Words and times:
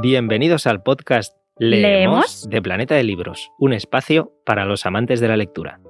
Bienvenidos 0.00 0.68
al 0.68 0.80
podcast 0.84 1.36
¿Leemos? 1.56 1.82
Leemos 1.82 2.48
de 2.48 2.62
Planeta 2.62 2.94
de 2.94 3.02
Libros, 3.02 3.50
un 3.58 3.72
espacio 3.72 4.32
para 4.46 4.64
los 4.64 4.86
amantes 4.86 5.18
de 5.18 5.26
la 5.26 5.36
lectura. 5.36 5.80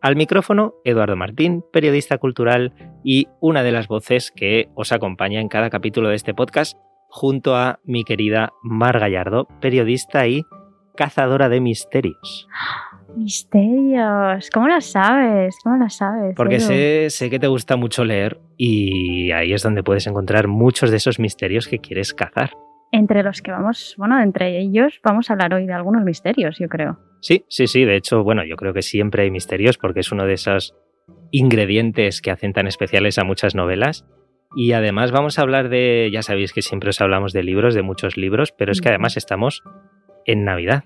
Al 0.00 0.14
micrófono, 0.14 0.74
Eduardo 0.84 1.16
Martín, 1.16 1.64
periodista 1.72 2.18
cultural 2.18 2.72
y 3.02 3.26
una 3.40 3.64
de 3.64 3.72
las 3.72 3.88
voces 3.88 4.30
que 4.30 4.68
os 4.76 4.92
acompaña 4.92 5.40
en 5.40 5.48
cada 5.48 5.68
capítulo 5.68 6.10
de 6.10 6.14
este 6.14 6.32
podcast, 6.32 6.78
junto 7.08 7.56
a 7.56 7.80
mi 7.82 8.04
querida 8.04 8.52
Mar 8.62 9.00
Gallardo, 9.00 9.48
periodista 9.60 10.28
y 10.28 10.44
cazadora 10.96 11.48
de 11.48 11.60
misterios. 11.60 12.48
Misterios. 13.16 14.48
¿Cómo 14.54 14.68
lo 14.68 14.80
sabes? 14.80 15.56
¿Cómo 15.64 15.76
lo 15.76 15.90
sabes? 15.90 16.36
Porque 16.36 17.10
sé 17.10 17.30
que 17.30 17.40
te 17.40 17.48
gusta 17.48 17.74
mucho 17.74 18.04
leer 18.04 18.40
y 18.56 19.32
ahí 19.32 19.52
es 19.52 19.64
donde 19.64 19.82
puedes 19.82 20.06
encontrar 20.06 20.46
muchos 20.46 20.92
de 20.92 20.98
esos 20.98 21.18
misterios 21.18 21.66
que 21.66 21.80
quieres 21.80 22.14
cazar. 22.14 22.52
Entre 22.92 23.22
los 23.22 23.40
que 23.40 23.52
vamos, 23.52 23.94
bueno, 23.96 24.20
entre 24.20 24.58
ellos 24.58 25.00
vamos 25.04 25.30
a 25.30 25.34
hablar 25.34 25.54
hoy 25.54 25.66
de 25.66 25.72
algunos 25.72 26.02
misterios, 26.02 26.58
yo 26.58 26.68
creo. 26.68 26.98
Sí, 27.20 27.44
sí, 27.48 27.66
sí. 27.66 27.84
De 27.84 27.96
hecho, 27.96 28.24
bueno, 28.24 28.44
yo 28.44 28.56
creo 28.56 28.72
que 28.72 28.82
siempre 28.82 29.22
hay 29.22 29.30
misterios 29.30 29.78
porque 29.78 30.00
es 30.00 30.10
uno 30.10 30.26
de 30.26 30.34
esos 30.34 30.74
ingredientes 31.30 32.20
que 32.20 32.30
hacen 32.30 32.52
tan 32.52 32.66
especiales 32.66 33.18
a 33.18 33.24
muchas 33.24 33.54
novelas. 33.54 34.06
Y 34.56 34.72
además 34.72 35.12
vamos 35.12 35.38
a 35.38 35.42
hablar 35.42 35.68
de, 35.68 36.10
ya 36.12 36.22
sabéis 36.22 36.52
que 36.52 36.62
siempre 36.62 36.90
os 36.90 37.00
hablamos 37.00 37.32
de 37.32 37.44
libros, 37.44 37.74
de 37.74 37.82
muchos 37.82 38.16
libros, 38.16 38.52
pero 38.52 38.72
es 38.72 38.80
que 38.80 38.88
además 38.88 39.16
estamos 39.16 39.62
en 40.26 40.44
Navidad, 40.44 40.84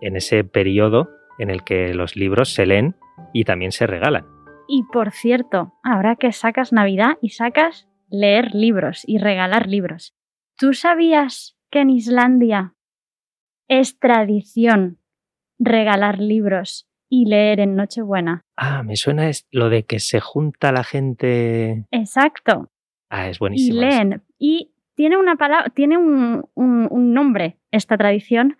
en 0.00 0.16
ese 0.16 0.44
periodo 0.44 1.10
en 1.38 1.50
el 1.50 1.64
que 1.64 1.92
los 1.92 2.16
libros 2.16 2.54
se 2.54 2.64
leen 2.64 2.96
y 3.34 3.44
también 3.44 3.72
se 3.72 3.86
regalan. 3.86 4.24
Y 4.68 4.84
por 4.92 5.12
cierto, 5.12 5.74
ahora 5.82 6.16
que 6.16 6.32
sacas 6.32 6.72
Navidad 6.72 7.18
y 7.20 7.30
sacas 7.30 7.88
leer 8.10 8.54
libros 8.54 9.02
y 9.06 9.18
regalar 9.18 9.66
libros, 9.66 10.14
¿tú 10.58 10.74
sabías 10.74 11.56
que 11.70 11.80
en 11.80 11.90
Islandia 11.90 12.74
es 13.68 13.98
tradición 13.98 14.98
regalar 15.58 16.18
libros 16.18 16.88
y 17.08 17.26
leer 17.26 17.60
en 17.60 17.74
Nochebuena? 17.76 18.42
Ah, 18.56 18.82
me 18.82 18.96
suena 18.96 19.28
es 19.28 19.46
lo 19.50 19.70
de 19.70 19.84
que 19.84 19.98
se 20.00 20.20
junta 20.20 20.72
la 20.72 20.84
gente. 20.84 21.86
Exacto. 21.90 22.70
Ah, 23.10 23.28
es 23.28 23.36
y 23.36 23.40
buenísimo. 23.40 23.82
eso. 23.82 23.88
leen. 23.88 24.22
Y 24.38 24.72
tiene 24.94 25.16
una 25.16 25.36
palabra, 25.36 25.70
tiene 25.70 25.96
un, 25.96 26.44
un- 26.54 26.88
un 26.90 27.14
nombre 27.14 27.58
esta 27.70 27.96
tradición 27.96 28.56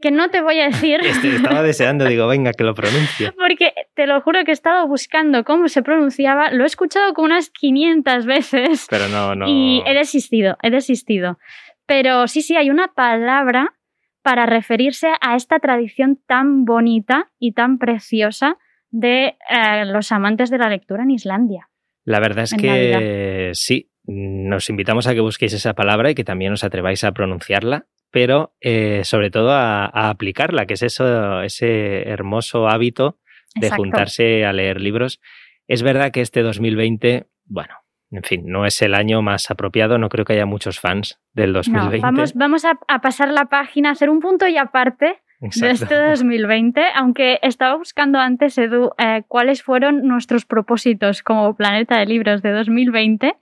que 0.00 0.10
no 0.10 0.30
te 0.30 0.42
voy 0.42 0.60
a 0.60 0.66
decir 0.66 1.00
Este, 1.02 1.36
estaba 1.36 1.62
deseando, 1.62 2.04
digo, 2.04 2.26
venga, 2.26 2.52
que 2.52 2.64
lo 2.64 2.74
pronuncie. 2.74 3.32
porque 3.38 3.72
te 3.94 4.06
lo 4.06 4.20
juro 4.20 4.44
que 4.44 4.50
he 4.50 4.54
estado 4.54 4.86
buscando 4.86 5.44
cómo 5.44 5.68
se 5.68 5.82
pronunciaba, 5.82 6.50
lo 6.50 6.64
he 6.64 6.66
escuchado 6.66 7.14
como 7.14 7.26
unas 7.26 7.50
500 7.50 8.26
veces 8.26 8.86
Pero 8.90 9.08
no, 9.08 9.34
no. 9.34 9.46
y 9.48 9.82
he 9.86 9.94
desistido, 9.94 10.56
he 10.62 10.70
desistido. 10.70 11.38
Pero 11.86 12.26
sí, 12.26 12.42
sí, 12.42 12.56
hay 12.56 12.70
una 12.70 12.88
palabra 12.88 13.74
para 14.22 14.44
referirse 14.44 15.08
a 15.20 15.36
esta 15.36 15.60
tradición 15.60 16.18
tan 16.26 16.64
bonita 16.64 17.30
y 17.38 17.52
tan 17.52 17.78
preciosa 17.78 18.58
de 18.90 19.36
eh, 19.48 19.84
los 19.86 20.10
amantes 20.10 20.50
de 20.50 20.58
la 20.58 20.68
lectura 20.68 21.04
en 21.04 21.12
Islandia. 21.12 21.68
La 22.04 22.20
verdad 22.20 22.44
es 22.44 22.54
que 22.54 23.50
sí, 23.54 23.90
nos 24.04 24.68
invitamos 24.70 25.06
a 25.06 25.14
que 25.14 25.20
busquéis 25.20 25.52
esa 25.52 25.74
palabra 25.74 26.10
y 26.10 26.14
que 26.14 26.24
también 26.24 26.52
os 26.52 26.64
atreváis 26.64 27.04
a 27.04 27.12
pronunciarla, 27.12 27.86
pero 28.16 28.54
eh, 28.62 29.02
sobre 29.04 29.30
todo 29.30 29.50
a, 29.50 29.84
a 29.84 30.08
aplicarla, 30.08 30.64
que 30.64 30.72
es 30.72 30.82
eso, 30.82 31.42
ese 31.42 32.08
hermoso 32.08 32.66
hábito 32.66 33.18
de 33.54 33.66
Exacto. 33.66 33.82
juntarse 33.82 34.46
a 34.46 34.54
leer 34.54 34.80
libros. 34.80 35.20
Es 35.68 35.82
verdad 35.82 36.12
que 36.12 36.22
este 36.22 36.40
2020, 36.40 37.26
bueno, 37.44 37.74
en 38.10 38.22
fin, 38.22 38.44
no 38.46 38.64
es 38.64 38.80
el 38.80 38.94
año 38.94 39.20
más 39.20 39.50
apropiado, 39.50 39.98
no 39.98 40.08
creo 40.08 40.24
que 40.24 40.32
haya 40.32 40.46
muchos 40.46 40.80
fans 40.80 41.20
del 41.34 41.52
No, 41.52 41.58
2020. 41.58 41.98
vamos, 42.00 42.32
vamos 42.32 42.64
a, 42.64 42.78
a 42.88 43.02
pasar 43.02 43.28
la 43.28 43.50
página, 43.50 43.90
hacer 43.90 44.08
un 44.08 44.20
punto 44.20 44.48
y 44.48 44.56
aparte 44.56 45.20
de 45.40 45.46
Exacto. 45.48 45.84
este 45.84 45.94
2020, 45.96 46.80
aunque 46.94 47.38
estaba 47.42 47.76
buscando 47.76 48.18
antes, 48.18 48.56
Edu, 48.56 48.92
eh, 48.96 49.24
cuáles 49.28 49.62
fueron 49.62 50.08
nuestros 50.08 50.46
propósitos 50.46 51.22
como 51.22 51.54
Planeta 51.54 51.98
de 51.98 52.06
Libros 52.06 52.40
de 52.40 52.52
2020. 52.52 53.36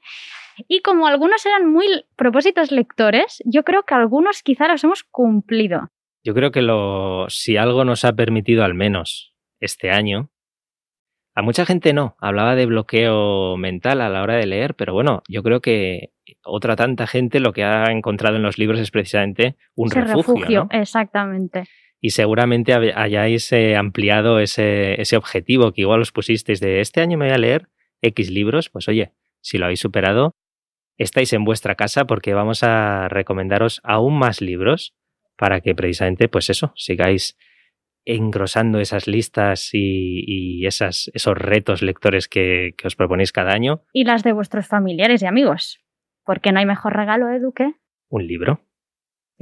Y 0.69 0.81
como 0.81 1.07
algunos 1.07 1.45
eran 1.47 1.71
muy 1.71 1.87
propósitos 2.17 2.71
lectores, 2.71 3.43
yo 3.45 3.65
creo 3.65 3.83
que 3.85 3.95
algunos 3.95 4.43
quizá 4.43 4.69
los 4.69 4.83
hemos 4.85 5.05
cumplido. 5.05 5.91
Yo 6.23 6.35
creo 6.35 6.51
que 6.53 6.63
lo, 6.63 7.27
si 7.29 7.57
algo 7.57 7.85
nos 7.85 8.05
ha 8.05 8.15
permitido 8.15 8.65
al 8.65 8.75
menos 8.75 9.35
este 9.61 9.91
año, 9.91 10.31
a 11.35 11.43
mucha 11.43 11.67
gente 11.67 11.93
no, 11.93 12.17
hablaba 12.21 12.55
de 12.55 12.67
bloqueo 12.67 13.57
mental 13.57 14.01
a 14.01 14.09
la 14.09 14.23
hora 14.23 14.37
de 14.37 14.47
leer, 14.47 14.75
pero 14.75 14.95
bueno, 14.95 15.23
yo 15.29 15.43
creo 15.43 15.61
que 15.61 16.13
otra 16.45 16.77
tanta 16.77 17.07
gente 17.07 17.41
lo 17.41 17.53
que 17.53 17.65
ha 17.65 17.91
encontrado 17.91 18.37
en 18.37 18.43
los 18.43 18.57
libros 18.57 18.79
es 18.79 18.91
precisamente 18.91 19.57
un 19.75 19.89
Ese 19.89 20.01
refugio. 20.01 20.69
¿no? 20.71 20.79
exactamente. 20.79 21.65
Y 22.01 22.11
seguramente 22.11 22.73
hayáis 22.73 23.51
eh, 23.53 23.77
ampliado 23.77 24.39
ese, 24.39 25.01
ese 25.01 25.17
objetivo 25.17 25.73
que 25.73 25.81
igual 25.81 26.03
os 26.03 26.13
pusisteis 26.13 26.61
de 26.61 26.81
este 26.81 27.01
año 27.01 27.19
me 27.19 27.27
voy 27.27 27.35
a 27.35 27.39
leer 27.39 27.69
X 28.03 28.31
libros, 28.31 28.69
pues 28.69 28.89
oye, 28.89 29.13
si 29.41 29.59
lo 29.59 29.65
habéis 29.65 29.81
superado, 29.81 30.35
estáis 30.99 31.33
en 31.33 31.45
vuestra 31.45 31.75
casa 31.75 32.05
porque 32.05 32.35
vamos 32.35 32.63
a 32.63 33.09
recomendaros 33.09 33.81
aún 33.85 34.19
más 34.19 34.41
libros 34.41 34.95
para 35.37 35.61
que 35.61 35.75
precisamente, 35.75 36.29
pues 36.29 36.51
eso, 36.51 36.73
sigáis 36.77 37.37
engrosando 38.07 38.81
esas 38.81 39.07
listas 39.07 39.71
y, 39.73 40.25
y 40.27 40.67
esas, 40.67 41.11
esos 41.15 41.37
retos 41.37 41.83
lectores 41.83 42.29
que, 42.29 42.75
que 42.77 42.87
os 42.87 42.97
proponéis 42.97 43.33
cada 43.33 43.53
año. 43.53 43.83
Y 43.93 44.05
las 44.05 44.23
de 44.23 44.33
vuestros 44.33 44.67
familiares 44.67 45.23
y 45.23 45.27
amigos. 45.27 45.81
Porque 46.25 46.53
no 46.53 46.59
hay 46.59 46.67
mejor 46.67 46.95
regalo, 46.95 47.31
Edu, 47.31 47.53
que... 47.53 47.73
Un 48.09 48.27
libro. 48.27 48.61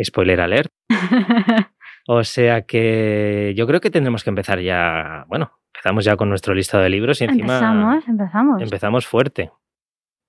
Spoiler 0.02 0.41
alert. 0.41 0.70
O 2.06 2.24
sea 2.24 2.62
que 2.62 3.54
yo 3.56 3.66
creo 3.66 3.80
que 3.80 3.91
tendremos 3.91 4.24
que 4.24 4.30
empezar 4.30 4.60
ya, 4.60 5.24
bueno, 5.28 5.52
empezamos 5.72 6.04
ya 6.04 6.16
con 6.16 6.28
nuestro 6.28 6.54
listado 6.54 6.82
de 6.82 6.91
libros 6.91 7.20
y 7.20 7.24
encima 7.24 7.54
empezamos, 7.54 8.08
empezamos. 8.08 8.62
empezamos 8.62 9.06
fuerte. 9.06 9.52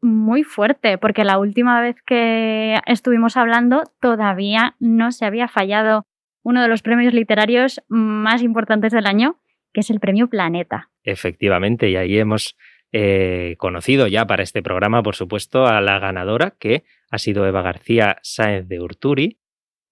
Muy 0.03 0.43
fuerte, 0.43 0.97
porque 0.97 1.23
la 1.23 1.39
última 1.39 1.81
vez 1.81 1.95
que 2.05 2.77
estuvimos 2.85 3.37
hablando 3.37 3.83
todavía 3.99 4.75
no 4.79 5.11
se 5.11 5.25
había 5.25 5.47
fallado 5.47 6.05
uno 6.43 6.61
de 6.61 6.67
los 6.67 6.81
premios 6.81 7.13
literarios 7.13 7.81
más 7.87 8.43
importantes 8.43 8.91
del 8.91 9.07
año, 9.07 9.39
que 9.73 9.79
es 9.79 9.89
el 9.89 9.99
premio 9.99 10.27
Planeta. 10.27 10.89
Efectivamente, 11.03 11.89
y 11.89 11.95
ahí 11.95 12.19
hemos 12.19 12.55
eh, 12.91 13.55
conocido 13.57 14.07
ya 14.07 14.27
para 14.27 14.43
este 14.43 14.61
programa, 14.61 15.01
por 15.01 15.15
supuesto, 15.15 15.65
a 15.65 15.81
la 15.81 15.99
ganadora, 15.99 16.53
que 16.59 16.83
ha 17.09 17.17
sido 17.17 17.47
Eva 17.47 17.61
García 17.61 18.17
Sáenz 18.21 18.67
de 18.67 18.81
Urturi, 18.81 19.39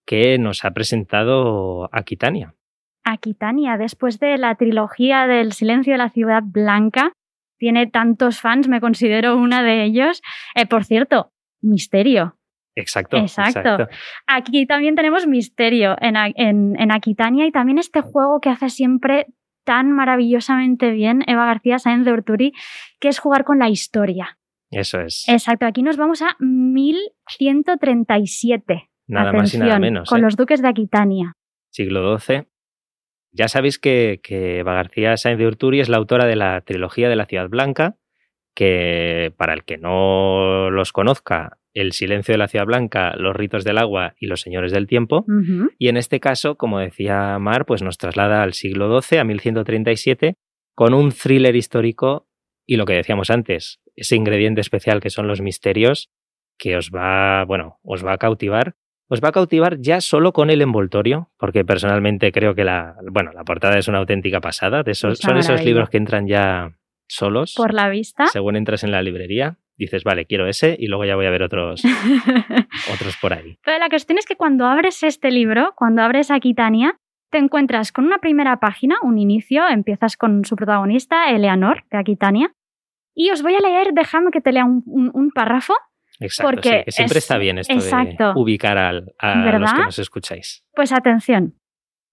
que 0.06 0.38
nos 0.38 0.66
ha 0.66 0.72
presentado 0.72 1.90
Aquitania. 1.92 2.54
Aquitania, 3.04 3.78
después 3.78 4.20
de 4.20 4.38
la 4.38 4.56
trilogía 4.56 5.26
del 5.26 5.54
Silencio 5.54 5.94
de 5.94 5.98
la 5.98 6.10
Ciudad 6.10 6.44
Blanca, 6.46 7.14
tiene 7.62 7.86
tantos 7.86 8.42
fans, 8.42 8.68
me 8.68 8.82
considero 8.82 9.38
una 9.38 9.62
de 9.62 9.84
ellos. 9.84 10.24
Eh, 10.56 10.66
por 10.66 10.84
cierto, 10.84 11.32
misterio. 11.62 12.38
Exacto, 12.76 13.18
Exacto. 13.18 13.60
exacto. 13.60 13.88
Aquí 14.26 14.66
también 14.66 14.96
tenemos 14.96 15.28
misterio 15.28 15.96
en, 16.02 16.18
A- 16.18 16.32
en- 16.34 16.76
en 16.80 16.92
Aquitania 16.92 17.46
y 17.46 17.52
también 17.52 17.78
este 17.78 18.02
juego 18.02 18.40
que 18.42 18.50
hace 18.50 18.70
siempre 18.70 19.28
tan 19.64 19.92
maravillosamente 19.92 20.90
bien 20.90 21.22
Eva 21.28 21.46
García 21.46 21.78
Sáenz 21.78 22.04
de 22.06 22.14
Urturi, 22.14 22.52
que 23.00 23.10
es 23.10 23.20
jugar 23.20 23.44
con 23.44 23.60
la 23.60 23.70
historia. 23.70 24.40
Eso 24.72 25.02
es. 25.02 25.30
Exacto, 25.30 25.68
aquí 25.68 25.84
nos 25.84 25.98
vamos 25.98 26.24
a 26.24 26.36
1137. 26.40 28.90
Nada 29.08 29.34
más 29.34 29.54
y 29.54 29.60
nada 29.60 29.78
menos. 29.78 30.10
Con 30.10 30.18
¿eh? 30.20 30.24
los 30.24 30.36
duques 30.36 30.64
de 30.64 30.68
Aquitania. 30.70 31.34
siglo 31.70 32.18
XII. 32.18 32.48
Ya 33.32 33.48
sabéis 33.48 33.80
que, 33.80 34.20
que 34.22 34.60
Eva 34.60 34.74
García 34.74 35.16
Sáenz 35.18 35.40
de 35.40 35.48
Urturi 35.48 35.80
es 35.80 35.90
la 35.90 35.98
autora 35.98 36.26
de 36.26 36.36
la 36.36 36.62
trilogía 36.62 37.10
de 37.10 37.16
la 37.16 37.26
Ciudad 37.26 37.50
Blanca, 37.50 37.96
que 38.54 39.34
para 39.38 39.54
el 39.54 39.64
que 39.64 39.78
no 39.78 40.70
los 40.70 40.92
conozca, 40.92 41.58
El 41.74 41.94
silencio 41.94 42.34
de 42.34 42.38
la 42.38 42.50
Ciudad 42.50 42.66
Blanca, 42.66 43.14
Los 43.16 43.36
ritos 43.36 43.64
del 43.64 43.78
agua 43.78 44.14
y 44.20 44.28
Los 44.28 44.42
señores 44.42 44.72
del 44.74 44.88
tiempo. 44.88 45.26
Y 45.80 45.88
en 45.88 45.98
este 45.98 46.20
caso, 46.20 46.56
como 46.56 46.80
decía 46.80 47.40
Mar, 47.40 47.66
pues 47.66 47.82
nos 47.82 47.98
traslada 47.98 48.44
al 48.44 48.54
siglo 48.54 49.02
XII, 49.02 49.20
a 49.20 49.24
1137, 49.24 50.36
con 50.76 50.94
un 50.94 51.12
thriller 51.12 51.56
histórico 51.56 52.28
y 52.66 52.76
lo 52.78 52.86
que 52.86 52.94
decíamos 52.94 53.30
antes, 53.30 53.80
ese 53.96 54.16
ingrediente 54.16 54.62
especial 54.62 55.02
que 55.02 55.10
son 55.10 55.28
los 55.28 55.42
misterios, 55.42 56.10
que 56.58 56.78
os 56.78 56.90
va, 56.90 57.44
bueno, 57.46 57.80
os 57.84 58.06
va 58.06 58.14
a 58.14 58.18
cautivar. 58.18 58.76
Os 59.14 59.20
va 59.22 59.28
a 59.28 59.32
cautivar 59.34 59.78
ya 59.80 60.00
solo 60.00 60.32
con 60.32 60.50
el 60.50 60.62
envoltorio, 60.62 61.30
porque 61.38 61.66
personalmente 61.66 62.32
creo 62.32 62.56
que 62.56 62.64
la, 62.64 62.96
bueno, 63.12 63.32
la 63.34 63.44
portada 63.44 63.78
es 63.78 63.90
una 63.90 63.98
auténtica 63.98 64.40
pasada. 64.40 64.84
De 64.84 64.92
esos, 64.92 65.20
son 65.20 65.38
esos 65.38 65.66
libros 65.66 65.90
que 65.90 65.98
entran 65.98 66.28
ya 66.28 66.72
solos. 67.10 67.54
Por 67.58 67.74
la 67.74 67.90
vista. 67.90 68.28
Según 68.28 68.56
entras 68.56 68.86
en 68.86 68.92
la 68.92 69.02
librería, 69.02 69.58
dices, 69.76 70.06
vale, 70.06 70.26
quiero 70.26 70.48
ese 70.48 70.78
y 70.80 70.88
luego 70.88 71.04
ya 71.04 71.16
voy 71.18 71.26
a 71.26 71.30
ver 71.30 71.44
otros, 71.44 71.84
otros 72.94 73.18
por 73.22 73.34
ahí. 73.34 73.58
Pero 73.66 73.80
la 73.80 73.90
cuestión 73.90 74.18
es 74.18 74.26
que 74.26 74.36
cuando 74.38 74.66
abres 74.66 75.04
este 75.04 75.30
libro, 75.30 75.74
cuando 75.76 76.02
abres 76.04 76.32
Aquitania, 76.32 76.98
te 77.32 77.38
encuentras 77.38 77.92
con 77.92 78.06
una 78.06 78.20
primera 78.20 78.60
página, 78.60 78.96
un 79.02 79.18
inicio, 79.18 79.68
empiezas 79.68 80.16
con 80.18 80.46
su 80.46 80.56
protagonista, 80.56 81.30
Eleanor, 81.32 81.84
de 81.92 81.98
Aquitania, 81.98 82.54
y 83.14 83.30
os 83.32 83.42
voy 83.44 83.56
a 83.56 83.60
leer, 83.60 83.90
déjame 83.94 84.32
que 84.32 84.40
te 84.42 84.52
lea 84.54 84.64
un, 84.66 84.84
un- 84.86 85.12
un 85.14 85.32
párrafo 85.32 85.74
Exacto, 86.22 86.52
Porque 86.52 86.70
sí, 86.80 86.86
que 86.86 86.92
siempre 86.92 87.18
es- 87.18 87.24
está 87.24 87.38
bien 87.38 87.58
esto 87.58 87.74
exacto. 87.74 88.34
de 88.34 88.40
ubicar 88.40 88.78
al- 88.78 89.14
a 89.18 89.58
los 89.60 89.74
que 89.74 89.82
nos 89.84 90.00
escucháis. 90.00 90.64
Pues 90.74 90.92
atención. 90.92 91.56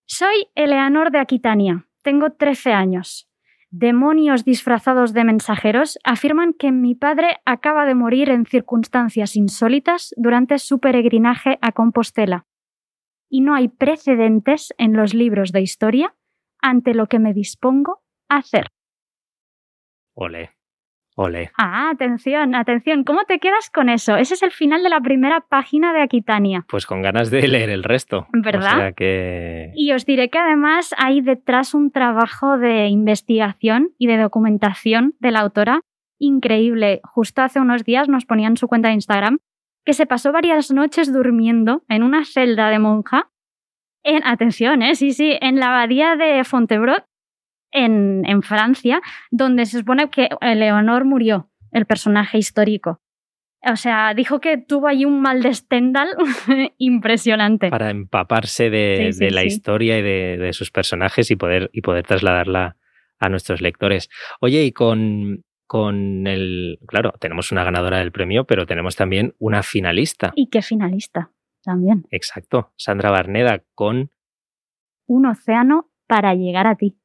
Soy 0.06 0.48
Eleanor 0.54 1.10
de 1.10 1.18
Aquitania. 1.18 1.86
Tengo 2.02 2.30
13 2.32 2.72
años. 2.72 3.28
Demonios 3.70 4.46
disfrazados 4.46 5.12
de 5.12 5.24
mensajeros 5.24 5.98
afirman 6.02 6.54
que 6.54 6.72
mi 6.72 6.94
padre 6.94 7.36
acaba 7.44 7.84
de 7.84 7.94
morir 7.94 8.30
en 8.30 8.46
circunstancias 8.46 9.36
insólitas 9.36 10.14
durante 10.16 10.58
su 10.58 10.78
peregrinaje 10.80 11.58
a 11.60 11.72
Compostela. 11.72 12.46
Y 13.28 13.42
no 13.42 13.54
hay 13.54 13.68
precedentes 13.68 14.72
en 14.78 14.94
los 14.94 15.12
libros 15.12 15.52
de 15.52 15.60
historia 15.60 16.14
ante 16.62 16.94
lo 16.94 17.08
que 17.08 17.18
me 17.18 17.34
dispongo 17.34 18.02
a 18.30 18.36
hacer. 18.38 18.68
Ole, 20.14 20.50
ole. 21.18 21.50
Ah, 21.58 21.90
atención, 21.90 22.54
atención. 22.54 23.04
¿Cómo 23.04 23.24
te 23.24 23.38
quedas 23.38 23.70
con 23.70 23.88
eso? 23.88 24.16
Ese 24.16 24.34
es 24.34 24.42
el 24.42 24.52
final 24.52 24.82
de 24.82 24.88
la 24.88 25.00
primera 25.00 25.40
página 25.40 25.92
de 25.92 26.00
Aquitania. 26.00 26.64
Pues 26.68 26.86
con 26.86 27.02
ganas 27.02 27.30
de 27.30 27.46
leer 27.48 27.70
el 27.70 27.82
resto. 27.82 28.26
¿Verdad? 28.32 28.74
O 28.74 28.78
sea 28.78 28.92
que... 28.92 29.72
Y 29.74 29.92
os 29.92 30.06
diré 30.06 30.30
que 30.30 30.38
además 30.38 30.94
hay 30.96 31.20
detrás 31.20 31.74
un 31.74 31.90
trabajo 31.90 32.56
de 32.56 32.86
investigación 32.86 33.90
y 33.98 34.06
de 34.06 34.16
documentación 34.18 35.14
de 35.18 35.32
la 35.32 35.40
autora 35.40 35.80
increíble. 36.18 37.00
Justo 37.04 37.42
hace 37.42 37.60
unos 37.60 37.84
días 37.84 38.08
nos 38.08 38.24
ponía 38.24 38.48
en 38.48 38.56
su 38.56 38.68
cuenta 38.68 38.88
de 38.88 38.94
Instagram 38.94 39.38
que 39.84 39.94
se 39.94 40.06
pasó 40.06 40.32
varias 40.32 40.70
noches 40.70 41.12
durmiendo 41.12 41.82
en 41.88 42.02
una 42.02 42.24
celda 42.24 42.68
de 42.68 42.78
monja 42.78 43.30
en, 44.04 44.24
atención, 44.24 44.82
¿eh? 44.82 44.94
sí, 44.94 45.12
sí, 45.12 45.36
en 45.40 45.58
la 45.58 45.68
abadía 45.68 46.16
de 46.16 46.44
Fontevraud, 46.44 47.02
en, 47.72 48.22
en 48.26 48.42
Francia, 48.42 49.00
donde 49.30 49.66
se 49.66 49.78
supone 49.78 50.10
que 50.10 50.28
Leonor 50.40 51.04
murió, 51.04 51.50
el 51.72 51.86
personaje 51.86 52.38
histórico. 52.38 53.00
O 53.68 53.76
sea, 53.76 54.14
dijo 54.14 54.40
que 54.40 54.56
tuvo 54.56 54.86
allí 54.86 55.04
un 55.04 55.20
mal 55.20 55.42
de 55.42 55.52
Stendhal 55.52 56.10
impresionante. 56.78 57.70
Para 57.70 57.90
empaparse 57.90 58.70
de, 58.70 59.08
Sí, 59.08 59.12
sí, 59.14 59.24
de 59.24 59.30
la 59.32 59.40
sí. 59.40 59.48
historia 59.48 59.98
y 59.98 60.02
de, 60.02 60.38
de 60.38 60.52
sus 60.52 60.70
personajes 60.70 61.30
y 61.30 61.36
poder, 61.36 61.68
y 61.72 61.80
poder 61.80 62.06
trasladarla 62.06 62.76
a 63.18 63.28
nuestros 63.28 63.60
lectores. 63.60 64.08
Oye, 64.40 64.62
y 64.62 64.70
con, 64.72 65.44
con 65.66 66.28
el... 66.28 66.78
Claro, 66.86 67.12
tenemos 67.18 67.50
una 67.50 67.64
ganadora 67.64 67.98
del 67.98 68.12
premio, 68.12 68.44
pero 68.44 68.64
tenemos 68.64 68.94
también 68.94 69.34
una 69.38 69.64
finalista. 69.64 70.32
Y 70.36 70.48
qué 70.50 70.62
finalista 70.62 71.32
también. 71.64 72.06
Exacto, 72.10 72.72
Sandra 72.76 73.10
Barneda, 73.10 73.64
con 73.74 74.10
Un 75.06 75.26
océano 75.26 75.90
para 76.06 76.34
llegar 76.34 76.68
a 76.68 76.76
ti. 76.76 76.96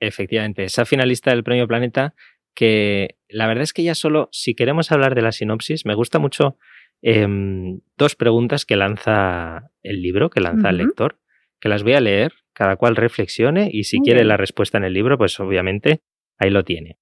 Efectivamente 0.00 0.64
esa 0.64 0.84
finalista 0.84 1.30
del 1.30 1.44
Premio 1.44 1.68
Planeta 1.68 2.14
que 2.54 3.16
la 3.28 3.46
verdad 3.46 3.62
es 3.62 3.72
que 3.72 3.82
ya 3.82 3.94
solo, 3.94 4.28
si 4.32 4.54
queremos 4.54 4.90
hablar 4.92 5.14
de 5.14 5.22
la 5.22 5.32
sinopsis, 5.32 5.86
me 5.86 5.94
gusta 5.94 6.18
mucho 6.18 6.56
em, 7.02 7.80
dos 7.96 8.16
preguntas 8.16 8.66
que 8.66 8.76
lanza 8.76 9.70
el 9.82 10.02
libro, 10.02 10.30
que 10.30 10.40
lanza 10.40 10.70
el 10.70 10.78
lector, 10.78 11.18
que 11.60 11.68
las 11.68 11.82
voy 11.82 11.94
a 11.94 12.00
leer, 12.00 12.32
cada 12.52 12.76
cual 12.76 12.96
reflexione 12.96 13.70
y 13.72 13.84
si 13.84 13.98
Muy 13.98 14.04
quiere 14.04 14.20
bien. 14.20 14.28
la 14.28 14.36
respuesta 14.36 14.78
en 14.78 14.84
el 14.84 14.92
libro, 14.92 15.16
pues 15.16 15.38
obviamente 15.40 16.02
ahí 16.38 16.50
lo 16.50 16.64
tiene. 16.64 16.98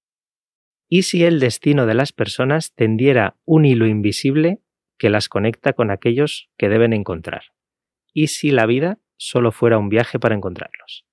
¿Y 0.88 1.02
si 1.02 1.24
el 1.24 1.40
destino 1.40 1.86
de 1.86 1.94
las 1.94 2.12
personas 2.12 2.74
tendiera 2.74 3.36
un 3.44 3.64
hilo 3.64 3.86
invisible 3.86 4.60
que 4.98 5.10
las 5.10 5.28
conecta 5.28 5.72
con 5.72 5.90
aquellos 5.90 6.50
que 6.56 6.68
deben 6.68 6.92
encontrar? 6.92 7.42
¿Y 8.12 8.28
si 8.28 8.50
la 8.50 8.66
vida 8.66 8.98
solo 9.16 9.52
fuera 9.52 9.78
un 9.78 9.88
viaje 9.88 10.18
para 10.18 10.34
encontrarlos? 10.34 11.07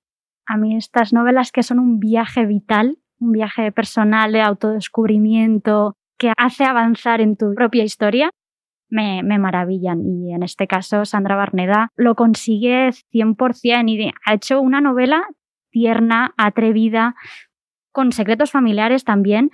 A 0.45 0.57
mí 0.57 0.75
estas 0.75 1.13
novelas 1.13 1.51
que 1.51 1.63
son 1.63 1.79
un 1.79 1.99
viaje 1.99 2.45
vital, 2.45 2.97
un 3.19 3.31
viaje 3.31 3.71
personal 3.71 4.31
de 4.31 4.41
autodescubrimiento, 4.41 5.95
que 6.17 6.33
hace 6.37 6.63
avanzar 6.63 7.21
en 7.21 7.35
tu 7.35 7.53
propia 7.55 7.83
historia, 7.83 8.29
me, 8.89 9.23
me 9.23 9.39
maravillan. 9.39 10.01
Y 10.05 10.33
en 10.33 10.43
este 10.43 10.67
caso, 10.67 11.05
Sandra 11.05 11.35
Barneda 11.35 11.89
lo 11.95 12.15
consigue 12.15 12.89
100% 13.13 13.89
y 13.89 14.11
ha 14.25 14.33
hecho 14.33 14.61
una 14.61 14.81
novela 14.81 15.27
tierna, 15.71 16.33
atrevida, 16.37 17.15
con 17.91 18.11
secretos 18.13 18.51
familiares 18.51 19.03
también 19.03 19.51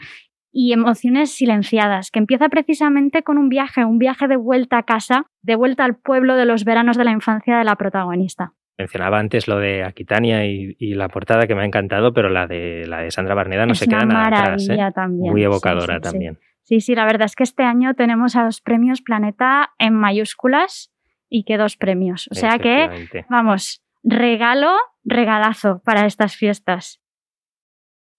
y 0.52 0.74
emociones 0.74 1.32
silenciadas, 1.32 2.12
que 2.12 2.20
empieza 2.20 2.50
precisamente 2.50 3.24
con 3.24 3.38
un 3.38 3.50
viaje, 3.50 3.86
un 3.86 3.98
viaje 3.98 4.28
de 4.28 4.36
vuelta 4.36 4.80
a 4.80 4.84
casa, 4.84 5.26
de 5.42 5.56
vuelta 5.56 5.86
al 5.86 5.96
pueblo 5.96 6.36
de 6.36 6.46
los 6.46 6.66
veranos 6.66 6.98
de 6.98 7.06
la 7.06 7.12
infancia 7.12 7.58
de 7.58 7.64
la 7.64 7.76
protagonista. 7.76 8.54
Mencionaba 8.82 9.20
antes 9.20 9.48
lo 9.48 9.60
de 9.60 9.84
Aquitania 9.84 10.46
y, 10.46 10.76
y 10.80 10.96
la 10.96 11.08
portada 11.08 11.46
que 11.46 11.54
me 11.54 11.62
ha 11.62 11.66
encantado, 11.66 12.14
pero 12.14 12.30
la 12.30 12.48
de 12.48 12.86
la 12.88 13.02
de 13.02 13.12
Sandra 13.12 13.36
Barneda 13.36 13.66
no 13.66 13.74
es 13.74 13.80
se 13.80 13.88
queda 13.88 14.06
nada 14.06 14.28
atrás. 14.28 14.68
¿eh? 14.68 14.78
también. 14.94 15.32
Muy 15.32 15.44
evocadora 15.44 15.96
sí, 15.96 16.00
sí. 16.00 16.12
también. 16.12 16.40
Sí, 16.64 16.82
sí, 16.82 16.96
la 16.96 17.06
verdad 17.06 17.26
es 17.26 17.36
que 17.36 17.44
este 17.44 17.64
año 17.64 17.94
tenemos 17.94 18.36
a 18.36 18.44
los 18.44 18.62
premios 18.62 19.02
Planeta 19.02 19.72
en 19.78 19.94
mayúsculas 19.94 20.92
y 21.30 21.44
que 21.44 21.58
dos 21.58 21.78
premios. 21.78 22.28
O 22.32 22.36
sea 22.36 22.58
que, 22.60 23.08
vamos, 23.30 23.84
regalo, 24.04 24.72
regalazo 25.04 25.82
para 25.86 26.06
estas 26.06 26.36
fiestas. 26.36 27.02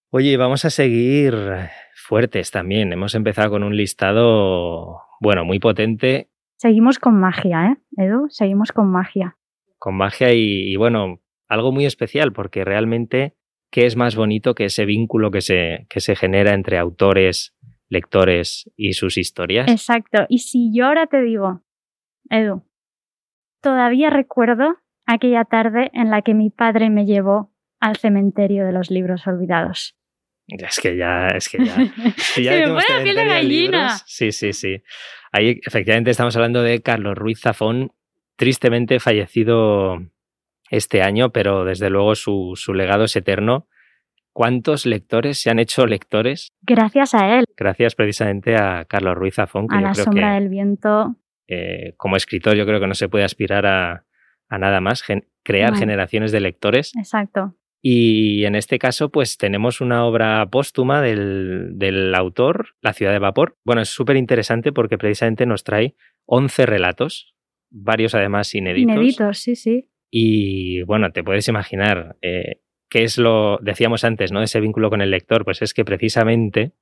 Oye, 0.09 0.37
vamos 0.37 0.65
a 0.65 0.69
seguir 0.69 1.35
fuertes 1.95 2.51
también. 2.51 2.93
Hemos 2.93 3.15
empezado 3.15 3.49
con 3.49 3.63
un 3.63 3.75
listado, 3.75 5.01
bueno, 5.19 5.43
muy 5.43 5.59
potente, 5.59 6.29
Seguimos 6.63 6.97
con 6.97 7.19
magia, 7.19 7.77
¿eh, 7.97 8.05
Edu? 8.05 8.27
Seguimos 8.29 8.71
con 8.71 8.89
magia. 8.89 9.35
Con 9.83 9.95
magia 9.95 10.33
y, 10.33 10.71
y, 10.71 10.77
bueno, 10.77 11.19
algo 11.49 11.73
muy 11.73 11.85
especial, 11.85 12.31
porque 12.31 12.63
realmente, 12.63 13.35
¿qué 13.69 13.85
es 13.85 13.97
más 13.97 14.15
bonito 14.15 14.55
que 14.55 14.63
ese 14.63 14.85
vínculo 14.85 15.29
que 15.29 15.41
se, 15.41 15.87
que 15.89 15.99
se 15.99 16.15
genera 16.15 16.53
entre 16.53 16.77
autores, 16.77 17.53
lectores 17.89 18.71
y 18.77 18.93
sus 18.93 19.17
historias? 19.17 19.69
Exacto. 19.69 20.25
Y 20.29 20.37
si 20.37 20.71
yo 20.73 20.85
ahora 20.85 21.07
te 21.07 21.21
digo, 21.21 21.65
Edu, 22.29 22.63
todavía 23.61 24.09
recuerdo 24.09 24.77
aquella 25.05 25.43
tarde 25.43 25.91
en 25.93 26.11
la 26.11 26.21
que 26.21 26.33
mi 26.33 26.49
padre 26.49 26.89
me 26.89 27.05
llevó 27.05 27.51
al 27.81 27.97
cementerio 27.97 28.65
de 28.65 28.71
los 28.71 28.89
libros 28.89 29.27
olvidados. 29.27 29.97
Es 30.47 30.79
que 30.79 30.95
ya, 30.95 31.27
es 31.35 31.49
que 31.49 31.57
ya. 31.57 31.75
Si 32.15 32.43
ya 32.45 32.53
Se 32.53 32.67
me 32.67 32.67
pone 32.67 32.85
la 32.89 33.03
piel 33.03 33.15
de 33.17 33.25
gallina. 33.25 33.81
libros, 33.81 34.03
Sí, 34.05 34.31
sí, 34.31 34.53
sí. 34.53 34.81
Ahí 35.33 35.59
efectivamente 35.65 36.09
estamos 36.09 36.37
hablando 36.37 36.63
de 36.63 36.81
Carlos 36.81 37.17
Ruiz 37.17 37.41
Zafón, 37.41 37.91
tristemente 38.35 38.99
fallecido 38.99 39.99
este 40.69 41.01
año, 41.01 41.31
pero 41.31 41.65
desde 41.65 41.89
luego 41.89 42.15
su, 42.15 42.53
su 42.55 42.73
legado 42.73 43.03
es 43.05 43.15
eterno. 43.15 43.67
¿Cuántos 44.33 44.87
lectores 44.87 45.39
se 45.39 45.51
han 45.51 45.59
hecho 45.59 45.85
lectores 45.85 46.47
Gracias 46.63 47.13
a 47.13 47.37
él, 47.37 47.45
gracias 47.55 47.93
precisamente 47.93 48.55
a 48.55 48.85
Carlos 48.85 49.15
Ruiz 49.15 49.35
Zafón? 49.35 49.67
Que 49.67 49.75
a 49.75 49.79
yo 49.81 49.85
la 49.87 49.91
creo 49.93 50.05
sombra 50.05 50.27
que 50.29 50.39
del 50.41 50.49
viento. 50.49 51.15
eh, 51.47 51.93
como 51.97 52.15
escritor 52.15 52.55
yo 52.55 52.65
creo 52.65 52.79
que 52.79 52.87
no 52.87 52.95
se 52.95 53.09
puede 53.09 53.25
aspirar 53.25 53.67
a, 53.67 54.05
a 54.49 54.57
nada 54.57 54.81
más, 54.81 55.03
gen- 55.03 55.27
crear 55.43 55.75
generaciones 55.75 56.31
de 56.31 56.39
lectores. 56.39 56.93
Exacto. 56.97 57.53
Y 57.85 58.45
en 58.45 58.55
este 58.55 58.79
caso, 58.79 59.09
pues 59.09 59.37
tenemos 59.37 59.81
una 59.81 60.05
obra 60.05 60.43
póstuma 60.49 61.01
del, 61.01 61.71
del 61.77 62.15
autor, 62.15 62.69
La 62.81 62.93
ciudad 62.93 63.11
de 63.11 63.19
vapor. 63.19 63.57
Bueno, 63.65 63.81
es 63.81 63.89
súper 63.89 64.15
interesante 64.15 64.71
porque 64.71 64.97
precisamente 64.97 65.45
nos 65.45 65.63
trae 65.65 65.93
11 66.25 66.65
relatos, 66.65 67.32
varios 67.73 68.15
además 68.15 68.53
inéditos. 68.55 68.95
Inéditos, 68.95 69.37
sí, 69.39 69.55
sí. 69.55 69.89
Y 70.09 70.83
bueno, 70.83 71.11
te 71.11 71.23
puedes 71.23 71.47
imaginar 71.47 72.15
eh, 72.21 72.61
qué 72.89 73.03
es 73.03 73.17
lo, 73.17 73.57
decíamos 73.61 74.03
antes, 74.03 74.31
¿no? 74.31 74.41
Ese 74.41 74.61
vínculo 74.61 74.89
con 74.89 75.01
el 75.01 75.09
lector, 75.11 75.43
pues 75.43 75.61
es 75.61 75.73
que 75.73 75.83
precisamente 75.83 76.73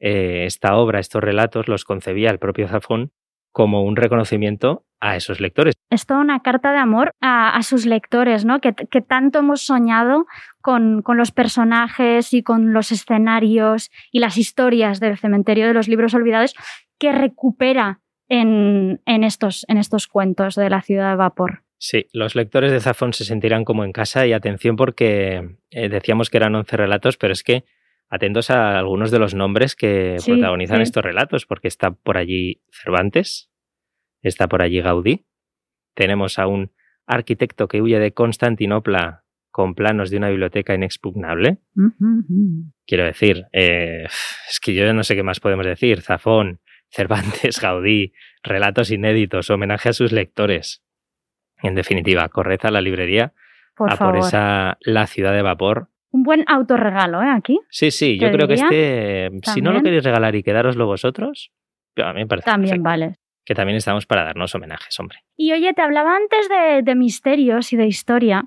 eh, 0.00 0.44
esta 0.46 0.76
obra, 0.76 0.98
estos 0.98 1.22
relatos, 1.22 1.68
los 1.68 1.84
concebía 1.84 2.30
el 2.30 2.38
propio 2.38 2.66
Zafón 2.66 3.12
como 3.52 3.82
un 3.82 3.96
reconocimiento 3.96 4.86
a 5.00 5.16
esos 5.16 5.40
lectores. 5.40 5.74
Es 5.90 6.06
toda 6.06 6.20
una 6.20 6.40
carta 6.40 6.72
de 6.72 6.78
amor 6.78 7.12
a, 7.20 7.56
a 7.56 7.62
sus 7.62 7.86
lectores, 7.86 8.44
¿no? 8.44 8.60
Que, 8.60 8.74
que 8.74 9.00
tanto 9.00 9.40
hemos 9.40 9.62
soñado 9.62 10.26
con, 10.60 11.02
con 11.02 11.16
los 11.16 11.30
personajes 11.30 12.32
y 12.32 12.42
con 12.42 12.72
los 12.72 12.90
escenarios 12.90 13.90
y 14.10 14.20
las 14.20 14.38
historias 14.38 15.00
del 15.00 15.18
cementerio 15.18 15.66
de 15.66 15.74
los 15.74 15.88
libros 15.88 16.14
olvidados 16.14 16.54
que 16.98 17.12
recupera 17.12 18.00
en, 18.28 19.00
en 19.06 19.24
estos, 19.24 19.64
en 19.68 19.78
estos 19.78 20.06
cuentos 20.06 20.54
de 20.54 20.70
la 20.70 20.82
ciudad 20.82 21.10
de 21.10 21.16
vapor. 21.16 21.62
Sí, 21.78 22.06
los 22.12 22.34
lectores 22.34 22.72
de 22.72 22.80
Zafón 22.80 23.12
se 23.12 23.24
sentirán 23.24 23.64
como 23.64 23.84
en 23.84 23.92
casa 23.92 24.26
y 24.26 24.32
atención 24.32 24.76
porque 24.76 25.58
eh, 25.70 25.88
decíamos 25.88 26.28
que 26.28 26.36
eran 26.38 26.54
11 26.54 26.76
relatos, 26.76 27.16
pero 27.16 27.32
es 27.32 27.42
que 27.44 27.64
atentos 28.08 28.50
a 28.50 28.78
algunos 28.78 29.10
de 29.10 29.18
los 29.20 29.34
nombres 29.34 29.76
que 29.76 30.16
Sí, 30.18 30.32
protagonizan 30.32 30.78
sí. 30.78 30.82
estos 30.84 31.04
relatos, 31.04 31.46
porque 31.46 31.68
está 31.68 31.92
por 31.92 32.16
allí 32.16 32.62
Cervantes, 32.72 33.50
está 34.22 34.48
por 34.48 34.62
allí 34.62 34.80
Gaudí, 34.80 35.26
tenemos 35.94 36.38
a 36.38 36.46
un 36.48 36.72
arquitecto 37.06 37.68
que 37.68 37.80
huye 37.80 37.98
de 38.00 38.12
Constantinopla 38.12 39.24
con 39.50 39.74
planos 39.74 40.10
de 40.10 40.16
una 40.18 40.28
biblioteca 40.30 40.74
inexpugnable. 40.74 41.58
Quiero 42.86 43.04
decir, 43.04 43.46
eh, 43.52 44.04
es 44.50 44.60
que 44.60 44.74
yo 44.74 44.92
no 44.92 45.02
sé 45.04 45.14
qué 45.16 45.22
más 45.22 45.40
podemos 45.40 45.66
decir. 45.66 46.00
Zafón, 46.02 46.60
Cervantes, 46.90 47.60
Gaudí, 47.62 48.12
relatos 48.42 48.90
inéditos, 48.90 49.50
homenaje 49.50 49.88
a 49.90 49.92
sus 49.92 50.12
lectores. 50.12 50.82
En 51.62 51.74
definitiva, 51.74 52.28
corred 52.28 52.60
a 52.62 52.70
la 52.70 52.80
librería 52.80 53.32
Por 53.76 53.92
a 53.92 53.96
favor. 53.96 54.14
por 54.16 54.24
esa 54.26 54.78
La 54.80 55.06
ciudad 55.06 55.32
de 55.32 55.42
vapor. 55.42 55.88
Un 56.10 56.22
buen 56.22 56.44
autorregalo, 56.46 57.22
¿eh? 57.22 57.30
Aquí. 57.30 57.60
Sí, 57.70 57.90
sí, 57.90 58.18
yo 58.18 58.30
creo 58.30 58.48
que 58.48 58.54
este, 58.54 59.30
si 59.52 59.60
no 59.60 59.72
lo 59.72 59.82
queréis 59.82 60.04
regalar 60.04 60.34
y 60.36 60.42
quedároslo 60.42 60.86
vosotros, 60.86 61.52
A 61.96 62.12
mí 62.12 62.20
me 62.20 62.26
parece 62.26 62.46
También 62.46 62.82
perfecto. 62.82 62.88
vale. 62.88 63.16
Que 63.44 63.54
también 63.54 63.76
estamos 63.76 64.06
para 64.06 64.24
darnos 64.24 64.54
homenajes, 64.54 64.98
hombre. 65.00 65.18
Y 65.36 65.52
oye, 65.52 65.72
te 65.74 65.82
hablaba 65.82 66.14
antes 66.16 66.48
de, 66.48 66.82
de 66.82 66.94
misterios 66.94 67.72
y 67.72 67.76
de 67.76 67.86
historia. 67.86 68.44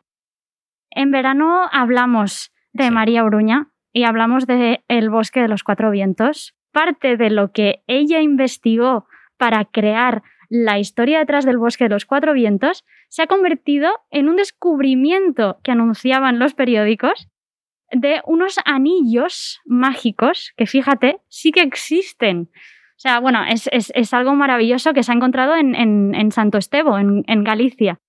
En 0.89 1.11
verano 1.11 1.67
hablamos 1.71 2.51
de 2.73 2.85
Sí. 2.85 2.91
María 2.91 3.23
Uruña 3.23 3.71
y 3.93 4.03
hablamos 4.05 4.47
de 4.47 4.83
El 4.87 5.09
bosque 5.09 5.41
de 5.41 5.47
los 5.47 5.63
cuatro 5.63 5.91
vientos. 5.91 6.55
Parte 6.71 7.17
de 7.17 7.29
lo 7.29 7.51
que 7.51 7.83
ella 7.87 8.21
investigó 8.21 9.07
para 9.37 9.65
crear 9.65 10.23
la 10.49 10.79
historia 10.79 11.19
detrás 11.19 11.45
del 11.45 11.57
bosque 11.57 11.85
de 11.85 11.91
los 11.91 12.05
cuatro 12.05 12.33
vientos 12.33 12.83
se 13.07 13.23
ha 13.23 13.27
convertido 13.27 13.89
en 14.09 14.27
un 14.27 14.35
descubrimiento 14.35 15.59
que 15.63 15.71
anunciaban 15.71 16.39
los 16.39 16.53
periódicos 16.53 17.29
de 17.91 18.21
unos 18.25 18.57
anillos 18.65 19.59
mágicos 19.65 20.53
que, 20.57 20.65
fíjate, 20.65 21.19
sí 21.27 21.51
que 21.51 21.61
existen. 21.61 22.49
O 22.53 22.99
sea, 23.01 23.19
bueno, 23.19 23.39
es, 23.47 24.13
algo 24.13 24.35
maravilloso 24.35 24.93
que 24.93 25.03
se 25.03 25.11
ha 25.11 25.15
encontrado 25.15 25.55
en, 25.55 26.31
Santo 26.31 26.57
Estevo, 26.57 26.97
en, 26.97 27.23
en 27.27 27.43
Galicia. 27.43 27.99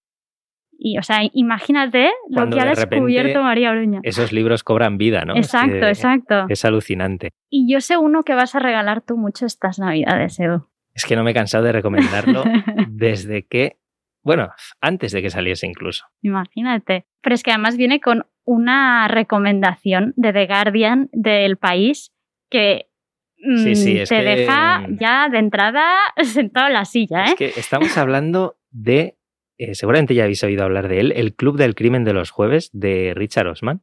Y, 0.85 0.99
o 0.99 1.03
sea, 1.03 1.19
imagínate 1.33 2.11
lo 2.29 2.51
que 2.51 2.61
ha 2.61 2.65
de 2.65 2.71
descubierto 2.75 3.43
María 3.43 3.71
Uruña. 3.71 4.01
Esos 4.03 4.33
libros 4.33 4.65
cobran 4.65 4.99
vida, 4.99 5.25
¿no? 5.25 5.35
Es 5.35 5.47
exacto, 5.47 5.71
que 5.81 5.89
exacto. 5.89 6.47
Es 6.49 6.65
alucinante. 6.65 7.31
Y 7.49 7.73
yo 7.73 7.81
sé 7.81 7.97
uno 7.97 8.25
que 8.25 8.35
vas 8.35 8.55
a 8.57 8.59
regalar 8.59 9.01
tú 9.01 9.17
mucho 9.17 9.47
estas 9.47 9.79
navidades, 9.79 10.41
Edu. 10.41 10.67
Es 10.95 11.05
que 11.07 11.15
no 11.15 11.23
me 11.23 11.31
he 11.31 11.35
cansado 11.35 11.62
de 11.65 11.73
recomendarlo 11.73 12.43
desde 12.89 13.47
que, 13.47 13.79
bueno, 14.25 14.51
antes 14.81 15.12
de 15.12 15.23
que 15.23 15.31
saliese 15.31 15.67
incluso. 15.69 16.07
Imagínate. 16.21 17.07
Pero 17.23 17.35
es 17.35 17.43
que 17.45 17.53
además 17.53 17.77
viene 17.77 18.01
con 18.01 18.27
una 18.45 19.07
recomendación 19.09 20.15
de 20.17 20.33
The 20.33 20.47
Guardian 20.47 21.09
del 21.12 21.59
país 21.59 22.12
que 22.51 22.87
mm, 23.39 23.57
Sí, 23.57 23.75
sí, 23.77 23.99
es 24.01 24.09
te 24.09 24.17
que- 24.17 24.23
deja 24.25 24.85
ya 25.01 25.29
de 25.29 25.39
entrada 25.39 25.87
sentado 26.23 26.67
en 26.67 26.73
la 26.73 26.85
silla, 26.85 27.23
¿eh? 27.25 27.29
Es 27.29 27.35
que 27.37 27.47
estamos 27.57 27.97
hablando 27.97 28.57
de, 28.71 29.17
eh, 29.64 29.75
seguramente 29.75 30.14
ya 30.14 30.25
habéis 30.25 30.42
oído 30.45 30.64
hablar 30.64 30.88
de 30.88 31.00
él, 31.00 31.12
El 31.12 31.35
Club 31.35 31.57
del 31.57 31.75
Crimen 31.75 32.04
de 32.04 32.12
los 32.12 32.31
Jueves 32.31 32.71
de 32.73 33.12
Richard 33.14 33.49
Osman, 33.49 33.83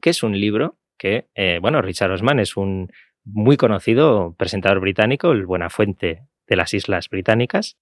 que 0.00 0.10
es 0.10 0.22
un 0.22 0.38
libro 0.38 0.78
que, 0.98 1.28
eh, 1.34 1.58
bueno, 1.60 1.80
Richard 1.80 2.10
Osman 2.10 2.40
es 2.40 2.56
un 2.56 2.90
muy 3.24 3.56
conocido 3.56 4.34
presentador 4.36 4.80
británico, 4.80 5.32
el 5.32 5.46
Buenafuente 5.46 6.22
de 6.48 6.56
las 6.56 6.74
Islas 6.74 7.08
Británicas, 7.08 7.78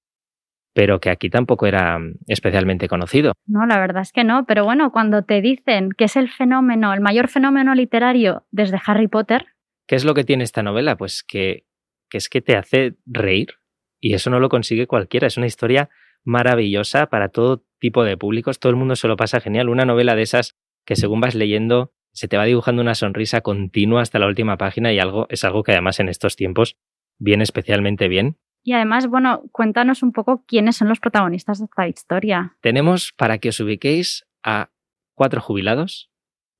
pero 0.75 1.01
que 1.01 1.11
aquí 1.11 1.31
tampoco 1.31 1.67
era 1.67 1.99
mm, 1.99 2.17
especialmente 2.27 2.89
conocido. 2.89 3.33
No, 3.47 3.67
la 3.67 3.79
verdad 3.79 4.03
es 4.03 4.13
que 4.13 4.23
no. 4.23 4.45
Pero 4.47 4.65
bueno, 4.65 4.93
cuando 4.93 5.25
te 5.25 5.41
dicen 5.41 5.91
que 5.97 6.05
es 6.05 6.17
el 6.17 6.29
fenómeno, 6.29 6.93
el 6.93 7.01
mayor 7.01 7.29
fenómeno 7.29 7.75
literario 7.75 8.47
desde 8.51 8.79
Harry 8.87 9.09
Potter, 9.09 9.47
¿Qué 9.91 9.97
es 9.97 10.05
lo 10.05 10.15
que 10.15 10.23
tiene 10.23 10.45
esta 10.45 10.63
novela? 10.63 10.97
Pues 10.97 11.25
que, 11.25 11.65
que 12.09 12.19
es 12.19 12.29
que 12.29 12.41
te 12.41 12.57
hace 12.57 12.95
reír 13.07 13.55
y 13.99 14.15
eso 14.15 14.31
no 14.31 14.39
lo 14.39 14.49
consigue 14.49 14.87
cualquiera. 14.87 15.27
Es 15.27 15.37
una 15.37 15.49
historia 15.49 15.91
maravillosa 16.25 17.07
para 17.07 17.29
todo 17.29 17.65
tipo 17.79 18.05
de 18.05 18.17
públicos. 18.17 18.59
Todo 18.59 18.71
el 18.71 18.77
mundo 18.77 18.97
se 18.97 19.09
lo 19.09 19.17
pasa 19.17 19.41
genial. 19.41 19.69
Una 19.69 19.85
novela 19.85 20.15
de 20.15 20.23
esas 20.23 20.57
que 20.85 20.97
según 20.97 21.21
vas 21.21 21.35
leyendo 21.35 21.93
se 22.13 22.29
te 22.29 22.37
va 22.37 22.45
dibujando 22.45 22.83
una 22.83 22.95
sonrisa 22.95 23.41
continua 23.41 24.03
hasta 24.03 24.19
la 24.19 24.27
última 24.27 24.57
página 24.57 24.93
y 24.93 24.99
algo 24.99 25.27
es 25.31 25.45
algo 25.45 25.63
que 25.63 25.73
además 25.73 26.01
en 26.01 26.09
estos 26.09 26.37
tiempos 26.37 26.77
viene 27.19 27.45
especialmente 27.45 28.09
bien. 28.09 28.39
y 28.63 28.73
además, 28.73 29.07
bueno, 29.07 29.43
cuéntanos 29.53 30.03
un 30.03 30.13
poco 30.13 30.45
quiénes 30.47 30.77
son 30.77 30.89
los 30.89 31.01
protagonistas 31.01 31.61
de 31.61 31.65
esta 31.67 31.89
historia. 31.89 32.57
Tenemos 32.61 33.13
para 33.17 33.39
que 33.39 33.51
os 33.51 33.61
ubiquéis 33.61 34.27
a 34.43 34.71
cuatro 35.15 35.41
jubilados 35.41 36.11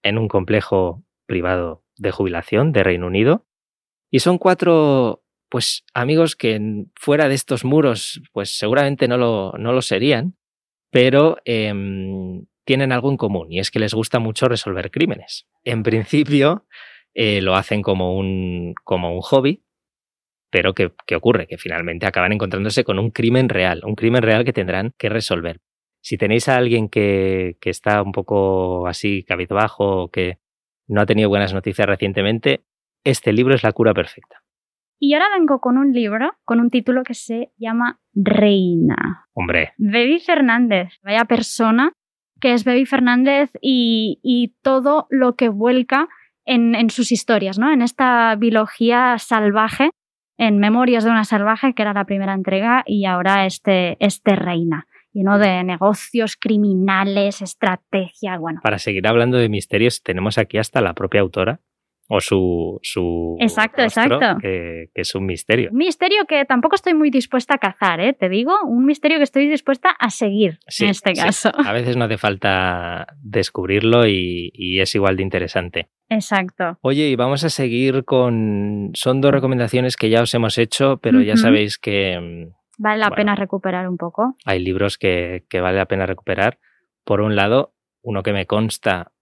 en 0.03 0.17
un 0.17 0.29
complejo 0.29 1.05
privado 1.27 1.85
de 1.97 2.11
jubilación 2.11 2.73
de 2.73 2.83
Reino 2.83 3.07
Unido. 3.07 3.47
Y 4.11 4.21
son 4.21 4.39
cuatro, 4.39 5.23
pues, 5.51 5.85
amigos 5.95 6.37
que 6.37 6.87
fuera 6.95 7.29
de 7.29 7.35
estos 7.35 7.65
muros, 7.65 8.23
pues 8.33 8.57
seguramente 8.57 9.09
no 9.09 9.19
lo, 9.19 9.53
no 9.59 9.73
lo 9.73 9.83
serían, 9.83 10.37
pero 10.91 11.39
em, 11.45 12.47
tienen 12.65 12.93
algo 12.93 13.11
en 13.11 13.17
común 13.17 13.53
y 13.53 13.59
es 13.59 13.71
que 13.71 13.81
les 13.81 13.95
gusta 13.95 14.19
mucho 14.19 14.49
resolver 14.49 14.91
crímenes. 14.91 15.47
En 15.65 15.83
principio 15.83 16.67
eh, 17.15 17.43
lo 17.43 17.57
hacen 17.57 17.83
como 17.83 18.17
un, 18.17 18.75
como 18.85 19.15
un 19.15 19.21
hobby, 19.21 19.65
pero 20.51 20.75
¿qué, 20.75 20.93
¿qué 21.07 21.17
ocurre? 21.17 21.47
Que 21.47 21.59
finalmente 21.59 22.07
acaban 22.07 22.33
encontrándose 22.33 22.85
con 22.85 22.99
un 22.99 23.11
crimen 23.11 23.49
real, 23.49 23.83
un 23.85 23.95
crimen 23.95 24.23
real 24.23 24.45
que 24.45 24.53
tendrán 24.53 24.95
que 24.99 25.09
resolver. 25.09 25.61
Si 26.03 26.17
tenéis 26.17 26.49
a 26.49 26.57
alguien 26.57 26.89
que, 26.89 27.57
que 27.61 27.71
está 27.71 28.03
un 28.03 28.13
poco 28.13 28.87
así 28.87 29.23
cabizbajo 29.25 30.09
que 30.11 30.39
no 30.89 31.01
ha 31.01 31.07
tenido 31.07 31.29
buenas 31.29 31.53
noticias 31.53 31.87
recientemente, 31.87 32.63
este 33.05 33.33
libro 33.33 33.55
es 33.55 33.63
la 33.63 33.73
cura 33.73 33.95
perfecta. 33.95 34.40
Y 35.03 35.15
ahora 35.15 35.29
vengo 35.35 35.61
con 35.61 35.79
un 35.79 35.93
libro 35.93 36.35
con 36.45 36.61
un 36.61 36.69
título 36.69 37.03
que 37.05 37.15
se 37.15 37.53
llama 37.57 38.01
Reina. 38.13 39.27
Hombre, 39.33 39.73
Baby 39.79 40.21
Fernández, 40.21 40.93
vaya 41.03 41.25
persona 41.25 41.95
que 42.39 42.53
es 42.53 42.65
Baby 42.65 42.87
Fernández 42.87 43.51
y, 43.61 44.21
y 44.23 44.57
todo 44.63 45.07
lo 45.11 45.37
que 45.37 45.49
vuelca 45.49 46.09
en, 46.45 46.75
en 46.75 46.91
sus 46.91 47.13
historias, 47.13 47.59
¿no? 47.59 47.73
En 47.73 47.83
esta 47.83 48.35
biología 48.37 49.17
salvaje, 49.19 49.91
en 50.39 50.59
Memorias 50.59 51.05
de 51.05 51.11
una 51.11 51.25
salvaje, 51.25 51.75
que 51.75 51.83
era 51.83 51.93
la 51.93 52.05
primera 52.05 52.33
entrega, 52.33 52.83
y 52.87 53.05
ahora 53.05 53.47
este, 53.47 53.97
este 54.05 54.37
Reina, 54.37 54.87
lleno 55.13 55.39
de 55.39 55.63
negocios 55.65 56.37
criminales, 56.37 57.43
estrategia, 57.43 58.39
bueno. 58.39 58.61
para 58.63 58.79
seguir 58.79 59.07
hablando 59.07 59.37
de 59.37 59.49
misterios, 59.49 60.03
tenemos 60.03 60.39
aquí 60.39 60.57
hasta 60.59 60.81
la 60.81 60.95
propia 60.95 61.21
autora 61.21 61.61
o 62.13 62.21
su, 62.21 62.79
su 62.83 63.37
Exacto, 63.39 63.83
rostro, 63.83 64.03
exacto. 64.03 64.39
Que, 64.41 64.91
que 64.93 65.01
es 65.03 65.15
un 65.15 65.27
misterio. 65.27 65.71
Un 65.71 65.79
misterio 65.79 66.25
que 66.29 66.45
tampoco 66.45 66.75
estoy 66.75 66.93
muy 66.95 67.09
dispuesta 67.11 67.55
a 67.55 67.59
cazar, 67.59 68.01
¿eh? 68.01 68.13
Te 68.15 68.29
digo, 68.29 68.53
un 68.65 68.85
misterio 68.85 69.19
que 69.19 69.23
estoy 69.25 69.49
dispuesta 69.49 69.91
a 69.91 70.11
seguir 70.11 70.59
Sí, 70.67 70.85
en 70.85 70.91
este 70.91 71.15
sí. 71.15 71.23
caso. 71.23 71.53
A 71.55 71.73
veces 71.73 71.97
no 71.97 72.07
hace 72.07 72.19
falta 72.19 73.07
descubrirlo 73.23 74.07
y, 74.09 74.51
y 74.55 74.81
es 74.81 74.93
igual 74.97 75.17
de 75.17 75.23
interesante. 75.23 75.89
Exacto. 76.09 76.79
Oye, 76.83 77.09
y 77.09 77.15
vamos 77.15 77.45
a 77.45 77.49
seguir 77.51 78.05
con... 78.05 78.91
Son 78.95 79.21
dos 79.21 79.31
recomendaciones 79.31 79.97
que 79.97 80.11
ya 80.11 80.23
os 80.23 80.35
hemos 80.35 80.59
hecho, 80.59 80.99
pero 81.01 81.21
ya 81.21 81.37
sabéis 81.37 81.79
que 81.79 82.19
mm, 82.21 82.55
Vale 82.79 82.99
la 82.99 83.09
Bueno. 83.09 83.17
pena 83.17 83.35
recuperar 83.37 83.89
un 83.89 83.97
poco. 83.97 84.35
hay 84.45 84.59
libros 84.59 84.99
que, 84.99 85.45
que 85.49 85.61
vale 85.61 85.79
la 85.79 85.87
pena 85.87 86.07
recuperar. 86.07 86.59
Por 87.05 87.21
un 87.21 87.37
lado, 87.37 87.75
uno 88.03 88.23
que 88.25 88.33
me 88.33 88.47
consta 88.47 89.13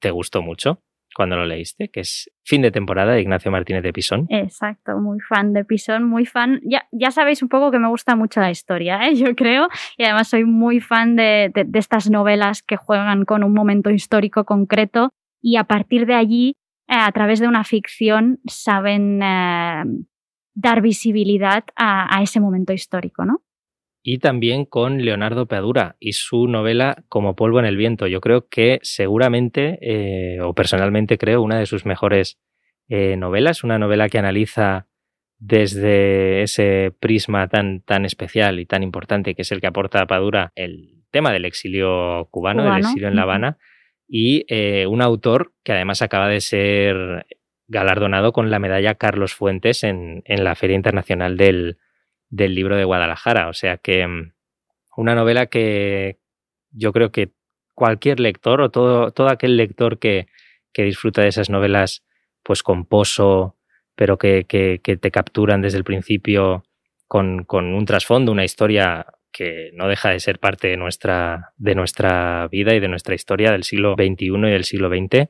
te 0.00 0.12
gustó 0.12 0.42
mucho 0.42 0.80
cuando 1.16 1.36
lo 1.36 1.46
leíste, 1.46 1.88
que 1.88 2.00
es 2.00 2.30
Fin 2.44 2.62
de 2.62 2.70
temporada 2.70 3.12
de 3.12 3.20
Ignacio 3.20 3.50
Martínez 3.50 3.82
de 3.82 3.92
Pisón. 3.92 4.26
Exacto, 4.30 4.98
muy 4.98 5.20
fan 5.20 5.52
de 5.52 5.64
Pisón, 5.64 6.04
muy 6.04 6.24
fan. 6.24 6.60
Ya, 6.64 6.88
ya 6.92 7.10
sabéis 7.10 7.42
un 7.42 7.48
poco 7.48 7.70
que 7.70 7.78
me 7.78 7.88
gusta 7.88 8.16
mucho 8.16 8.40
la 8.40 8.50
historia, 8.50 9.06
¿eh? 9.06 9.14
yo 9.16 9.34
creo, 9.36 9.68
y 9.96 10.04
además 10.04 10.28
soy 10.28 10.44
muy 10.44 10.80
fan 10.80 11.16
de, 11.16 11.50
de- 11.54 11.78
estas 11.78 12.08
novelas 12.10 12.62
que 12.62 12.76
juegan 12.76 13.24
con 13.24 13.44
un 13.44 13.52
momento 13.52 13.90
histórico 13.90 14.44
concreto 14.44 15.10
y 15.42 15.56
a 15.56 15.64
partir 15.64 16.06
de 16.06 16.14
allí, 16.14 16.54
eh, 16.88 16.94
a 16.94 17.12
través 17.12 17.38
de 17.40 17.48
una 17.48 17.64
ficción, 17.64 18.38
saben 18.46 19.20
eh, 19.22 19.84
dar 20.54 20.80
visibilidad 20.80 21.64
a 21.76 22.22
ese 22.22 22.40
momento 22.40 22.72
histórico, 22.72 23.24
¿no? 23.24 23.42
Y 24.02 24.18
también 24.18 24.64
con 24.64 25.04
Leonardo 25.04 25.46
Padura 25.46 25.96
y 25.98 26.12
su 26.12 26.46
novela 26.46 27.04
Como 27.08 27.36
polvo 27.36 27.58
en 27.58 27.66
el 27.66 27.76
viento. 27.76 28.06
Yo 28.06 28.20
creo 28.20 28.48
que 28.48 28.78
seguramente, 28.82 29.78
eh, 29.82 30.40
o 30.40 30.54
personalmente 30.54 31.18
creo, 31.18 31.42
una 31.42 31.58
de 31.58 31.66
sus 31.66 31.84
mejores 31.84 32.38
eh, 32.88 33.16
novelas, 33.16 33.64
una 33.64 33.78
novela 33.78 34.08
que 34.08 34.18
analiza 34.18 34.86
desde 35.38 36.42
ese 36.42 36.92
prisma 36.98 37.48
tan, 37.48 37.80
tan 37.82 38.04
especial 38.04 38.58
y 38.58 38.66
tan 38.66 38.82
importante 38.82 39.34
que 39.34 39.42
es 39.42 39.52
el 39.52 39.60
que 39.60 39.68
aporta 39.68 40.06
Padura 40.06 40.52
el 40.56 41.04
tema 41.10 41.32
del 41.32 41.44
exilio 41.44 42.28
cubano, 42.30 42.64
del 42.64 42.80
exilio 42.80 43.08
en 43.08 43.16
La. 43.16 43.22
Habana, 43.22 43.58
y 44.08 44.44
eh, 44.48 44.86
un 44.86 45.02
autor 45.02 45.52
que 45.62 45.72
además 45.72 46.02
acaba 46.02 46.28
de 46.28 46.40
ser 46.40 47.26
galardonado 47.68 48.32
con 48.32 48.50
la 48.50 48.58
medalla 48.58 48.94
Carlos 48.94 49.34
Fuentes 49.34 49.84
en, 49.84 50.22
en 50.24 50.42
la 50.44 50.54
Feria 50.54 50.76
Internacional 50.76 51.36
del, 51.36 51.78
del 52.30 52.54
Libro 52.54 52.76
de 52.76 52.84
Guadalajara. 52.84 53.48
O 53.48 53.52
sea 53.54 53.76
que 53.78 54.06
mm, 54.06 54.32
una 54.96 55.14
novela 55.14 55.46
que 55.46 56.18
yo 56.70 56.92
creo 56.92 57.10
que 57.12 57.32
cualquier 57.74 58.20
lector 58.20 58.60
o 58.60 58.70
todo, 58.70 59.10
todo 59.12 59.28
aquel 59.28 59.56
lector 59.56 59.98
que, 59.98 60.26
que 60.72 60.82
disfruta 60.84 61.22
de 61.22 61.28
esas 61.28 61.50
novelas 61.50 62.04
pues 62.42 62.62
con 62.62 62.84
pozo, 62.84 63.56
pero 63.94 64.18
que, 64.18 64.44
que- 64.44 64.80
que 64.82 64.96
te 64.96 65.10
capturan 65.10 65.60
desde 65.62 65.78
el 65.78 65.84
principio 65.84 66.64
con, 67.06 67.44
con 67.44 67.74
un 67.74 67.84
trasfondo, 67.86 68.32
una 68.32 68.44
historia 68.44 69.06
que 69.32 69.70
no 69.74 69.88
deja 69.88 70.10
de 70.10 70.20
ser 70.20 70.38
parte 70.40 70.68
de 70.68 70.76
nuestra, 70.76 71.52
de 71.56 71.74
nuestra 71.74 72.48
vida 72.48 72.74
y 72.74 72.80
de 72.80 72.88
nuestra 72.88 73.14
historia 73.14 73.52
del 73.52 73.62
siglo 73.64 73.94
XXI 73.94 74.26
y 74.26 74.50
del 74.50 74.64
siglo 74.64 74.88
XX. 74.88 75.28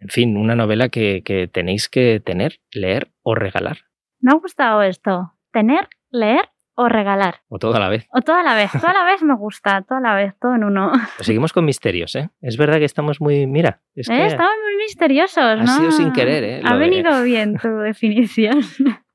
En 0.00 0.08
fin, 0.08 0.36
una 0.36 0.54
novela 0.56 0.88
que, 0.88 1.22
que 1.24 1.46
tenéis 1.48 1.88
que 1.88 2.20
tener, 2.20 2.58
leer 2.72 3.12
o 3.22 3.34
regalar, 3.34 3.78
Me 4.20 4.32
ha 4.32 4.34
gustado 4.34 4.82
esto, 4.82 5.32
tener, 5.52 5.88
leer 6.12 6.48
o 6.74 6.88
regalar. 6.88 7.42
o 7.48 7.58
todo 7.58 7.74
a 7.74 7.80
la 7.80 7.88
vez. 7.90 8.06
O 8.12 8.22
toda 8.22 8.42
la 8.42 8.54
vez, 8.54 8.70
toda 8.72 8.92
la 8.94 9.04
vez 9.04 9.22
me 9.22 9.34
gusta, 9.36 9.82
toda 9.82 10.00
la 10.00 10.14
vez, 10.14 10.34
todo 10.40 10.54
en 10.54 10.64
uno. 10.64 10.90
Pues 11.16 11.26
seguimos 11.26 11.52
con 11.52 11.64
misterios, 11.64 12.14
¿eh? 12.16 12.30
Es 12.40 12.56
verdad 12.56 12.78
que 12.78 12.84
estamos 12.86 13.20
muy. 13.20 13.46
Mira, 13.46 13.82
es 13.94 14.08
Eh, 14.08 14.12
que. 14.16 14.26
Estaban 14.26 14.56
muy 14.62 14.76
misteriosos, 14.76 15.38
ha 15.44 15.56
¿no? 15.56 15.76
sido 15.78 15.90
sin 15.90 16.12
querer, 16.12 16.44
¿eh? 16.44 16.60
Ha 16.64 16.74
de- 16.74 16.78
venido 16.78 17.22
bien 17.22 17.56
tu 17.58 17.68
definición. 17.78 18.62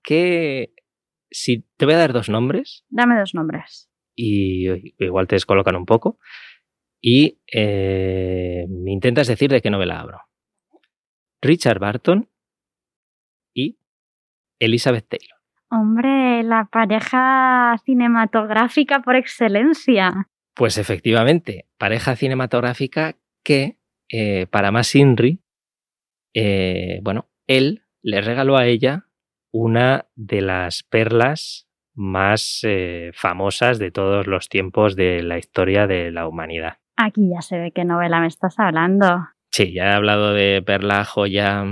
¿Qué, 0.03 0.73
si 1.31 1.65
te 1.77 1.85
voy 1.85 1.95
a 1.95 1.97
dar 1.99 2.13
dos 2.13 2.29
nombres. 2.29 2.85
Dame 2.89 3.17
dos 3.19 3.33
nombres. 3.33 3.89
Y 4.15 4.67
igual 5.03 5.27
te 5.27 5.35
descolocan 5.35 5.75
un 5.75 5.85
poco. 5.85 6.19
Y 7.01 7.41
eh, 7.53 8.65
me 8.69 8.91
intentas 8.91 9.27
decir 9.27 9.49
de 9.51 9.61
qué 9.61 9.69
novela 9.69 9.99
hablo. 9.99 10.19
Richard 11.41 11.79
Barton 11.79 12.29
y 13.53 13.79
Elizabeth 14.59 15.07
Taylor. 15.07 15.36
Hombre, 15.69 16.43
la 16.43 16.65
pareja 16.65 17.75
cinematográfica 17.83 19.01
por 19.01 19.15
excelencia. 19.15 20.27
Pues 20.55 20.77
efectivamente, 20.77 21.67
pareja 21.77 22.15
cinematográfica 22.15 23.15
que 23.43 23.77
eh, 24.09 24.47
para 24.47 24.71
más 24.71 24.95
Inri, 24.95 25.41
eh, 26.33 26.99
bueno, 27.03 27.29
él 27.47 27.83
le 28.01 28.21
regaló 28.21 28.57
a 28.57 28.65
ella 28.65 29.07
una 29.51 30.07
de 30.15 30.41
las 30.41 30.83
perlas 30.83 31.67
más 31.93 32.61
eh, 32.63 33.11
famosas 33.13 33.79
de 33.79 33.91
todos 33.91 34.27
los 34.27 34.49
tiempos 34.49 34.95
de 34.95 35.23
la 35.23 35.37
historia 35.37 35.87
de 35.87 36.11
la 36.11 36.27
humanidad. 36.27 36.77
Aquí 36.95 37.29
ya 37.29 37.41
se 37.41 37.57
ve 37.57 37.71
qué 37.71 37.83
novela 37.83 38.19
me 38.19 38.27
estás 38.27 38.59
hablando. 38.59 39.27
Sí, 39.51 39.73
ya 39.73 39.85
he 39.85 39.93
hablado 39.93 40.33
de 40.33 40.61
perla, 40.65 41.03
joya. 41.03 41.63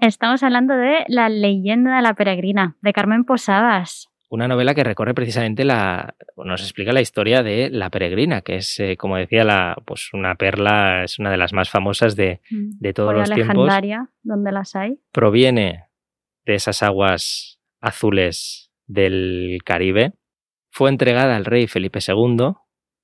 Estamos 0.00 0.42
hablando 0.42 0.74
de 0.74 1.04
La 1.08 1.28
leyenda 1.28 1.96
de 1.96 2.02
la 2.02 2.14
peregrina, 2.14 2.76
de 2.82 2.92
Carmen 2.92 3.24
Posadas 3.24 4.08
una 4.30 4.46
novela 4.46 4.74
que 4.74 4.84
recorre 4.84 5.14
precisamente 5.14 5.64
la, 5.64 6.14
nos 6.36 6.60
explica 6.60 6.92
la 6.92 7.00
historia 7.00 7.42
de 7.42 7.70
la 7.70 7.90
peregrina, 7.90 8.42
que 8.42 8.56
es, 8.56 8.78
eh, 8.78 8.96
como 8.96 9.16
decía, 9.16 9.44
la, 9.44 9.76
pues 9.86 10.10
una 10.12 10.34
perla, 10.34 11.04
es 11.04 11.18
una 11.18 11.30
de 11.30 11.38
las 11.38 11.52
más 11.52 11.70
famosas 11.70 12.14
de, 12.14 12.40
mm. 12.50 12.78
de 12.78 12.92
todos 12.92 13.14
los 13.14 13.30
tiempos. 13.30 13.56
legendaria, 13.56 14.10
donde 14.22 14.52
las 14.52 14.76
hay. 14.76 15.00
Proviene 15.12 15.86
de 16.44 16.54
esas 16.54 16.82
aguas 16.82 17.58
azules 17.80 18.70
del 18.86 19.58
Caribe. 19.64 20.12
Fue 20.70 20.90
entregada 20.90 21.36
al 21.36 21.46
rey 21.46 21.66
Felipe 21.66 22.00
II 22.06 22.52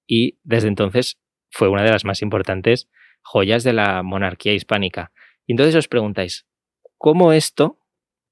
y 0.07 0.39
desde 0.43 0.69
entonces 0.69 1.19
fue 1.51 1.69
una 1.69 1.83
de 1.83 1.91
las 1.91 2.05
más 2.05 2.21
importantes 2.21 2.91
joyas 3.23 3.65
de 3.65 3.73
la 3.73 4.03
monarquía 4.03 4.53
hispánica. 4.53 5.13
Y 5.47 5.53
entonces 5.53 5.75
os 5.75 5.89
preguntáis, 5.89 6.47
¿cómo 6.99 7.33
esto, 7.33 7.79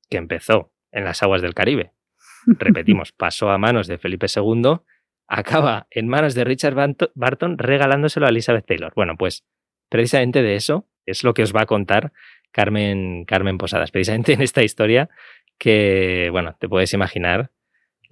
que 0.09 0.17
empezó 0.17 0.73
en 0.91 1.05
las 1.05 1.23
aguas 1.23 1.43
del 1.43 1.55
Caribe, 1.55 1.93
repetimos, 2.47 3.13
pasó 3.13 3.51
a 3.51 3.59
manos 3.59 3.87
de 3.87 3.99
Felipe 3.99 4.27
II, 4.35 4.81
acaba 5.29 5.87
en 5.91 6.09
manos 6.09 6.35
de 6.35 6.45
Richard 6.45 6.75
Barton 7.15 7.59
regalándoselo 7.59 8.27
a 8.27 8.31
Elizabeth 8.31 8.67
Taylor. 8.67 8.93
Bueno, 8.95 9.17
pues 9.17 9.45
precisamente 9.89 10.43
de 10.43 10.57
eso 10.57 10.89
es 11.07 11.25
lo 11.25 11.35
que 11.35 11.43
os 11.43 11.55
va 11.55 11.63
a 11.63 11.67
contar 11.67 12.13
Carmen, 12.51 13.25
Carmen 13.25 13.59
Posadas, 13.59 13.91
precisamente 13.91 14.33
en 14.35 14.43
esta 14.43 14.63
historia 14.63 15.09
que, 15.59 16.29
bueno, 16.31 16.57
te 16.59 16.69
puedes 16.69 16.93
imaginar 16.93 17.51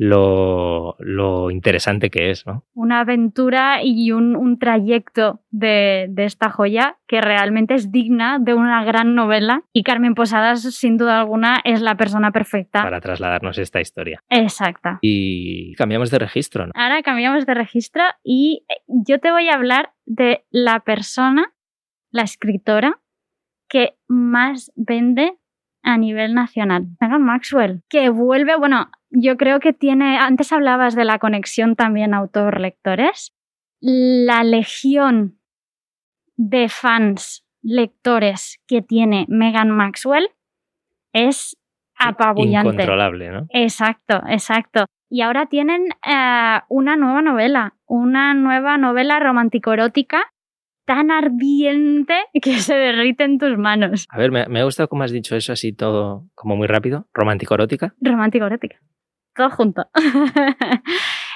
lo, 0.00 1.50
interesante 1.50 2.08
que 2.10 2.30
es, 2.30 2.46
¿no? 2.46 2.64
Una 2.74 3.00
aventura 3.00 3.82
y 3.82 4.12
un, 4.12 4.58
trayecto 4.58 5.40
de, 5.50 6.10
esta 6.16 6.50
joya 6.50 6.96
que 7.06 7.20
realmente 7.20 7.74
es 7.74 7.92
digna 7.92 8.38
de 8.40 8.54
una 8.54 8.82
gran 8.84 9.14
novela 9.14 9.62
y 9.72 9.82
Carmen 9.82 10.14
Posadas, 10.14 10.62
sin 10.62 10.96
duda 10.96 11.20
alguna, 11.20 11.60
es 11.64 11.82
la 11.82 11.96
persona 11.96 12.32
perfecta. 12.32 12.82
Para 12.82 13.00
trasladarnos 13.00 13.58
esta 13.58 13.80
historia. 13.80 14.22
Exacta. 14.30 14.98
Y 15.02 15.74
cambiamos 15.74 16.10
de 16.10 16.18
registro, 16.18 16.66
¿no? 16.66 16.72
Ahora 16.74 17.02
cambiamos 17.02 17.44
de 17.44 17.54
registro 17.54 18.02
y 18.22 18.64
yo 18.86 19.18
te 19.20 19.30
voy 19.30 19.48
a 19.48 19.54
hablar 19.54 19.92
de 20.06 20.44
la 20.50 20.80
persona, 20.80 21.52
la 22.10 22.22
escritora, 22.22 23.00
que 23.68 23.94
más 24.08 24.72
vende 24.76 25.34
a 25.82 25.96
nivel 25.98 26.34
nacional. 26.34 26.86
Megan 27.00 27.22
Maxwell, 27.22 27.82
que 27.88 28.08
vuelve, 28.08 28.56
bueno, 28.56 28.90
yo 29.10 29.36
creo 29.36 29.60
que 29.60 29.72
tiene, 29.72 30.18
antes 30.18 30.52
hablabas 30.52 30.94
de 30.94 31.04
la 31.04 31.18
conexión 31.18 31.76
también 31.76 32.14
autor-lectores, 32.14 33.34
la 33.80 34.44
legión 34.44 35.38
de 36.36 36.68
fans, 36.68 37.44
lectores 37.62 38.58
que 38.66 38.82
tiene 38.82 39.26
Megan 39.28 39.70
Maxwell 39.70 40.28
es 41.12 41.56
apabullante. 41.96 42.70
Incontrolable, 42.70 43.30
¿no? 43.30 43.46
Exacto, 43.50 44.22
exacto. 44.28 44.86
Y 45.10 45.22
ahora 45.22 45.46
tienen 45.46 45.88
eh, 46.06 46.60
una 46.68 46.96
nueva 46.96 47.20
novela, 47.20 47.74
una 47.86 48.32
nueva 48.34 48.78
novela 48.78 49.18
romántico-erótica 49.18 50.32
tan 50.84 51.10
ardiente 51.10 52.14
que 52.40 52.58
se 52.60 52.74
derrite 52.74 53.24
en 53.24 53.38
tus 53.38 53.58
manos. 53.58 54.06
A 54.08 54.18
ver, 54.18 54.30
me, 54.30 54.46
me 54.46 54.60
ha 54.60 54.64
gustado 54.64 54.88
cómo 54.88 55.02
has 55.02 55.12
dicho 55.12 55.36
eso 55.36 55.52
así 55.52 55.72
todo 55.72 56.26
como 56.34 56.56
muy 56.56 56.68
rápido. 56.68 57.06
Romántico-erótica. 57.12 57.94
Romántico-erótica. 58.00 58.78
Todo 59.40 59.50
junto. 59.50 59.86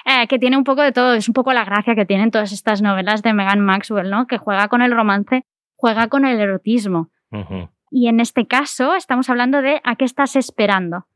Eh, 0.06 0.26
que 0.26 0.38
tiene 0.38 0.58
un 0.58 0.64
poco 0.64 0.82
de 0.82 0.92
todo. 0.92 1.14
Es 1.14 1.28
un 1.28 1.32
poco 1.32 1.54
la 1.54 1.64
gracia 1.64 1.94
que 1.94 2.04
tienen 2.04 2.30
todas 2.30 2.52
estas 2.52 2.82
novelas 2.82 3.22
de 3.22 3.32
Megan 3.32 3.60
Maxwell, 3.60 4.10
¿no? 4.10 4.26
Que 4.26 4.36
juega 4.36 4.68
con 4.68 4.82
el 4.82 4.94
romance, 4.94 5.46
juega 5.76 6.08
con 6.08 6.26
el 6.26 6.38
erotismo. 6.38 7.08
Y 7.90 8.08
en 8.08 8.20
este 8.20 8.46
caso 8.46 8.96
estamos 8.96 9.30
hablando 9.30 9.62
de 9.62 9.80
¿A 9.82 9.96
qué 9.96 10.04
estás 10.04 10.36
esperando? 10.36 11.06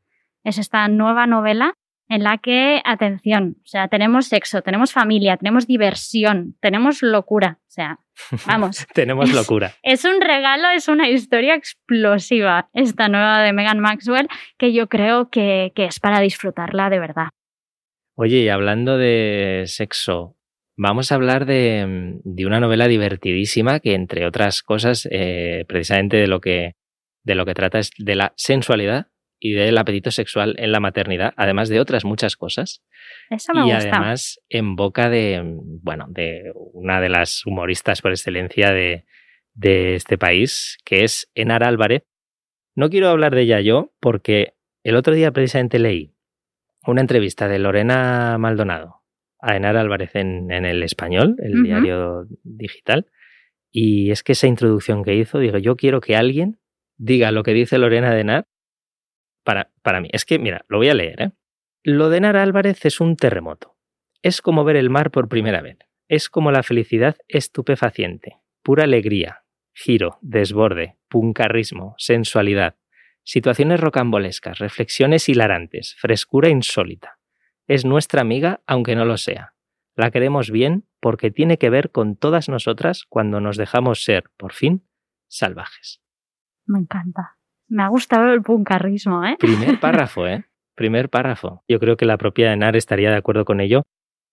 Es 0.43 0.57
esta 0.57 0.89
nueva 0.89 1.27
novela 1.27 1.75
en 2.09 2.23
la 2.23 2.39
que, 2.39 2.81
atención, 2.85 3.57
o 3.63 3.67
sea, 3.67 3.89
tenemos 3.89 4.27
sexo, 4.27 4.63
tenemos 4.63 4.93
familia, 4.93 5.37
tenemos 5.37 5.67
diversión, 5.67 6.57
tenemos 6.61 7.03
locura, 7.03 7.59
o 7.61 7.71
sea, 7.71 7.99
vamos. 8.47 8.87
tenemos 8.95 9.33
locura. 9.33 9.75
Es, 9.83 10.05
un 10.05 10.21
regalo, 10.21 10.69
es 10.75 10.89
una 10.89 11.09
historia 11.09 11.55
explosiva 11.55 12.69
esta 12.73 13.09
nueva 13.09 13.43
de 13.43 13.53
Megan 13.53 13.81
Maxwell 13.81 14.29
que 14.57 14.73
yo 14.73 14.89
creo 14.89 15.29
que, 15.31 15.73
es 15.77 16.01
para 16.01 16.21
disfrutarla 16.21 16.91
de 16.91 16.99
verdad. 16.99 17.29
Oye, 18.15 18.39
y 18.39 18.49
hablando 18.49 18.99
de 18.99 19.65
sexo, 19.67 20.37
vamos 20.77 21.13
a 21.13 21.15
hablar 21.15 21.47
de, 21.47 22.21
una 22.47 22.61
novela 22.61 22.89
divertidísima 22.89 23.81
que, 23.81 23.95
entre 23.95 24.27
otras 24.27 24.63
cosas, 24.63 25.07
eh, 25.11 25.65
precisamente 25.69 26.17
de 26.17 26.27
lo 26.27 26.41
que 26.41 26.75
de 27.25 27.35
lo 27.35 27.45
que 27.45 27.53
trata 27.53 27.79
es 27.79 27.91
de 27.99 28.15
la 28.15 28.33
sensualidad 28.37 29.09
y 29.41 29.53
del 29.53 29.79
apetito 29.79 30.11
sexual 30.11 30.57
en 30.59 30.73
la 30.73 30.81
maternidad, 30.81 31.33
además 31.37 31.69
de 31.69 31.81
otras 31.81 32.05
muchas 32.05 32.37
cosas. 32.37 32.83
Eso 33.31 33.53
me 33.55 33.69
y 33.69 33.71
además 33.71 34.41
en 34.49 34.77
boca 34.77 35.09
de, 35.09 35.43
bueno, 35.83 36.07
de 36.09 36.53
una 36.55 37.01
de 37.01 37.09
las 37.09 37.47
humoristas 37.47 38.03
por 38.03 38.11
excelencia 38.11 38.73
de, 38.73 39.05
de 39.55 39.95
este 39.95 40.19
país, 40.19 40.79
que 40.85 41.05
es 41.05 41.31
Enara 41.35 41.69
Álvarez. 41.69 42.05
No 42.75 42.91
quiero 42.91 43.09
hablar 43.09 43.35
de 43.35 43.43
ella 43.43 43.61
yo, 43.61 43.93
porque 44.01 44.55
el 44.83 44.97
otro 44.97 45.15
día 45.15 45.33
precisamente 45.33 45.79
leí 45.79 46.15
una 46.87 47.01
entrevista 47.01 47.49
de 47.49 47.59
Lorena 47.59 48.39
Maldonado 48.39 49.03
a 49.41 49.57
Enara 49.57 49.81
Álvarez 49.81 50.15
en, 50.15 50.51
en 50.51 50.65
el 50.65 50.83
español, 50.83 51.37
el 51.39 51.63
diario 51.63 52.27
digital, 52.43 53.07
y 53.71 54.11
es 54.11 54.23
que 54.23 54.33
esa 54.33 54.49
introducción 54.49 55.05
que 55.05 55.15
hizo, 55.15 55.39
digo, 55.39 55.59
yo 55.59 55.77
quiero 55.77 56.01
que 56.01 56.17
alguien 56.17 56.59
diga 56.97 57.31
lo 57.31 57.45
que 57.45 57.53
dice 57.53 57.79
Lorena 57.79 58.13
de 58.13 58.21
Enar 58.21 58.47
para, 59.83 60.01
mí. 60.01 60.09
Es 60.13 60.25
que, 60.27 60.39
mira, 60.39 60.65
lo 60.69 60.77
voy 60.77 60.91
a 60.91 60.95
leer. 60.95 61.23
¿eh? 61.23 61.31
Lo 61.83 62.11
de 62.11 62.21
Nara 62.21 62.43
Álvarez 62.43 62.85
es 62.85 63.01
un 63.01 63.17
terremoto. 63.17 63.77
Es 64.23 64.43
como 64.43 64.65
ver 64.65 64.77
el 64.77 64.91
mar 64.91 65.11
por 65.11 65.29
primera 65.29 65.63
vez. 65.63 65.79
Es 66.09 66.29
como 66.29 66.51
la 66.51 66.63
felicidad 66.63 67.17
estupefaciente. 67.29 68.37
Pura 68.63 68.85
alegría, 68.85 69.45
giro, 69.73 70.19
desborde, 70.21 70.99
puncarrismo, 71.09 71.95
sensualidad. 71.97 72.77
Situaciones 73.25 73.81
rocambolescas, 73.81 74.59
reflexiones 74.59 75.29
hilarantes, 75.29 75.95
frescura 75.99 76.51
insólita. 76.51 77.19
Es 77.67 77.85
nuestra 77.85 78.21
amiga 78.21 78.61
aunque 78.67 78.97
no 78.97 79.05
lo 79.05 79.17
sea. 79.17 79.55
La 79.97 80.11
queremos 80.11 80.51
bien 80.51 80.87
porque 81.01 81.31
tiene 81.31 81.59
que 81.59 81.71
ver 81.71 81.91
con 81.91 82.17
todas 82.17 82.49
nosotras 82.49 83.05
cuando 83.09 83.41
nos 83.41 83.57
dejamos 83.57 84.05
ser, 84.05 84.25
por 84.37 84.53
fin, 84.53 84.87
salvajes. 85.27 86.03
Me 86.67 86.81
encanta. 86.81 87.38
Me 87.69 87.83
ha 87.83 87.89
gustado 87.89 88.33
el 88.33 88.43
puncarrismo, 88.43 89.25
¿eh? 89.25 89.37
Primer 89.39 89.79
párrafo, 89.81 90.27
¿eh? 90.27 90.45
Primer 90.75 91.09
párrafo. 91.09 91.63
Yo 91.69 91.79
creo 91.79 91.97
que 91.97 92.07
la 92.07 92.17
propia 92.17 92.53
Enar 92.53 92.77
estaría 92.77 93.11
de 93.11 93.17
acuerdo 93.17 93.45
con 93.45 93.61
ello. 93.61 93.83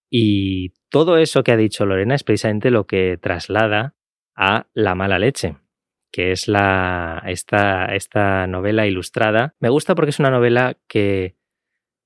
Y 0.09 0.73
todo 0.89 1.17
eso 1.17 1.43
que 1.43 1.51
ha 1.51 1.57
dicho 1.57 1.85
Lorena 1.85 2.15
es 2.15 2.23
precisamente 2.23 2.71
lo 2.71 2.85
que 2.85 3.17
traslada 3.17 3.95
a 4.35 4.67
La 4.73 4.95
mala 4.95 5.17
leche, 5.17 5.57
que 6.11 6.31
es 6.31 6.47
la, 6.47 7.23
esta, 7.25 7.85
esta 7.95 8.47
novela 8.47 8.85
ilustrada. 8.85 9.55
Me 9.59 9.69
gusta 9.69 9.95
porque 9.95 10.11
es 10.11 10.19
una 10.19 10.29
novela 10.29 10.77
que, 10.87 11.35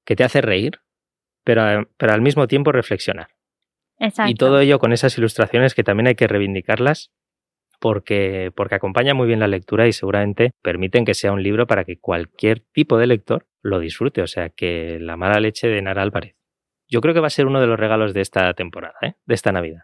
que 0.05 0.15
te 0.15 0.23
hace 0.23 0.41
reír, 0.41 0.79
pero, 1.43 1.89
pero 1.97 2.13
al 2.13 2.21
mismo 2.21 2.47
tiempo 2.47 2.71
reflexionar. 2.71 3.29
Exacto. 3.99 4.31
Y 4.31 4.35
todo 4.35 4.59
ello 4.61 4.79
con 4.79 4.93
esas 4.93 5.17
ilustraciones 5.17 5.75
que 5.75 5.83
también 5.83 6.07
hay 6.07 6.15
que 6.15 6.27
reivindicarlas 6.27 7.11
porque, 7.79 8.51
porque 8.55 8.75
acompaña 8.75 9.13
muy 9.13 9.27
bien 9.27 9.39
la 9.39 9.47
lectura 9.47 9.87
y 9.87 9.93
seguramente 9.93 10.51
permiten 10.61 11.05
que 11.05 11.13
sea 11.13 11.31
un 11.31 11.43
libro 11.43 11.67
para 11.67 11.85
que 11.85 11.99
cualquier 11.99 12.59
tipo 12.59 12.97
de 12.97 13.07
lector 13.07 13.47
lo 13.61 13.79
disfrute. 13.79 14.21
O 14.21 14.27
sea, 14.27 14.49
que 14.49 14.97
la 14.99 15.17
mala 15.17 15.39
leche 15.39 15.67
de 15.67 15.81
Nara 15.81 16.01
Álvarez. 16.01 16.35
Yo 16.87 17.01
creo 17.01 17.13
que 17.13 17.19
va 17.19 17.27
a 17.27 17.31
ser 17.31 17.45
uno 17.45 17.61
de 17.61 17.67
los 17.67 17.79
regalos 17.79 18.13
de 18.13 18.21
esta 18.21 18.53
temporada, 18.53 18.95
¿eh? 19.01 19.13
de 19.25 19.35
esta 19.35 19.51
Navidad. 19.51 19.83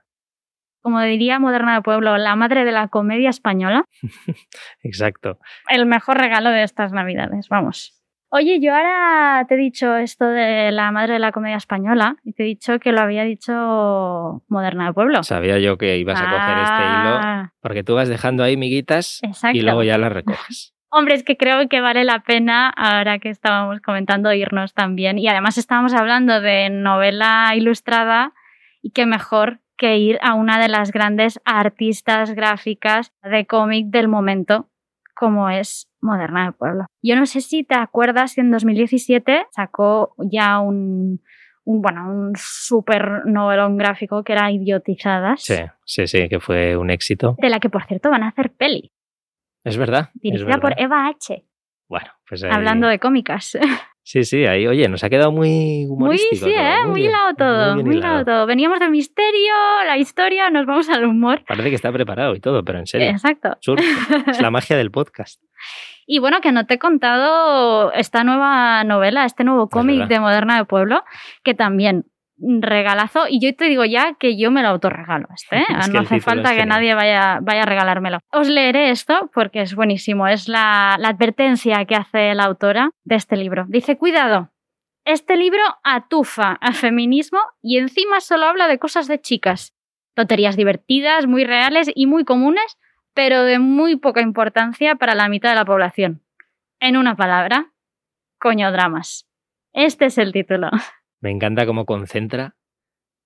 Como 0.82 1.02
diría 1.02 1.40
Moderna 1.40 1.76
de 1.76 1.82
Pueblo, 1.82 2.18
la 2.18 2.36
madre 2.36 2.64
de 2.64 2.72
la 2.72 2.90
comedia 2.90 3.30
española. 3.30 3.86
Exacto. 4.84 5.40
El 5.70 5.86
mejor 5.86 6.18
regalo 6.18 6.50
de 6.50 6.64
estas 6.64 6.94
Navidades, 6.94 7.50
vamos. 7.50 8.05
Oye, 8.38 8.60
yo 8.60 8.76
ahora 8.76 9.46
te 9.48 9.56
he 9.56 9.58
dicho 9.58 9.96
esto 9.96 10.28
de 10.28 10.70
la 10.74 10.92
madre 10.92 11.14
de 11.14 11.20
la 11.20 11.32
comedia 11.32 11.56
española 11.56 12.18
y 12.26 12.34
te 12.34 12.44
he 12.44 12.46
dicho 12.46 12.80
que 12.80 12.92
lo 12.92 13.00
había 13.00 13.24
dicho 13.24 14.44
Moderna 14.50 14.88
de 14.88 14.94
Pueblo. 14.94 15.24
Sabía 15.24 15.58
yo 15.58 15.78
que 15.78 15.98
ibas 15.98 16.20
a 16.20 16.26
coger 16.26 16.58
este 16.58 16.84
hilo 16.84 17.18
Ah, 17.24 17.54
porque 17.62 17.86
tú 17.86 17.96
vas 17.96 18.10
dejando 18.10 18.44
ahí 18.44 18.58
miguitas 18.58 19.22
Exacto. 19.24 19.58
y 19.58 19.62
luego 19.62 19.84
ya 19.84 19.98
las 19.98 20.12
recoges. 20.12 20.76
Hombre, 20.90 21.16
es 21.16 21.24
que 21.24 21.38
creo 21.38 21.70
que 21.70 21.80
vale 21.80 22.04
la 22.04 22.24
pena, 22.24 22.68
ahora 22.76 23.20
que 23.20 23.30
estábamos 23.30 23.80
comentando, 23.80 24.34
irnos 24.34 24.74
también. 24.74 25.18
Y 25.18 25.30
además 25.30 25.58
estábamos 25.58 25.94
hablando 25.94 26.42
de 26.42 26.70
novela 26.70 27.54
ilustrada 27.56 28.34
y 28.82 28.92
qué 28.92 29.06
mejor 29.06 29.62
que 29.78 29.98
ir 29.98 30.20
a 30.22 30.34
una 30.34 30.60
de 30.60 30.68
las 30.68 30.92
grandes 30.92 31.40
artistas 31.46 32.32
gráficas 32.32 33.14
de 33.24 33.46
cómic 33.46 33.88
del 33.88 34.10
momento, 34.10 34.68
como 35.16 35.50
es 35.50 35.88
Moderna 36.02 36.46
de 36.46 36.52
Pueblo. 36.52 36.86
Yo 37.02 37.16
no 37.16 37.26
sé 37.26 37.42
si 37.42 37.64
te 37.64 37.76
acuerdas 37.76 38.36
que 38.36 38.42
en 38.42 38.52
2017 38.52 39.48
sacó 39.52 40.14
ya 40.18 40.60
un, 40.60 41.22
un 41.64 41.82
bueno, 41.82 42.08
un 42.10 42.34
super 42.36 43.26
novelón 43.26 43.78
gráfico 43.78 44.24
que 44.24 44.34
era 44.34 44.52
Idiotizadas, 44.52 45.42
Sí, 45.44 45.56
sí, 45.86 46.06
sí, 46.08 46.30
que 46.30 46.40
fue 46.40 46.78
un 46.78 46.90
éxito. 46.92 47.36
de 47.40 47.50
la 47.50 47.60
que 47.60 47.70
por 47.70 47.84
cierto 47.86 48.10
van 48.12 48.24
a 48.24 48.28
hacer 48.30 48.52
peli, 48.54 48.92
Es 49.64 49.78
verdad. 49.78 50.10
es 50.16 50.22
dirigida 50.22 50.56
por 50.60 50.72
verdad. 50.72 50.78
Eva 50.84 51.08
H. 51.08 51.46
Bueno, 51.88 52.12
pues 52.28 52.44
ahí- 52.44 52.52
Hablando 52.52 52.88
de 52.88 53.00
cómicas. 53.00 53.58
Sí, 54.08 54.24
sí, 54.24 54.46
ahí, 54.46 54.68
oye, 54.68 54.88
nos 54.88 55.04
ha 55.04 55.10
quedado 55.10 55.32
muy 55.32 55.88
Muy, 55.88 55.88
humorístico. 55.90 56.46
sí, 56.46 56.54
todo, 56.54 56.64
¿eh? 56.64 56.86
Muy 56.86 57.06
hilado 57.06 57.34
todo, 57.34 57.76
muy 57.84 57.98
hilado 57.98 58.24
todo. 58.24 58.46
Veníamos 58.46 58.80
del 58.80 58.92
misterio, 58.92 59.54
la 59.88 59.98
historia, 59.98 60.52
nos 60.52 60.68
vamos 60.68 60.88
al 60.90 61.06
humor. 61.06 61.44
Parece 61.48 61.70
que 61.70 61.76
está 61.76 61.92
preparado 61.92 62.36
y 62.36 62.40
todo, 62.40 62.64
pero 62.64 62.78
en 62.78 62.86
serio. 62.86 63.10
Exacto. 63.10 63.58
surge. 63.62 63.84
Es 64.28 64.40
la 64.40 64.52
magia 64.52 64.78
del 64.78 64.92
podcast. 64.92 65.42
Y 66.08 66.20
bueno, 66.20 66.40
que 66.40 66.52
no 66.52 66.68
te 66.68 66.76
he 66.76 66.78
contado 66.78 67.92
esta 67.94 68.24
nueva 68.24 68.84
novela, 68.84 69.26
este 69.26 69.44
nuevo 69.44 69.70
cómic 69.70 70.08
de 70.08 70.20
Moderna 70.20 70.56
de 70.56 70.66
Pueblo, 70.66 71.04
que 71.42 71.56
también 71.56 72.06
regalazo. 72.38 73.28
Y 73.30 73.40
yo 73.40 73.56
te 73.56 73.66
digo 73.66 73.86
ya 73.86 74.16
que 74.20 74.38
yo 74.38 74.52
me 74.52 74.62
lo 74.62 74.70
autorregalo 74.70 75.28
este, 75.34 75.58
¿eh? 75.58 75.66
Es 75.80 75.88
que 75.88 75.94
no 75.94 76.02
hace 76.02 76.20
falta 76.22 76.52
es 76.52 76.58
que 76.58 76.66
nadie 76.66 76.94
vaya, 76.94 77.40
vaya 77.42 77.64
a 77.64 77.66
regalármelo. 77.66 78.20
Os 78.32 78.50
leeré 78.50 78.90
esto 78.90 79.30
porque 79.34 79.62
es 79.62 79.76
buenísimo. 79.76 80.28
Es 80.28 80.48
la, 80.48 80.98
la 81.00 81.10
advertencia 81.10 81.86
que 81.86 81.96
hace 81.96 82.34
la 82.36 82.44
autora 82.44 82.92
de 83.04 83.16
este 83.16 83.38
libro. 83.38 83.66
Dice, 83.68 83.98
cuidado. 83.98 84.52
Este 85.06 85.38
libro 85.38 85.62
atufa 85.84 86.58
a 86.62 86.74
feminismo 86.74 87.40
y 87.62 87.78
encima 87.78 88.22
solo 88.22 88.46
habla 88.46 88.68
de 88.68 88.80
cosas 88.80 89.08
de 89.08 89.22
chicas. 89.22 89.76
Tonterías 90.16 90.56
divertidas, 90.56 91.28
muy 91.28 91.44
reales 91.44 91.92
y 91.94 92.08
muy 92.08 92.26
comunes, 92.26 92.78
pero 93.14 93.44
de 93.44 93.60
muy 93.60 93.98
poca 93.98 94.22
importancia 94.22 94.96
para 94.96 95.14
la 95.14 95.30
mitad 95.30 95.50
de 95.50 95.56
la 95.56 95.66
población. 95.66 96.24
En 96.80 96.98
una 96.98 97.16
palabra, 97.16 97.72
coño 98.40 98.72
dramas. 98.72 99.28
Este 99.74 100.06
es 100.06 100.18
el 100.18 100.32
título. 100.32 100.70
Me 101.26 101.32
encanta 101.32 101.66
cómo 101.66 101.88
concentra 101.88 102.56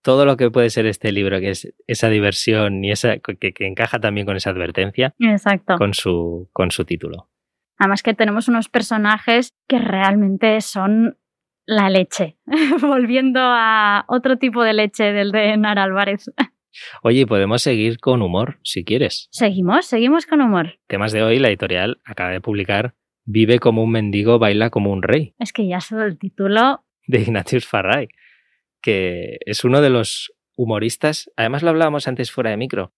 todo 0.01 0.23
lo 0.23 0.37
que 0.37 0.49
puede 0.49 0.69
ser 0.69 0.85
este 0.85 1.11
libro, 1.11 1.41
que 1.41 1.49
es 1.49 1.75
esa 1.85 2.07
diversión 2.07 2.81
y 2.85 2.91
esa 2.91 3.17
que, 3.19 3.51
que 3.51 3.67
encaja 3.67 3.99
también 3.99 4.25
con 4.25 4.37
esa 4.37 4.51
advertencia, 4.51 5.13
Exacto. 5.19 5.75
con 5.77 5.93
su, 5.93 6.49
con 6.53 6.71
su 6.71 6.85
título. 6.85 7.29
Además 7.77 8.01
que 8.01 8.13
tenemos 8.13 8.47
unos 8.47 8.69
personajes 8.69 9.53
que 9.67 9.79
realmente 9.79 10.61
son 10.61 11.17
la 11.65 11.89
leche. 11.89 12.37
Volviendo 12.81 13.41
a 13.41 14.05
otro 14.07 14.37
tipo 14.37 14.63
de 14.63 14.71
leche 14.71 15.11
del 15.11 15.33
de 15.33 15.57
Nara 15.57 15.83
Álvarez. 15.83 16.31
Oye, 17.03 17.27
podemos 17.27 17.61
seguir 17.61 17.99
con 17.99 18.21
humor, 18.21 18.59
si 18.63 18.85
quieres. 18.85 19.27
Seguimos, 19.31 19.87
seguimos 19.87 20.25
con 20.25 20.39
humor. 20.39 20.79
Temas 20.87 21.11
de 21.11 21.21
hoy, 21.21 21.37
la 21.37 21.49
editorial 21.49 21.99
acaba 22.05 22.29
de 22.29 22.39
publicar 22.39 22.95
Vive 23.25 23.59
como 23.59 23.83
un 23.83 23.91
mendigo, 23.91 24.39
baila 24.39 24.69
como 24.69 24.91
un 24.91 25.03
rey, 25.03 25.35
Es 25.37 25.53
que 25.53 25.67
ya 25.67 25.81
solo 25.81 26.05
el 26.05 26.17
título. 26.17 26.85
De 27.09 27.21
Ignatius 27.21 27.65
Farray, 27.67 28.07
que 28.81 29.37
es 29.45 29.63
uno 29.63 29.81
de 29.81 29.89
los 29.89 30.31
humoristas, 30.55 31.31
además 31.35 31.63
lo 31.63 31.69
hablábamos 31.69 32.07
antes 32.07 32.31
fuera 32.31 32.51
de 32.51 32.57
micro, 32.57 32.93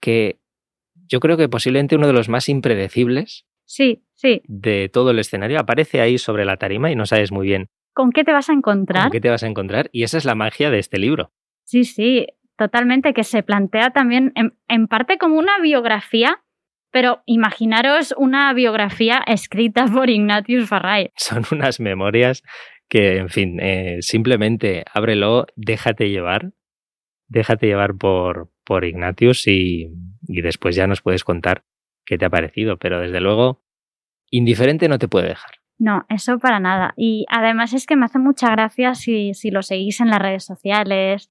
que 0.00 0.38
yo 1.08 1.20
creo 1.20 1.36
que 1.36 1.48
posiblemente 1.48 1.96
uno 1.96 2.06
de 2.06 2.12
los 2.12 2.28
más 2.28 2.48
impredecibles 2.48 3.46
Sí, 3.64 4.04
sí. 4.14 4.42
de 4.46 4.88
todo 4.92 5.10
el 5.10 5.18
escenario. 5.18 5.58
Aparece 5.58 6.00
ahí 6.00 6.18
sobre 6.18 6.44
la 6.44 6.56
tarima 6.56 6.90
y 6.90 6.96
no 6.96 7.06
sabes 7.06 7.32
muy 7.32 7.46
bien 7.46 7.68
¿Con 7.94 8.10
qué 8.12 8.24
te 8.24 8.32
vas 8.32 8.50
a 8.50 8.52
encontrar? 8.52 9.04
con 9.04 9.12
qué 9.12 9.20
te 9.20 9.30
vas 9.30 9.42
a 9.42 9.46
encontrar. 9.46 9.88
Y 9.90 10.02
esa 10.02 10.18
es 10.18 10.24
la 10.26 10.34
magia 10.34 10.70
de 10.70 10.78
este 10.78 10.98
libro. 10.98 11.32
Sí, 11.64 11.84
sí, 11.84 12.26
totalmente, 12.58 13.14
que 13.14 13.24
se 13.24 13.42
plantea 13.42 13.90
también 13.90 14.32
en, 14.34 14.54
en 14.68 14.86
parte 14.86 15.16
como 15.16 15.36
una 15.38 15.58
biografía, 15.62 16.42
pero 16.90 17.22
imaginaros 17.24 18.14
una 18.18 18.52
biografía 18.52 19.22
escrita 19.26 19.86
por 19.86 20.10
Ignatius 20.10 20.68
Farray. 20.68 21.10
Son 21.16 21.42
unas 21.52 21.80
memorias 21.80 22.42
que, 22.88 23.18
en 23.18 23.28
fin, 23.28 23.58
eh, 23.60 23.98
simplemente 24.00 24.84
ábrelo, 24.92 25.46
déjate 25.56 26.08
llevar, 26.10 26.52
déjate 27.28 27.66
llevar 27.66 27.94
por, 27.96 28.50
por 28.64 28.84
Ignatius 28.84 29.46
y, 29.46 29.90
y 30.26 30.40
después 30.42 30.76
ya 30.76 30.86
nos 30.86 31.02
puedes 31.02 31.24
contar 31.24 31.64
qué 32.04 32.18
te 32.18 32.24
ha 32.24 32.30
parecido. 32.30 32.78
Pero 32.78 33.00
desde 33.00 33.20
luego, 33.20 33.62
indiferente 34.30 34.88
no 34.88 34.98
te 34.98 35.08
puede 35.08 35.28
dejar. 35.28 35.52
No, 35.78 36.06
eso 36.08 36.38
para 36.38 36.60
nada. 36.60 36.94
Y 36.96 37.26
además 37.28 37.72
es 37.74 37.86
que 37.86 37.96
me 37.96 38.06
hace 38.06 38.18
mucha 38.18 38.50
gracia 38.50 38.94
si, 38.94 39.34
si 39.34 39.50
lo 39.50 39.62
seguís 39.62 40.00
en 40.00 40.08
las 40.08 40.20
redes 40.20 40.44
sociales, 40.44 41.30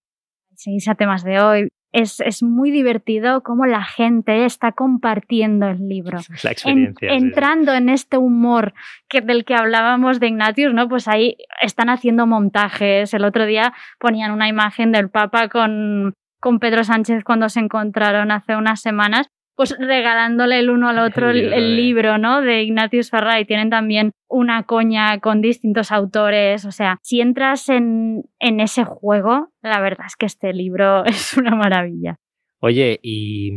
seguís 0.55 0.87
a 0.87 0.95
temas 0.95 1.23
de 1.23 1.39
hoy. 1.39 1.67
Es, 1.97 2.19
es 2.19 2.43
muy 2.43 2.71
divertido 2.71 3.41
cómo 3.41 3.65
la 3.65 3.83
gente 3.83 4.43
está 4.43 4.73
compartiendo 4.73 5.67
el 5.69 5.87
libro. 5.87 6.17
La 6.43 6.49
En- 6.49 6.51
experiencia. 6.51 7.09
sí, 7.09 7.15
entrando 7.15 7.73
en 7.73 7.87
este 7.89 8.17
humor 8.17 8.73
que, 9.07 9.21
del 9.21 9.45
que 9.45 9.55
hablábamos 9.55 10.19
de 10.19 10.27
Ignatius, 10.27 10.73
¿no? 10.73 10.89
Pues 10.89 11.07
ahí 11.07 11.37
están 11.61 11.89
haciendo 11.89 12.27
montajes. 12.27 13.13
El 13.13 13.23
otro 13.23 13.45
día 13.45 13.73
ponían 13.99 14.31
una 14.31 14.49
imagen 14.49 14.91
del 14.91 15.09
Papa 15.09 15.47
con, 15.47 16.13
con 16.41 16.59
Pedro 16.59 16.83
Sánchez 16.83 17.23
cuando 17.23 17.47
se 17.49 17.61
encontraron 17.61 18.31
hace 18.31 18.55
unas 18.55 18.81
semanas, 18.81 19.27
pues 19.55 19.75
regalándole 19.79 20.59
el 20.59 20.69
uno 20.69 20.89
al 20.89 20.99
otro 20.99 21.29
el, 21.29 21.37
libro 21.37 21.55
el 21.55 21.63
de- 21.63 21.75
libro, 21.75 22.17
¿no? 22.17 22.41
De 22.41 22.63
Ignatius 22.63 23.09
Farray. 23.09 23.45
Tienen 23.45 23.69
también 23.69 24.11
una 24.29 24.63
coña 24.63 25.19
con 25.19 25.41
distintos 25.41 25.91
autores. 25.91 26.65
O 26.65 26.71
sea, 26.71 26.97
si 27.01 27.21
entras 27.21 27.69
en, 27.69 28.23
en 28.39 28.59
ese 28.59 28.83
juego, 28.83 29.49
la 29.61 29.79
verdad 29.79 30.05
es 30.07 30.15
que 30.15 30.25
este 30.25 30.53
libro 30.53 31.05
es 31.05 31.35
una 31.37 31.55
maravilla. 31.55 32.17
Oye, 32.59 32.99
¿y 33.01 33.51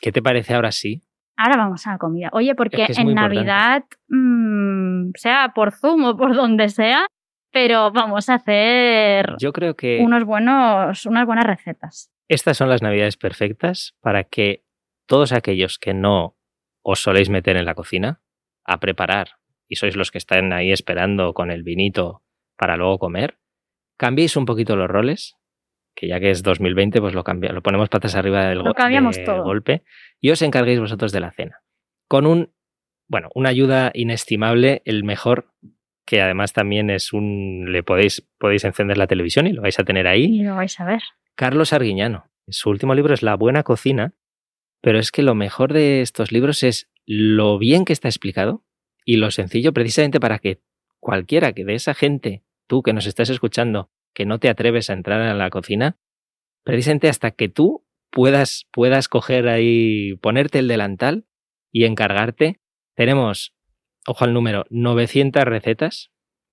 qué 0.00 0.12
te 0.12 0.22
parece 0.22 0.54
ahora 0.54 0.72
sí? 0.72 1.02
Ahora 1.36 1.56
vamos 1.56 1.86
a 1.86 1.92
la 1.92 1.98
comida. 1.98 2.28
Oye, 2.32 2.54
porque 2.54 2.82
Es 2.82 2.86
que 2.88 2.92
es 2.92 2.98
en. 2.98 3.14
Navidad, 3.14 3.84
mm, 4.08 5.12
sea 5.14 5.52
por 5.54 5.72
Zoom 5.72 6.04
o 6.04 6.16
por 6.16 6.34
donde 6.36 6.68
sea, 6.68 7.06
pero 7.52 7.90
vamos 7.92 8.28
a 8.28 8.34
hacer 8.34 9.34
Yo 9.38 9.52
creo 9.52 9.74
que 9.74 10.00
unos 10.02 10.24
buenos, 10.24 11.06
unas 11.06 11.26
buenas 11.26 11.44
recetas. 11.46 12.10
estas 12.28 12.56
son 12.56 12.68
las 12.68 12.82
navidades 12.82 13.16
perfectas 13.16 13.94
para 14.00 14.24
que 14.24 14.62
todos 15.10 15.32
aquellos 15.32 15.78
que 15.80 15.92
no 15.92 16.36
os 16.82 17.02
soléis 17.02 17.28
meter 17.28 17.56
en 17.56 17.64
la 17.64 17.74
cocina 17.74 18.20
a 18.64 18.78
preparar 18.78 19.32
y 19.66 19.74
sois 19.74 19.96
los 19.96 20.12
que 20.12 20.18
están 20.18 20.52
ahí 20.52 20.70
esperando 20.70 21.34
con 21.34 21.50
el 21.50 21.64
vinito 21.64 22.22
para 22.56 22.76
luego 22.76 22.98
comer, 22.98 23.38
cambiéis 23.96 24.36
un 24.36 24.44
poquito 24.46 24.76
los 24.76 24.88
roles, 24.88 25.36
que 25.96 26.06
ya 26.06 26.20
que 26.20 26.30
es 26.30 26.44
2020, 26.44 27.00
pues 27.00 27.12
lo, 27.14 27.24
cambia, 27.24 27.52
lo 27.52 27.60
ponemos 27.62 27.88
patas 27.88 28.14
arriba 28.14 28.46
del, 28.46 28.58
Lo 28.58 28.64
go- 28.66 28.74
cambiamos 28.74 29.16
del 29.16 29.24
todo. 29.26 29.42
golpe 29.42 29.82
y 30.20 30.30
os 30.30 30.42
encarguéis 30.42 30.78
vosotros 30.78 31.10
de 31.10 31.20
la 31.20 31.32
cena. 31.32 31.58
Con 32.08 32.26
un, 32.26 32.52
bueno, 33.08 33.28
una 33.34 33.48
ayuda 33.48 33.90
inestimable, 33.94 34.82
el 34.84 35.02
mejor, 35.04 35.52
que 36.06 36.22
además 36.22 36.52
también 36.52 36.88
es 36.90 37.12
un, 37.12 37.72
le 37.72 37.82
podéis, 37.82 38.28
podéis 38.38 38.64
encender 38.64 38.96
la 38.96 39.06
televisión 39.08 39.46
y 39.48 39.52
lo 39.52 39.62
vais 39.62 39.78
a 39.80 39.84
tener 39.84 40.06
ahí, 40.06 40.24
Y 40.40 40.42
lo 40.44 40.54
vais 40.54 40.78
a 40.78 40.84
ver. 40.84 41.02
Carlos 41.34 41.72
Arguiñano. 41.72 42.26
Su 42.48 42.70
último 42.70 42.94
libro 42.94 43.12
es 43.14 43.22
La 43.22 43.34
buena 43.36 43.62
cocina, 43.62 44.12
pero 44.80 44.98
es 44.98 45.12
que 45.12 45.22
lo 45.22 45.34
mejor 45.34 45.72
de 45.72 46.00
estos 46.00 46.32
libros 46.32 46.62
es 46.62 46.88
lo 47.06 47.58
bien 47.58 47.84
que 47.84 47.92
está 47.92 48.08
explicado 48.08 48.64
y 49.04 49.16
lo 49.16 49.30
sencillo 49.30 49.72
precisamente 49.72 50.20
para 50.20 50.38
que 50.38 50.60
cualquiera 51.00 51.52
que 51.52 51.64
de 51.64 51.74
esa 51.74 51.94
gente, 51.94 52.44
tú 52.66 52.82
que 52.82 52.92
nos 52.92 53.06
estás 53.06 53.30
escuchando, 53.30 53.90
que 54.14 54.26
no 54.26 54.38
te 54.38 54.48
atreves 54.48 54.90
a 54.90 54.94
entrar 54.94 55.20
a 55.22 55.34
la 55.34 55.50
cocina, 55.50 55.98
precisamente 56.64 57.08
hasta 57.08 57.30
que 57.30 57.48
tú 57.48 57.86
puedas, 58.10 58.66
puedas 58.70 59.08
coger 59.08 59.48
ahí, 59.48 60.14
ponerte 60.16 60.58
el 60.58 60.68
delantal 60.68 61.26
y 61.72 61.84
encargarte. 61.84 62.60
Tenemos, 62.94 63.54
ojo 64.06 64.24
al 64.24 64.34
número, 64.34 64.66
900 64.70 65.44
recetas 65.44 66.10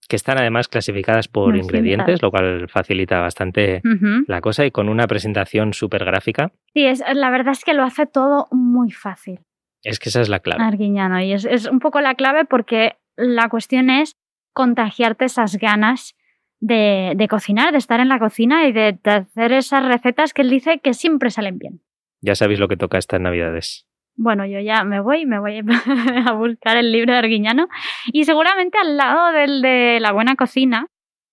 que 0.07 0.15
están 0.15 0.37
además 0.39 0.67
clasificadas 0.67 1.27
por 1.27 1.49
900. 1.49 1.65
ingredientes, 1.65 2.21
lo 2.21 2.31
cual 2.31 2.67
facilita 2.69 3.19
bastante 3.19 3.81
la 4.27 4.41
cosa 4.41 4.65
y 4.65 4.71
con 4.71 4.89
una 4.89 5.05
presentación 5.07 5.73
súper 5.73 6.05
gráfica. 6.05 6.51
Sí, 6.73 6.85
es, 6.85 7.03
la 7.13 7.29
verdad 7.29 7.51
es 7.51 7.63
que 7.63 7.73
lo 7.73 7.83
hace 7.83 8.05
todo 8.05 8.47
muy 8.51 8.91
fácil, 8.91 9.39
Es 9.83 9.99
que 9.99 10.09
esa 10.09 10.21
es 10.21 10.29
la 10.29 10.39
clave. 10.39 10.63
Arguiñano. 10.63 11.21
Y 11.21 11.33
es, 11.33 11.45
es 11.45 11.65
un 11.67 11.79
poco 11.79 11.99
la 12.01 12.15
clave 12.15 12.45
porque 12.45 12.95
la 13.15 13.49
cuestión 13.49 13.89
es 13.89 14.15
contagiarte 14.53 15.25
esas 15.25 15.57
ganas 15.57 16.15
de, 16.59 17.13
de 17.15 17.27
cocinar, 17.27 17.71
de 17.71 17.77
estar 17.77 17.99
en 17.99 18.09
la 18.09 18.19
cocina 18.19 18.65
y 18.67 18.71
de, 18.71 18.97
de 19.03 19.11
hacer 19.11 19.51
esas 19.51 19.85
recetas 19.85 20.33
que 20.33 20.41
él 20.41 20.49
dice 20.49 20.79
que 20.79 20.93
siempre 20.93 21.29
salen 21.29 21.57
bien. 21.57 21.81
Ya 22.21 22.33
sabéis 22.35 22.59
lo 22.59 22.67
que 22.67 22.77
toca 22.77 22.97
estas 22.97 23.21
navidades. 23.21 23.86
Bueno, 24.17 24.47
yo 24.47 24.59
ya 24.59 24.83
me 24.83 24.99
voy, 24.99 25.27
me 25.27 25.39
voy 25.39 25.61
a 26.25 26.33
buscar 26.33 26.75
el 26.75 26.91
libro 26.91 27.13
de 27.13 27.19
Arguiñano 27.19 27.67
y 28.11 28.25
seguramente 28.25 28.77
al 28.79 28.97
lado 28.97 29.31
del 29.31 29.61
de 29.61 29.99
La 30.01 30.11
buena 30.11 30.35
cocina 30.35 30.87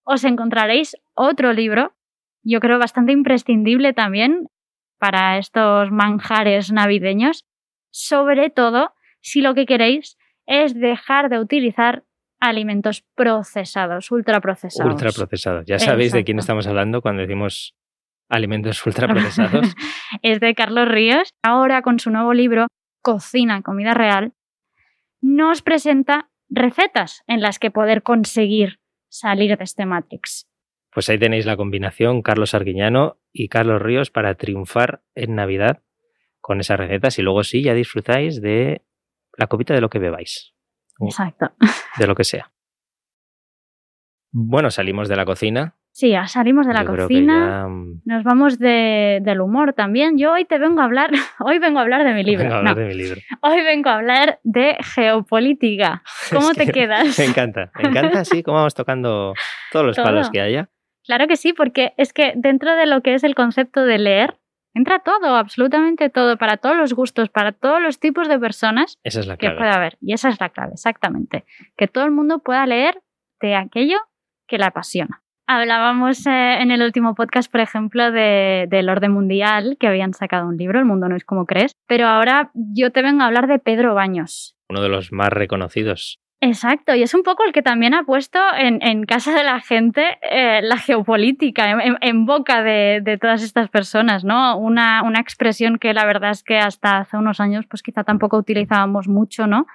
os 0.05 0.23
encontraréis 0.25 0.95
otro 1.15 1.55
libro, 1.55 1.95
yo 2.43 2.61
creo 2.61 2.79
bastante 2.79 3.13
imprescindible 3.13 3.95
también 3.95 4.49
para 4.99 5.39
estos 5.39 5.91
manjares 5.91 6.73
navideños, 6.73 7.47
sobre 7.91 8.51
todo 8.51 8.93
si 9.23 9.41
lo 9.41 9.55
que 9.55 9.65
queréis 9.65 10.19
es 10.47 10.75
dejar 10.75 11.31
de 11.31 11.39
utilizar 11.39 12.05
alimentos 12.39 13.03
procesados, 13.15 14.11
ultraprocesados. 14.11 14.93
Ultraprocesados. 14.93 15.65
Ya 15.67 15.79
sabéis 15.79 16.13
de 16.13 16.25
quién 16.25 16.39
estamos 16.39 16.67
hablando 16.67 17.01
cuando 17.01 17.23
decimos 17.23 17.75
alimentos 18.29 18.85
ultraprocesados. 18.87 19.75
es 20.23 20.41
de 20.41 20.55
Carlos 20.55 20.89
Ríos. 20.89 21.31
Ahora 21.43 21.83
con 21.83 21.99
su 21.99 22.11
nuevo 22.11 22.35
libro, 22.35 22.67
Cocina, 23.03 23.63
Comida 23.63 23.95
Real, 23.95 24.33
nos 25.21 25.63
presenta 25.63 26.31
recetas 26.49 27.23
en 27.27 27.41
las 27.41 27.59
que 27.59 27.71
poder 27.71 28.03
conseguir 28.03 28.81
salir 29.09 29.57
de 29.57 29.65
este 29.65 29.87
Matrix. 29.87 30.47
Pues 30.93 31.09
ahí 31.09 31.19
tenéis 31.19 31.47
la 31.47 31.57
combinación 31.57 32.23
Carlos 32.23 32.55
Arguiñano 32.55 33.19
y 33.33 33.49
Carlos 33.49 33.83
Ríos 33.83 34.11
para 34.11 34.35
triunfar 34.37 35.03
en 35.15 35.35
Navidad 35.35 35.83
con 36.41 36.61
esas 36.61 36.79
recetas 36.79 37.19
y 37.19 37.23
luego 37.23 37.43
sí 37.43 37.63
ya 37.63 37.75
disfrutáis 37.75 38.41
de 38.41 38.83
la 39.37 39.47
copita 39.47 39.75
de 39.75 39.81
lo 39.81 39.89
que 39.89 39.99
bebáis. 39.99 40.55
Exacto. 41.01 41.53
De 41.99 42.07
lo 42.07 42.15
que 42.15 42.25
sea. 42.25 42.53
Bueno, 44.31 44.71
salimos 44.71 45.09
de 45.09 45.17
la 45.17 45.25
cocina. 45.25 45.77
Sí, 45.95 46.11
ya 46.11 46.27
salimos 46.27 46.67
de 46.67 46.75
la 46.75 46.85
cocina. 46.85 47.69
Mm, 47.69 48.03
nos 48.05 48.25
vamos 48.25 48.59
del 48.59 49.41
humor 49.41 49.75
también. 49.75 50.19
Yo 50.19 50.33
hoy 50.33 50.45
te 50.45 50.59
vengo 50.59 50.81
a 50.81 50.85
hablar, 50.85 51.13
hoy 51.39 51.61
vengo 51.61 51.79
a 51.79 51.83
hablar 51.83 52.03
de 52.03 52.13
mi 52.15 52.25
libro. 52.25 52.43
Vengo 52.43 52.57
a 52.57 52.59
hablar 52.59 52.75
de 52.75 52.87
mi 52.87 52.95
libro. 52.95 53.21
Hoy 53.43 53.63
vengo 53.63 53.91
a 53.91 53.95
hablar 53.95 54.41
de 54.43 54.77
geopolítica. 54.81 56.03
¿Cómo 56.33 56.53
te 56.53 56.67
quedas? 56.73 57.17
Me 57.17 57.25
encanta, 57.27 57.71
me 57.81 57.91
encanta, 57.91 58.25
sí, 58.25 58.43
cómo 58.43 58.57
vamos 58.57 58.75
tocando 58.75 59.35
todos 59.71 59.87
los 59.87 59.97
palos 59.97 60.31
que 60.31 60.41
haya. 60.41 60.69
Claro 61.05 61.29
que 61.29 61.37
sí, 61.37 61.53
porque 61.53 61.95
es 61.97 62.13
que 62.13 62.33
dentro 62.35 62.75
de 62.75 62.87
lo 62.87 63.01
que 63.01 63.15
es 63.15 63.23
el 63.23 63.37
concepto 63.37 63.85
de 63.85 63.99
leer, 63.99 64.37
entra 64.75 64.99
todo, 64.99 65.37
absolutamente 65.37 66.11
todo, 66.11 66.37
para 66.39 66.57
todos 66.57 66.77
los 66.77 66.93
gustos, 66.93 67.29
para 67.29 67.53
todos 67.53 67.81
los 67.81 68.01
tipos 68.01 68.27
de 68.27 68.41
personas 68.41 68.99
esa 69.05 69.21
es 69.21 69.29
la 69.29 69.37
clave. 69.37 69.55
que 69.55 69.59
pueda 69.59 69.75
haber. 69.77 69.97
Y 70.01 70.13
esa 70.13 70.29
es 70.29 70.41
la 70.41 70.49
clave, 70.49 70.73
exactamente. 70.73 71.45
Que 71.77 71.87
todo 71.87 72.03
el 72.03 72.11
mundo 72.11 72.41
pueda 72.41 72.67
leer 72.67 73.01
de 73.41 73.55
aquello 73.55 73.99
que 74.49 74.59
la 74.59 74.67
apasiona. 74.67 75.24
Hablábamos 75.47 76.27
eh, 76.27 76.63
en 76.63 76.71
el 76.71 76.83
último 76.83 77.15
podcast, 77.15 77.53
por 77.53 77.61
ejemplo, 77.61 78.11
de, 78.11 78.67
del 78.71 78.89
orden 78.89 79.13
mundial, 79.13 79.77
que 79.79 79.87
habían 79.87 80.15
sacado 80.15 80.49
un 80.49 80.57
libro, 80.57 80.79
El 80.79 80.87
mundo 80.87 81.09
no 81.09 81.17
es 81.17 81.25
como 81.25 81.45
crees, 81.45 81.77
pero 81.87 82.07
ahora 82.07 82.51
yo 82.55 82.91
te 82.93 83.03
vengo 83.03 83.23
a 83.23 83.27
hablar 83.27 83.47
de 83.47 83.59
Pedro 83.59 83.95
Baños. 83.95 84.57
Uno 84.71 84.81
de 84.81 84.89
los 84.89 85.13
más 85.13 85.29
reconocidos. 85.29 86.19
Exacto, 86.41 86.95
y 86.95 87.03
es 87.03 87.15
un 87.15 87.23
poco 87.23 87.43
el 87.45 87.53
que 87.53 87.63
también 87.63 87.95
ha 87.95 88.05
puesto 88.05 88.39
en, 88.59 89.05
casa 89.05 89.33
de 89.33 89.45
la 89.45 89.61
gente 89.61 90.19
eh, 90.31 90.61
la 90.63 90.77
geopolítica, 90.77 91.71
en, 92.01 92.27
boca 92.27 92.63
de, 92.63 93.19
todas 93.19 93.43
estas 93.43 93.71
personas, 93.71 94.25
¿no? 94.25 94.59
Una, 94.59 95.03
una 95.05 95.21
expresión 95.21 95.79
que 95.79 95.95
la 95.95 96.05
verdad 96.05 96.33
es 96.33 96.43
que 96.43 96.59
hasta 96.59 96.99
hace 96.99 97.17
unos 97.17 97.41
años 97.41 97.65
pues 97.67 97.83
quizá 97.83 98.05
tampoco 98.05 98.37
utilizábamos 98.37 99.09
mucho, 99.09 99.47
¿no? 99.47 99.67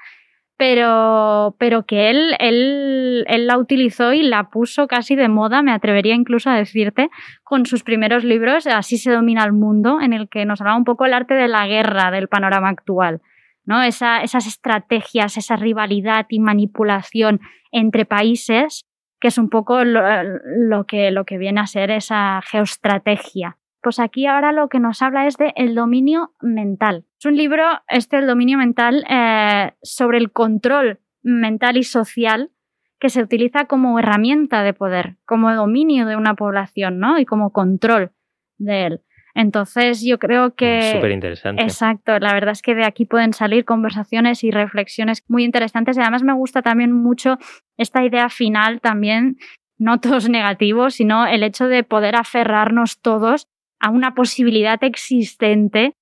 Pero, 0.60 1.56
pero 1.58 1.86
que 1.86 2.10
él, 2.10 2.36
él, 2.38 3.24
él, 3.30 3.48
la 3.48 3.58
utilizó 3.58 4.12
y 4.12 4.24
la 4.24 4.50
puso 4.50 4.90
casi 4.90 5.16
de 5.16 5.30
moda, 5.30 5.62
me 5.62 5.72
atrevería 5.72 6.16
incluso 6.16 6.50
a 6.50 6.56
decirte, 6.58 7.10
con 7.46 7.66
sus 7.66 7.84
primeros 7.84 8.26
libros, 8.26 8.68
Así 8.68 8.98
se 8.98 9.10
domina 9.10 9.46
el 9.46 9.54
mundo, 9.54 10.02
en 10.02 10.12
el 10.12 10.28
que 10.28 10.44
nos 10.44 10.60
hablaba 10.60 10.78
un 10.78 10.84
poco 10.84 11.06
el 11.06 11.14
arte 11.14 11.34
de 11.34 11.48
la 11.48 11.66
guerra 11.66 12.12
del 12.12 12.28
panorama 12.28 12.68
actual. 12.68 13.22
¿no? 13.64 13.82
Esa, 13.82 14.22
esas 14.22 14.48
estrategias, 14.48 15.38
esa 15.38 15.56
rivalidad 15.56 16.26
y 16.28 16.40
manipulación 16.40 17.40
entre 17.72 18.04
países, 18.04 18.86
que 19.22 19.30
es 19.30 19.38
un 19.38 19.50
poco 19.50 19.86
lo, 19.86 20.86
que, 20.86 21.12
lo 21.12 21.24
que 21.24 21.38
viene 21.38 21.62
a 21.62 21.68
ser 21.68 21.90
esa 21.90 22.42
geoestrategia. 22.44 23.59
Pues 23.82 24.00
aquí 24.00 24.26
ahora 24.26 24.52
lo 24.52 24.68
que 24.68 24.80
nos 24.80 25.02
habla 25.02 25.26
es 25.28 25.38
de 25.38 25.54
el 25.56 25.76
dominio 25.76 26.34
mental. 26.42 27.06
Es 27.18 27.26
un 27.26 27.38
libro, 27.38 27.64
este, 27.88 28.18
el 28.18 28.28
dominio 28.28 28.58
mental, 28.58 29.06
eh, 29.10 29.74
sobre 29.82 30.18
el 30.18 30.32
control 30.32 31.00
mental 31.22 31.78
y 31.78 31.84
social 31.84 32.52
que 33.00 33.10
se 33.10 33.22
utiliza 33.22 33.66
como 33.66 33.98
herramienta 33.98 34.62
de 34.64 34.74
poder, 34.74 35.16
como 35.26 35.54
dominio 35.54 36.06
de 36.06 36.18
una 36.18 36.36
población, 36.36 37.00
¿no? 37.00 37.18
Y 37.18 37.26
como 37.26 37.52
control 37.52 38.12
de 38.58 38.86
él. 38.86 39.02
Entonces 39.36 40.04
yo 40.04 40.20
creo 40.20 40.56
que... 40.56 40.94
Súper 40.96 41.12
interesante. 41.12 41.64
Exacto, 41.64 42.20
la 42.20 42.34
verdad 42.34 42.52
es 42.52 42.62
que 42.62 42.76
de 42.76 42.84
aquí 42.84 43.06
pueden 43.06 43.32
salir 43.32 43.64
conversaciones 43.64 44.44
y 44.44 44.52
reflexiones 44.52 45.24
muy 45.30 45.46
interesantes 45.46 45.96
y 45.96 46.02
además 46.02 46.24
me 46.24 46.34
gusta 46.34 46.62
también 46.62 46.92
mucho 46.92 47.38
esta 47.78 48.04
idea 48.04 48.30
final 48.30 48.82
también, 48.82 49.38
no 49.78 50.02
todos 50.02 50.28
negativos, 50.30 50.96
sino 50.96 51.26
el 51.26 51.44
hecho 51.44 51.68
de 51.68 51.84
poder 51.84 52.18
aferrarnos 52.18 53.00
todos 53.02 53.48
a 53.80 53.90
una 53.90 54.14
posibilidad 54.14 54.84
existente, 54.84 55.96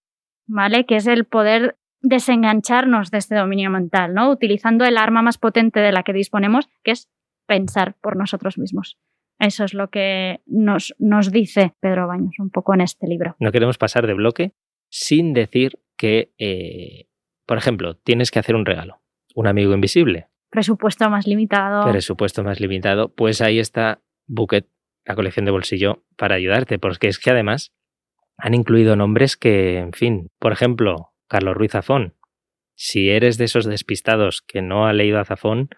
¿vale? 0.47 0.85
Que 0.85 0.95
es 0.97 1.07
el 1.07 1.25
poder 1.25 1.77
desengancharnos 2.01 3.11
de 3.11 3.17
este 3.17 3.35
dominio 3.35 3.69
mental, 3.69 4.13
¿no? 4.13 4.29
Utilizando 4.29 4.85
el 4.85 4.97
arma 4.97 5.21
más 5.21 5.37
potente 5.37 5.79
de 5.79 5.91
la 5.91 6.03
que 6.03 6.13
disponemos, 6.13 6.69
que 6.83 6.91
es 6.91 7.09
pensar 7.47 7.95
por 8.01 8.17
nosotros 8.17 8.57
mismos. 8.57 8.97
Eso 9.39 9.63
es 9.63 9.73
lo 9.73 9.89
que 9.89 10.41
nos, 10.45 10.95
nos 10.97 11.31
dice 11.31 11.73
Pedro 11.79 12.07
Baños 12.07 12.35
un 12.39 12.49
poco 12.49 12.73
en 12.73 12.81
este 12.81 13.07
libro. 13.07 13.35
No 13.39 13.51
queremos 13.51 13.77
pasar 13.77 14.07
de 14.07 14.13
bloque 14.13 14.53
sin 14.89 15.33
decir 15.33 15.79
que, 15.95 16.33
eh, 16.37 17.07
por 17.45 17.57
ejemplo, 17.57 17.95
tienes 17.95 18.31
que 18.31 18.39
hacer 18.39 18.55
un 18.55 18.65
regalo. 18.65 19.01
Un 19.35 19.47
amigo 19.47 19.73
invisible. 19.73 20.27
Presupuesto 20.49 21.09
más 21.09 21.27
limitado. 21.27 21.89
Presupuesto 21.89 22.43
más 22.43 22.59
limitado. 22.59 23.13
Pues 23.13 23.41
ahí 23.41 23.59
está 23.59 24.01
Bucket 24.25 24.67
la 25.07 25.15
colección 25.15 25.45
de 25.45 25.51
bolsillo 25.51 26.03
para 26.17 26.35
ayudarte, 26.35 26.79
porque 26.79 27.07
es 27.07 27.17
que 27.17 27.31
además 27.31 27.73
han 28.37 28.53
incluido 28.53 28.95
nombres 28.95 29.37
que, 29.37 29.77
en 29.77 29.93
fin, 29.93 30.29
por 30.37 30.51
ejemplo, 30.51 31.13
Carlos 31.27 31.55
Ruiz 31.55 31.71
Zafón. 31.71 32.13
Si 32.75 33.09
eres 33.09 33.37
de 33.37 33.45
esos 33.45 33.65
despistados 33.65 34.41
que 34.41 34.61
no 34.61 34.85
ha 34.85 34.93
leído 34.93 35.19
a 35.19 35.25
Zafón, 35.25 35.69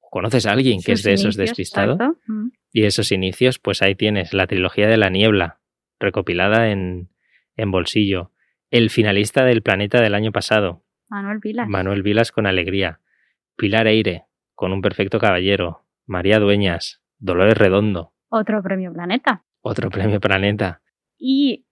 conoces 0.00 0.46
a 0.46 0.52
alguien 0.52 0.80
que 0.82 0.92
es 0.92 1.02
de 1.02 1.12
esos 1.12 1.36
despistados 1.36 1.98
mm. 2.26 2.48
y 2.72 2.84
esos 2.84 3.12
inicios, 3.12 3.58
pues 3.58 3.82
ahí 3.82 3.94
tienes 3.94 4.32
la 4.32 4.46
trilogía 4.46 4.88
de 4.88 4.96
la 4.96 5.10
niebla, 5.10 5.60
recopilada 6.00 6.70
en, 6.70 7.10
en 7.56 7.70
bolsillo. 7.70 8.32
El 8.70 8.90
finalista 8.90 9.44
del 9.44 9.62
planeta 9.62 10.00
del 10.00 10.14
año 10.14 10.32
pasado. 10.32 10.84
Manuel 11.08 11.38
Vilas. 11.40 11.68
Manuel 11.68 12.02
Vilas 12.02 12.32
con 12.32 12.46
alegría. 12.46 13.00
Pilar 13.56 13.86
Eire, 13.86 14.24
con 14.54 14.72
un 14.72 14.80
perfecto 14.80 15.20
caballero. 15.20 15.84
María 16.06 16.40
Dueñas, 16.40 17.02
Dolores 17.18 17.56
Redondo. 17.56 18.13
Otro 18.34 18.60
premio 18.64 18.92
Planeta. 18.92 19.44
Otro 19.60 19.90
premio 19.90 20.18
Planeta. 20.18 20.82
Y 21.16 21.66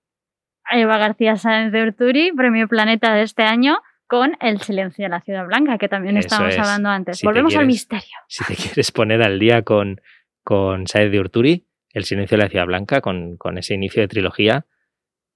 Eva 0.70 0.96
García 0.96 1.35
Sáenz 1.35 1.72
de 1.72 1.83
Urturi, 1.83 2.31
premio 2.37 2.68
Planeta 2.68 3.14
de 3.14 3.22
este 3.22 3.42
año, 3.42 3.79
con 4.07 4.37
El 4.40 4.61
silencio 4.61 5.05
de 5.05 5.09
la 5.09 5.20
Ciudad 5.22 5.44
Blanca, 5.44 5.77
que 5.77 5.88
también 5.88 6.16
estábamos 6.16 6.57
hablando 6.57 6.88
antes. 6.88 7.20
Volvemos 7.25 7.57
al 7.57 7.66
misterio. 7.66 8.16
Si 8.29 8.44
te 8.44 8.55
quieres 8.62 8.92
poner 8.92 9.25
al 9.25 9.40
día 9.40 9.62
con, 9.62 10.01
con 10.44 10.87
Sáenz 10.87 11.11
de 11.11 11.18
Urturi, 11.18 11.66
El 11.90 12.05
silencio 12.05 12.38
de 12.38 12.44
la 12.44 12.48
Ciudad 12.48 12.66
Blanca, 12.66 13.01
con, 13.01 13.37
con 13.37 13.59
ese 13.59 13.75
inicio 13.75 14.01
de 14.01 14.07
trilogía, 14.07 14.66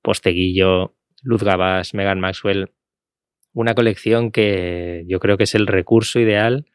Posteguillo, 0.02 0.94
Luz 1.22 1.42
Gabas, 1.42 1.92
Megan 1.92 2.20
Maxwell, 2.20 2.70
una 3.52 3.74
colección 3.74 4.30
que 4.30 5.04
yo 5.08 5.18
creo 5.18 5.36
que 5.36 5.44
es 5.44 5.56
el 5.56 5.66
recurso 5.66 6.20
ideal. 6.20 6.66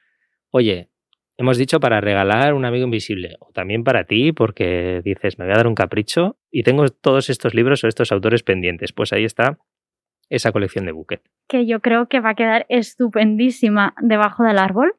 Oye, 0.50 0.91
hemos 1.42 1.58
dicho 1.58 1.80
para 1.80 2.00
regalar 2.02 2.54
un 2.54 2.66
amigo 2.66 2.86
invisible, 2.86 3.36
o 3.40 3.52
también 3.52 3.84
para 3.84 4.06
ti, 4.06 4.32
porque 4.32 5.02
dices, 5.04 5.38
me 5.38 5.46
voy 5.46 5.54
a 5.54 5.58
dar 5.58 5.68
un 5.68 5.76
capricho 5.76 6.38
y 6.50 6.64
tengo 6.64 6.88
todos 6.88 7.30
estos 7.30 7.54
libros 7.54 7.84
o 7.84 7.88
estos 7.88 8.12
autores 8.12 8.44
pendientes. 8.44 8.94
Pues 8.94 9.12
ahí 9.12 9.26
está 9.26 9.58
esa 10.30 10.52
colección 10.52 10.86
de 10.86 10.94
Bucket. 10.94 11.22
Que 11.48 11.66
yo 11.66 11.82
creo 11.82 12.08
que 12.08 12.20
va 12.20 12.30
a 12.30 12.36
quedar 12.36 12.66
estupendísima 12.70 13.94
debajo 14.02 14.44
del 14.44 14.60
árbol. 14.60 14.96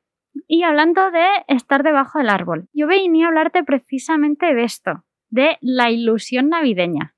Y 0.48 0.62
hablando 0.62 1.10
de 1.10 1.26
estar 1.48 1.82
debajo 1.82 2.18
del 2.18 2.28
árbol, 2.28 2.68
yo 2.72 2.86
venía 2.86 3.26
a 3.26 3.28
hablarte 3.28 3.62
precisamente 3.64 4.54
de 4.54 4.64
esto, 4.64 5.04
de 5.28 5.58
la 5.60 5.90
ilusión 5.90 6.48
navideña. 6.48 7.14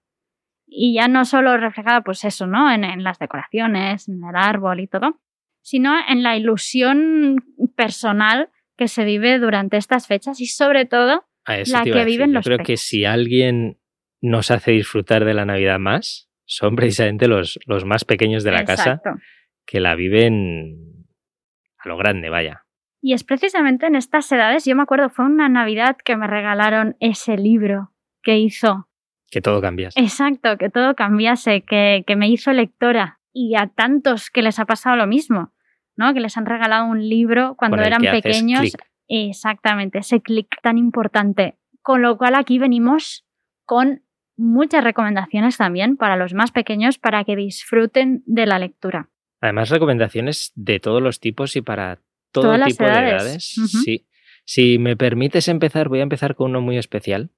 Y 0.66 0.94
ya 0.94 1.08
no 1.08 1.24
solo 1.24 1.56
reflejada, 1.56 2.02
pues 2.02 2.24
eso, 2.24 2.46
¿no? 2.46 2.70
En, 2.70 2.84
en 2.84 3.04
las 3.04 3.18
decoraciones, 3.18 4.08
en 4.08 4.22
el 4.24 4.36
árbol 4.36 4.80
y 4.80 4.88
todo, 4.88 5.20
sino 5.62 5.94
en 6.08 6.22
la 6.22 6.36
ilusión 6.36 7.36
personal 7.76 8.50
que 8.76 8.88
se 8.88 9.04
vive 9.04 9.38
durante 9.38 9.76
estas 9.76 10.06
fechas 10.06 10.40
y 10.40 10.46
sobre 10.46 10.86
todo 10.86 11.24
la 11.46 11.84
que 11.84 12.04
viven 12.04 12.32
los 12.32 12.44
Yo 12.44 12.56
creo 12.56 12.64
que 12.64 12.76
si 12.76 13.04
alguien 13.04 13.78
nos 14.20 14.50
hace 14.50 14.72
disfrutar 14.72 15.24
de 15.24 15.34
la 15.34 15.44
Navidad 15.44 15.78
más, 15.78 16.30
son 16.46 16.76
precisamente 16.76 17.28
los, 17.28 17.58
los 17.66 17.84
más 17.84 18.04
pequeños 18.04 18.44
de 18.44 18.52
la 18.52 18.64
casa 18.64 19.00
que 19.66 19.80
la 19.80 19.94
viven 19.94 21.06
a 21.78 21.88
lo 21.88 21.96
grande, 21.96 22.30
vaya. 22.30 22.64
Y 23.00 23.12
es 23.12 23.24
precisamente 23.24 23.86
en 23.86 23.96
estas 23.96 24.30
edades, 24.32 24.64
yo 24.64 24.74
me 24.74 24.82
acuerdo, 24.82 25.10
fue 25.10 25.26
una 25.26 25.48
Navidad 25.48 25.96
que 26.02 26.16
me 26.16 26.26
regalaron 26.26 26.96
ese 27.00 27.36
libro 27.36 27.92
que 28.22 28.38
hizo. 28.38 28.88
Que 29.30 29.42
todo 29.42 29.60
cambiase. 29.60 30.00
Exacto, 30.00 30.56
que 30.56 30.70
todo 30.70 30.94
cambiase, 30.94 31.62
que, 31.62 32.04
que 32.06 32.16
me 32.16 32.28
hizo 32.28 32.52
lectora 32.52 33.20
y 33.32 33.56
a 33.56 33.66
tantos 33.66 34.30
que 34.30 34.42
les 34.42 34.58
ha 34.58 34.64
pasado 34.64 34.96
lo 34.96 35.06
mismo, 35.06 35.52
¿no? 35.96 36.12
Que 36.14 36.20
les 36.20 36.36
han 36.36 36.46
regalado 36.46 36.86
un 36.86 37.08
libro 37.08 37.54
cuando 37.56 37.82
eran 37.82 38.02
pequeños. 38.02 38.76
Exactamente, 39.08 39.98
ese 39.98 40.20
clic 40.20 40.48
tan 40.62 40.78
importante. 40.78 41.56
Con 41.82 42.02
lo 42.02 42.16
cual 42.16 42.34
aquí 42.34 42.58
venimos 42.58 43.26
con 43.64 44.02
muchas 44.36 44.82
recomendaciones 44.82 45.56
también 45.56 45.96
para 45.96 46.16
los 46.16 46.34
más 46.34 46.50
pequeños 46.50 46.98
para 46.98 47.24
que 47.24 47.36
disfruten 47.36 48.22
de 48.26 48.46
la 48.46 48.58
lectura. 48.58 49.10
Además, 49.40 49.68
recomendaciones 49.68 50.52
de 50.54 50.80
todos 50.80 51.02
los 51.02 51.20
tipos 51.20 51.54
y 51.56 51.60
para 51.60 52.00
todo 52.32 52.56
tipo 52.64 52.84
de 52.84 52.90
edades. 52.90 53.54
Sí. 53.84 54.06
Si 54.46 54.78
me 54.78 54.96
permites 54.96 55.48
empezar, 55.48 55.88
voy 55.88 56.00
a 56.00 56.04
empezar 56.04 56.34
con 56.34 56.50
uno 56.50 56.60
muy 56.60 56.78
especial. 56.78 57.30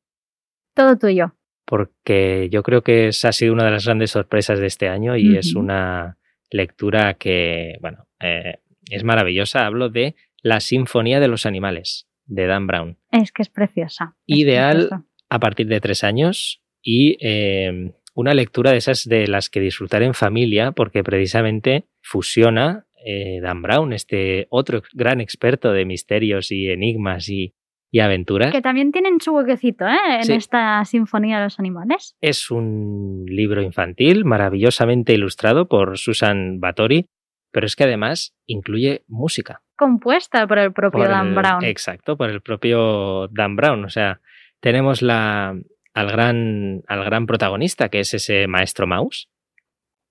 Todo 0.75 0.97
tuyo. 0.97 1.35
Porque 1.65 2.49
yo 2.51 2.63
creo 2.63 2.83
que 2.83 3.09
esa 3.09 3.29
ha 3.29 3.33
sido 3.33 3.53
una 3.53 3.65
de 3.65 3.73
las 3.73 3.87
grandes 3.87 4.13
sorpresas 4.13 4.61
de 4.61 4.67
este 4.67 4.89
año 4.89 5.17
y 5.17 5.37
es 5.37 5.55
una 5.55 6.17
lectura 6.51 7.15
que, 7.15 7.77
bueno, 7.81 8.06
eh, 8.21 8.59
es 8.91 9.05
maravillosa. 9.05 9.67
Hablo 9.67 9.89
de 9.89 10.15
La 10.43 10.61
Sinfonía 10.61 11.21
de 11.21 11.29
los 11.29 11.47
Animales, 11.47 12.09
de 12.27 12.47
Dan 12.47 12.67
Brown. 12.67 12.99
Es 13.11 13.33
que 13.33 13.43
es 13.43 13.49
preciosa. 13.49 14.17
Ideal 14.27 15.05
a 15.29 15.41
partir 15.41 15.67
de 15.67 15.81
tres 15.81 16.05
años 16.05 16.63
y 16.83 17.17
eh, 17.21 17.93
una 18.15 18.33
lectura 18.33 18.71
de 18.73 18.79
esas 18.79 19.05
de 19.05 19.27
las 19.29 19.51
que 19.51 19.61
disfrutar 19.61 20.03
en 20.03 20.15
familia, 20.15 20.73
porque 20.73 21.05
precisamente 21.05 21.87
fusiona 22.01 22.87
eh, 23.05 23.41
Dan 23.43 23.63
Brown, 23.63 23.93
este 23.93 24.47
otro 24.51 24.83
gran 24.95 25.21
experto 25.21 25.73
de 25.73 25.85
misterios 25.85 26.51
y 26.51 26.71
enigmas 26.71 27.29
y, 27.29 27.55
aventuras. 27.99 28.53
Que 28.53 28.61
también 28.61 28.93
tienen 28.93 29.23
su 29.23 29.33
huequecito 29.33 29.87
¿eh? 29.87 30.21
en 30.23 30.31
esta 30.33 30.85
Sinfonía 30.85 31.39
de 31.39 31.45
los 31.45 31.59
Animales. 31.59 32.15
Es 32.21 32.51
un 32.51 33.25
libro 33.27 33.63
infantil 33.63 34.27
maravillosamente 34.27 35.15
ilustrado 35.15 35.67
por 35.67 35.97
Susan 35.97 36.61
Batori, 36.61 37.07
pero 37.51 37.67
es 37.67 37.77
que 37.77 37.85
además 37.85 38.35
incluye 38.47 39.05
música. 39.09 39.63
Compuesta 39.77 40.47
por 40.47 40.59
el 40.59 40.73
propio 40.73 41.05
Dan 41.05 41.35
Brown. 41.35 41.65
Exacto, 41.65 42.17
por 42.17 42.31
el 42.31 42.41
propio 42.41 43.29
Dan 43.29 43.57
Brown. 43.57 43.85
O 43.85 43.91
sea, 43.91 44.21
tenemos 44.61 45.03
la, 45.03 45.57
al, 45.95 46.11
gran, 46.11 46.83
al 46.87 47.05
gran 47.05 47.27
protagonista, 47.27 47.89
que 47.89 48.01
es 48.01 48.15
ese 48.15 48.47
maestro 48.47 48.87
Mouse. 48.87 49.29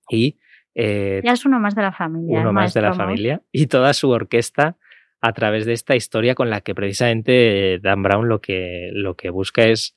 Y 0.08 0.38
eh, 0.74 1.20
ya 1.24 1.32
es 1.32 1.44
uno 1.46 1.58
más 1.58 1.74
de 1.74 1.82
la 1.82 1.92
familia. 1.92 2.40
Uno 2.40 2.52
más 2.52 2.74
de 2.74 2.82
la 2.82 2.94
familia. 2.94 3.42
Y 3.50 3.66
toda 3.66 3.92
su 3.94 4.10
orquesta 4.10 4.76
a 5.20 5.32
través 5.32 5.64
de 5.64 5.72
esta 5.72 5.96
historia 5.96 6.34
con 6.34 6.50
la 6.50 6.60
que 6.60 6.74
precisamente 6.74 7.78
Dan 7.82 8.02
Brown 8.02 8.28
lo 8.28 8.40
que, 8.40 8.90
lo 8.92 9.16
que 9.16 9.30
busca 9.30 9.64
es, 9.64 9.96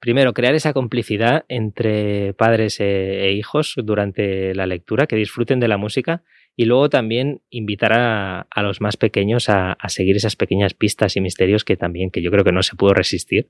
primero, 0.00 0.32
crear 0.32 0.54
esa 0.54 0.72
complicidad 0.72 1.44
entre 1.48 2.32
padres 2.34 2.80
e, 2.80 3.26
e 3.26 3.32
hijos 3.32 3.74
durante 3.76 4.54
la 4.54 4.66
lectura, 4.66 5.06
que 5.06 5.16
disfruten 5.16 5.60
de 5.60 5.68
la 5.68 5.76
música 5.76 6.22
y 6.56 6.66
luego 6.66 6.88
también 6.88 7.42
invitar 7.50 7.92
a, 7.92 8.62
los 8.62 8.80
más 8.80 8.96
pequeños 8.96 9.48
a, 9.48 9.76
seguir 9.88 10.16
esas 10.16 10.36
pequeñas 10.36 10.74
pistas 10.74 11.16
y 11.16 11.20
misterios 11.20 11.64
que 11.64 11.76
también, 11.76 12.10
que 12.10 12.22
yo 12.22 12.30
creo 12.30 12.44
que 12.44 12.52
no 12.52 12.62
se 12.62 12.76
pudo 12.76 12.94
resistir, 12.94 13.48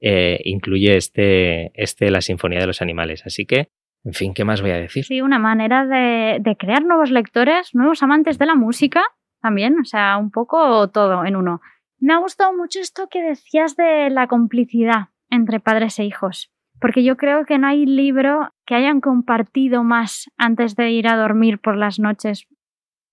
eh, 0.00 0.40
incluye 0.44 0.96
este, 0.96 1.70
este 1.74 2.10
La 2.10 2.20
Sinfonía 2.20 2.60
de 2.60 2.66
los 2.66 2.82
Animales. 2.82 3.22
Así 3.24 3.46
que 3.46 3.68
en 4.04 4.14
fin, 4.14 4.32
¿qué 4.32 4.44
más 4.44 4.62
voy 4.62 4.70
a 4.70 4.78
decir? 4.78 5.04
Sí, 5.04 5.20
una 5.20 5.38
manera 5.38 5.86
de, 5.86 6.56
crear 6.58 6.84
nuevos 6.84 7.10
lectores, 7.10 7.74
nuevos 7.74 8.02
amantes 8.02 8.38
de 8.38 8.46
la 8.46 8.54
música 8.54 9.02
también, 9.42 9.78
o 9.78 9.84
sea, 9.84 10.16
un 10.16 10.30
poco 10.30 10.88
todo 10.88 11.24
en 11.24 11.36
uno. 11.36 11.60
Me 11.98 12.14
ha 12.14 12.18
gustado 12.18 12.54
mucho 12.54 12.80
esto 12.80 13.08
que 13.10 13.22
decías 13.22 13.76
de 13.76 14.08
la 14.10 14.26
complicidad 14.26 15.08
entre 15.28 15.60
padres 15.60 15.98
e 15.98 16.04
hijos, 16.04 16.50
porque 16.80 17.04
yo 17.04 17.16
creo 17.16 17.44
que 17.44 17.58
no 17.58 17.68
hay 17.68 17.86
libro 17.86 18.52
que 18.64 18.74
hayan 18.74 19.00
compartido 19.00 19.84
más 19.84 20.30
antes 20.36 20.76
de 20.76 20.90
ir 20.90 21.08
a 21.08 21.16
dormir 21.16 21.58
por 21.60 21.76
las 21.76 21.98
noches 21.98 22.46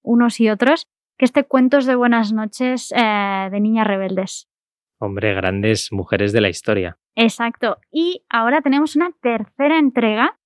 unos 0.02 0.40
y 0.40 0.50
otros 0.50 0.88
que 1.18 1.26
este 1.26 1.44
Cuentos 1.44 1.86
de 1.86 1.96
Buenas 1.96 2.32
noches 2.32 2.94
eh, 2.96 3.50
de 3.52 3.60
Niñas 3.60 3.88
Rebeldes. 3.88 4.48
Hombre, 5.00 5.34
grandes 5.34 5.92
mujeres 5.92 6.32
de 6.32 6.42
la 6.42 6.50
historia. 6.50 6.98
Exacto. 7.16 7.78
Y 7.92 8.24
ahora 8.30 8.62
tenemos 8.62 8.96
una 8.96 9.12
tercera 9.22 9.80
entrega 9.80 10.40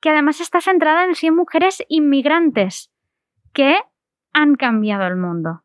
que 0.00 0.10
además 0.10 0.40
está 0.40 0.60
centrada 0.60 1.04
en 1.04 1.14
100 1.14 1.36
mujeres 1.36 1.82
inmigrantes 1.88 2.90
que 3.52 3.76
han 4.32 4.56
cambiado 4.56 5.06
el 5.06 5.16
mundo 5.16 5.62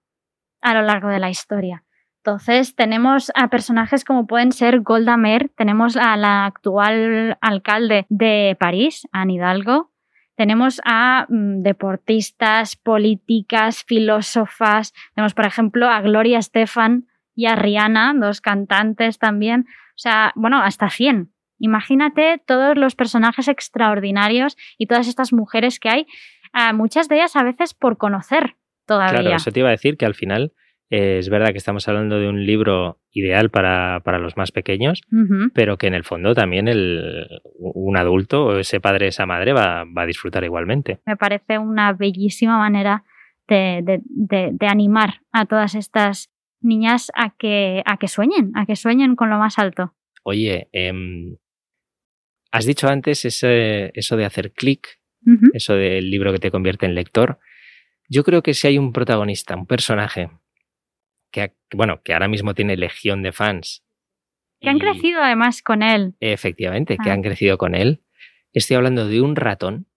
a 0.62 0.74
lo 0.74 0.82
largo 0.82 1.08
de 1.08 1.20
la 1.20 1.30
historia. 1.30 1.84
Entonces 2.28 2.76
tenemos 2.76 3.32
a 3.36 3.48
personajes 3.48 4.04
como 4.04 4.28
pueden 4.28 4.52
ser 4.52 4.82
Golda 4.82 5.16
Meir, 5.16 5.50
tenemos 5.56 5.96
a 5.96 6.18
la 6.18 6.46
actual 6.46 7.38
alcalde 7.40 8.06
de 8.10 8.58
París, 8.60 9.08
Anne 9.13 9.36
Hidalgo, 9.36 9.94
tenemos 10.36 10.82
a 10.84 11.26
mm, 11.30 11.62
deportistas, 11.62 12.76
políticas, 12.76 13.86
filósofas, 13.86 14.94
tenemos 15.16 15.34
por 15.36 15.46
ejemplo 15.46 15.88
a 15.88 16.02
Gloria 16.02 16.40
Estefan 16.40 17.08
y 17.34 17.46
a 17.46 17.56
Rihanna, 17.56 18.13
dos 18.13 18.42
cantantes 18.42 19.20
también, 19.20 19.62
o 19.62 19.98
sea, 19.98 20.34
bueno, 20.36 20.62
hasta 20.62 20.90
100 20.90 21.32
Imagínate 21.60 22.42
todos 22.46 22.78
los 22.78 22.96
personajes 22.96 23.48
extraordinarios 23.48 24.58
y 24.78 24.88
todas 24.88 25.08
estas 25.08 25.32
mujeres 25.32 25.80
que 25.80 25.90
hay, 25.90 26.08
ah, 26.52 26.74
muchas 26.74 27.08
de 27.08 27.16
ellas 27.16 27.38
a 27.38 27.44
veces 27.44 27.74
por 27.74 27.98
conocer 27.98 28.58
todavía. 28.86 29.22
Claro, 29.22 29.36
eso 29.38 29.52
te 29.54 29.62
iba 29.62 29.70
a 29.70 29.72
decir 29.72 29.96
que 29.96 30.06
al 30.06 30.13
final 30.13 30.52
eh, 30.89 31.17
es 31.19 31.30
verdad 31.30 31.52
que 31.52 31.58
estamos 31.58 31.88
hablando 31.88 32.19
de 32.19 32.30
un 32.30 32.45
libro 32.45 33.00
ideal 33.12 33.50
para, 33.50 34.02
los 34.19 34.38
más 34.38 34.52
pequeños, 34.52 35.02
pero 35.54 35.78
que 35.78 35.88
en 35.88 35.93
el 35.93 36.04
fondo 36.04 36.34
también 36.34 36.67
el, 36.67 37.28
un 37.58 37.97
adulto 37.97 38.45
o 38.45 38.58
ese 38.58 38.80
padre, 38.80 39.08
esa 39.08 39.26
madre 39.26 39.54
va, 39.54 39.82
a 39.82 40.06
disfrutar 40.06 40.43
igualmente. 40.43 41.00
Me 41.06 41.17
parece 41.17 41.58
una 41.58 41.93
bellísima 41.93 42.58
manera 42.58 43.04
de, 43.47 44.02
animar 44.62 45.21
a 45.32 45.45
todas 45.45 45.76
estas 45.76 46.30
niñas 46.62 47.12
a 47.15 47.36
que, 47.38 47.84
a 47.86 47.97
que 47.97 48.08
sueñen, 48.08 48.52
a 48.56 48.65
que 48.65 48.76
sueñen 48.76 49.15
con 49.15 49.30
lo 49.30 49.38
más 49.38 49.60
alto. 49.60 49.93
Oye, 50.23 50.67
eh, 50.73 50.91
Has 52.52 52.65
dicho 52.65 52.88
antes 52.88 53.26
ese, 53.26 53.91
eso 53.93 54.15
de 54.17 54.26
hacer 54.26 54.52
clic, 54.52 55.00
eso 55.54 55.73
del 55.73 56.10
libro 56.10 56.32
que 56.32 56.39
te 56.39 56.52
convierte 56.52 56.86
en 56.86 56.95
lector. 56.95 57.39
Yo 58.10 58.23
creo 58.23 58.41
que 58.41 58.54
si 58.54 58.67
hay 58.67 58.78
un 58.78 58.93
protagonista, 58.93 59.56
un 59.56 59.65
personaje, 59.65 60.30
que, 61.32 61.54
bueno, 61.74 62.02
que 62.04 62.13
ahora 62.13 62.28
mismo 62.28 62.54
tiene 62.54 62.78
legión 62.78 63.24
de 63.24 63.32
fans. 63.32 63.84
Que 64.60 64.70
han 64.70 64.80
crecido 64.80 65.22
además 65.22 65.62
con 65.62 65.84
él. 65.84 66.16
Efectivamente, 66.20 66.98
que 66.98 67.10
ah. 67.10 67.13
han 67.13 67.22
crecido 67.22 67.58
con 67.58 67.76
él. 67.76 68.04
Estoy 68.54 68.78
hablando 68.78 69.08
de 69.08 69.22
un 69.22 69.36
ratón. 69.36 69.88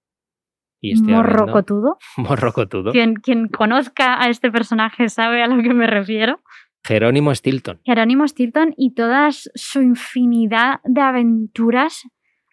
Y 0.82 0.92
estoy 0.92 1.12
morrocotudo. 1.12 1.98
morrocotudo. 2.16 2.92
Quien, 2.92 3.14
quien 3.16 3.48
conozca 3.48 4.22
a 4.22 4.28
este 4.28 4.50
personaje 4.50 5.08
sabe 5.08 5.42
a 5.42 5.46
lo 5.46 5.62
que 5.62 5.74
me 5.74 5.86
refiero. 5.86 6.40
Jerónimo 6.84 7.34
Stilton. 7.34 7.80
Jerónimo 7.84 8.26
Stilton 8.26 8.74
y 8.76 8.94
toda 8.94 9.30
su 9.32 9.82
infinidad 9.82 10.80
de 10.84 11.00
aventuras 11.00 12.02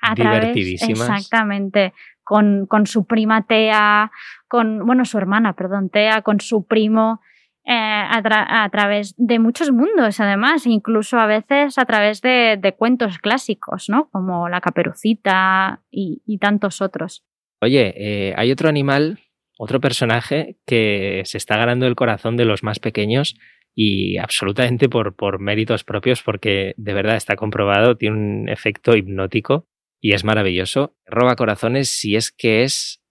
a 0.01 0.15
divertidísimas. 0.15 1.09
exactamente, 1.09 1.93
con, 2.23 2.65
con, 2.67 2.85
su 2.85 3.05
prima 3.05 3.45
Tea, 3.47 4.11
con, 4.47 4.85
bueno, 4.85 5.05
su 5.05 5.17
hermana, 5.17 5.53
perdón, 5.53 5.89
Tea, 5.89 6.21
con 6.21 6.39
su 6.39 6.65
primo, 6.65 7.21
eh, 7.69 7.73
a, 7.73 8.69
través 8.71 9.13
de 9.17 9.39
muchos 9.39 9.71
mundos, 9.71 10.21
además, 10.21 10.65
incluso 10.65 11.19
a 11.19 11.25
veces 11.25 11.77
a 11.77 11.83
través 11.83 12.21
de, 12.21 12.73
cuentos 12.77 13.17
clásicos, 13.17 13.89
¿no? 13.89 14.09
Como 14.09 14.47
la 14.47 14.61
caperucita 14.61 15.83
y, 15.91 16.37
tantos 16.39 16.81
otros. 16.81 17.25
Oye, 17.61 17.93
eh, 17.97 18.33
hay 18.37 18.53
otro 18.53 18.69
animal, 18.69 19.19
otro 19.57 19.81
personaje 19.81 20.55
que 20.65 21.23
se 21.25 21.37
está 21.37 21.57
ganando 21.57 21.87
el 21.87 21.95
corazón 21.95 22.37
de 22.37 22.45
los 22.45 22.63
más 22.63 22.79
pequeños 22.79 23.35
y 23.75 24.17
absolutamente 24.17 24.87
por, 24.87 25.17
por 25.17 25.39
méritos 25.39 25.83
propios, 25.83 26.23
porque 26.23 26.73
de 26.77 26.93
verdad 26.93 27.17
está 27.17 27.35
comprobado, 27.35 27.97
tiene 27.97 28.15
un 28.15 28.49
efecto 28.49 28.95
hipnótico 28.95 29.67
y 29.99 30.13
es 30.13 30.23
maravilloso. 30.23 30.95
Roba 31.05 31.35
corazones 31.35 31.89
si 31.89 32.15
es 32.15 32.31
que 32.31 32.63
es 32.63 33.03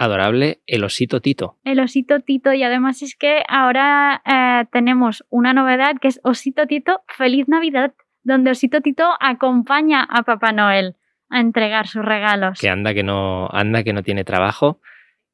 adorable 0.00 0.60
el 0.66 0.82
osito 0.82 1.20
Tito. 1.20 1.58
El 1.62 1.78
osito 1.78 2.20
Tito 2.20 2.54
y 2.54 2.62
además 2.62 3.02
es 3.02 3.14
que 3.14 3.42
ahora 3.46 4.22
eh, 4.24 4.66
tenemos 4.72 5.24
una 5.28 5.52
novedad 5.52 5.96
que 6.00 6.08
es 6.08 6.20
Osito 6.24 6.66
Tito 6.66 7.02
Feliz 7.06 7.48
Navidad, 7.48 7.92
donde 8.22 8.50
Osito 8.50 8.80
Tito 8.80 9.04
acompaña 9.20 10.02
a 10.02 10.22
Papá 10.22 10.52
Noel 10.52 10.96
a 11.28 11.40
entregar 11.40 11.86
sus 11.86 12.04
regalos. 12.04 12.58
Que 12.58 12.70
anda 12.70 12.94
que 12.94 13.02
no, 13.02 13.48
anda 13.52 13.84
que 13.84 13.92
no 13.92 14.02
tiene 14.02 14.24
trabajo. 14.24 14.80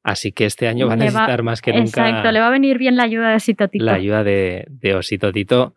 Así 0.02 0.32
que 0.32 0.44
este 0.46 0.68
año 0.68 0.88
va 0.88 0.94
a 0.94 0.96
necesitar 0.96 1.42
más 1.42 1.62
que 1.62 1.72
nunca. 1.72 2.08
Exacto, 2.08 2.32
le 2.32 2.40
va 2.40 2.48
a 2.48 2.50
venir 2.50 2.78
bien 2.78 2.96
la 2.96 3.04
ayuda 3.04 3.30
de 3.30 3.36
Osito 3.36 3.68
Tito. 3.68 3.84
La 3.84 3.94
ayuda 3.94 4.24
de, 4.24 4.66
de 4.68 4.94
Osito 4.94 5.32
Tito 5.32 5.74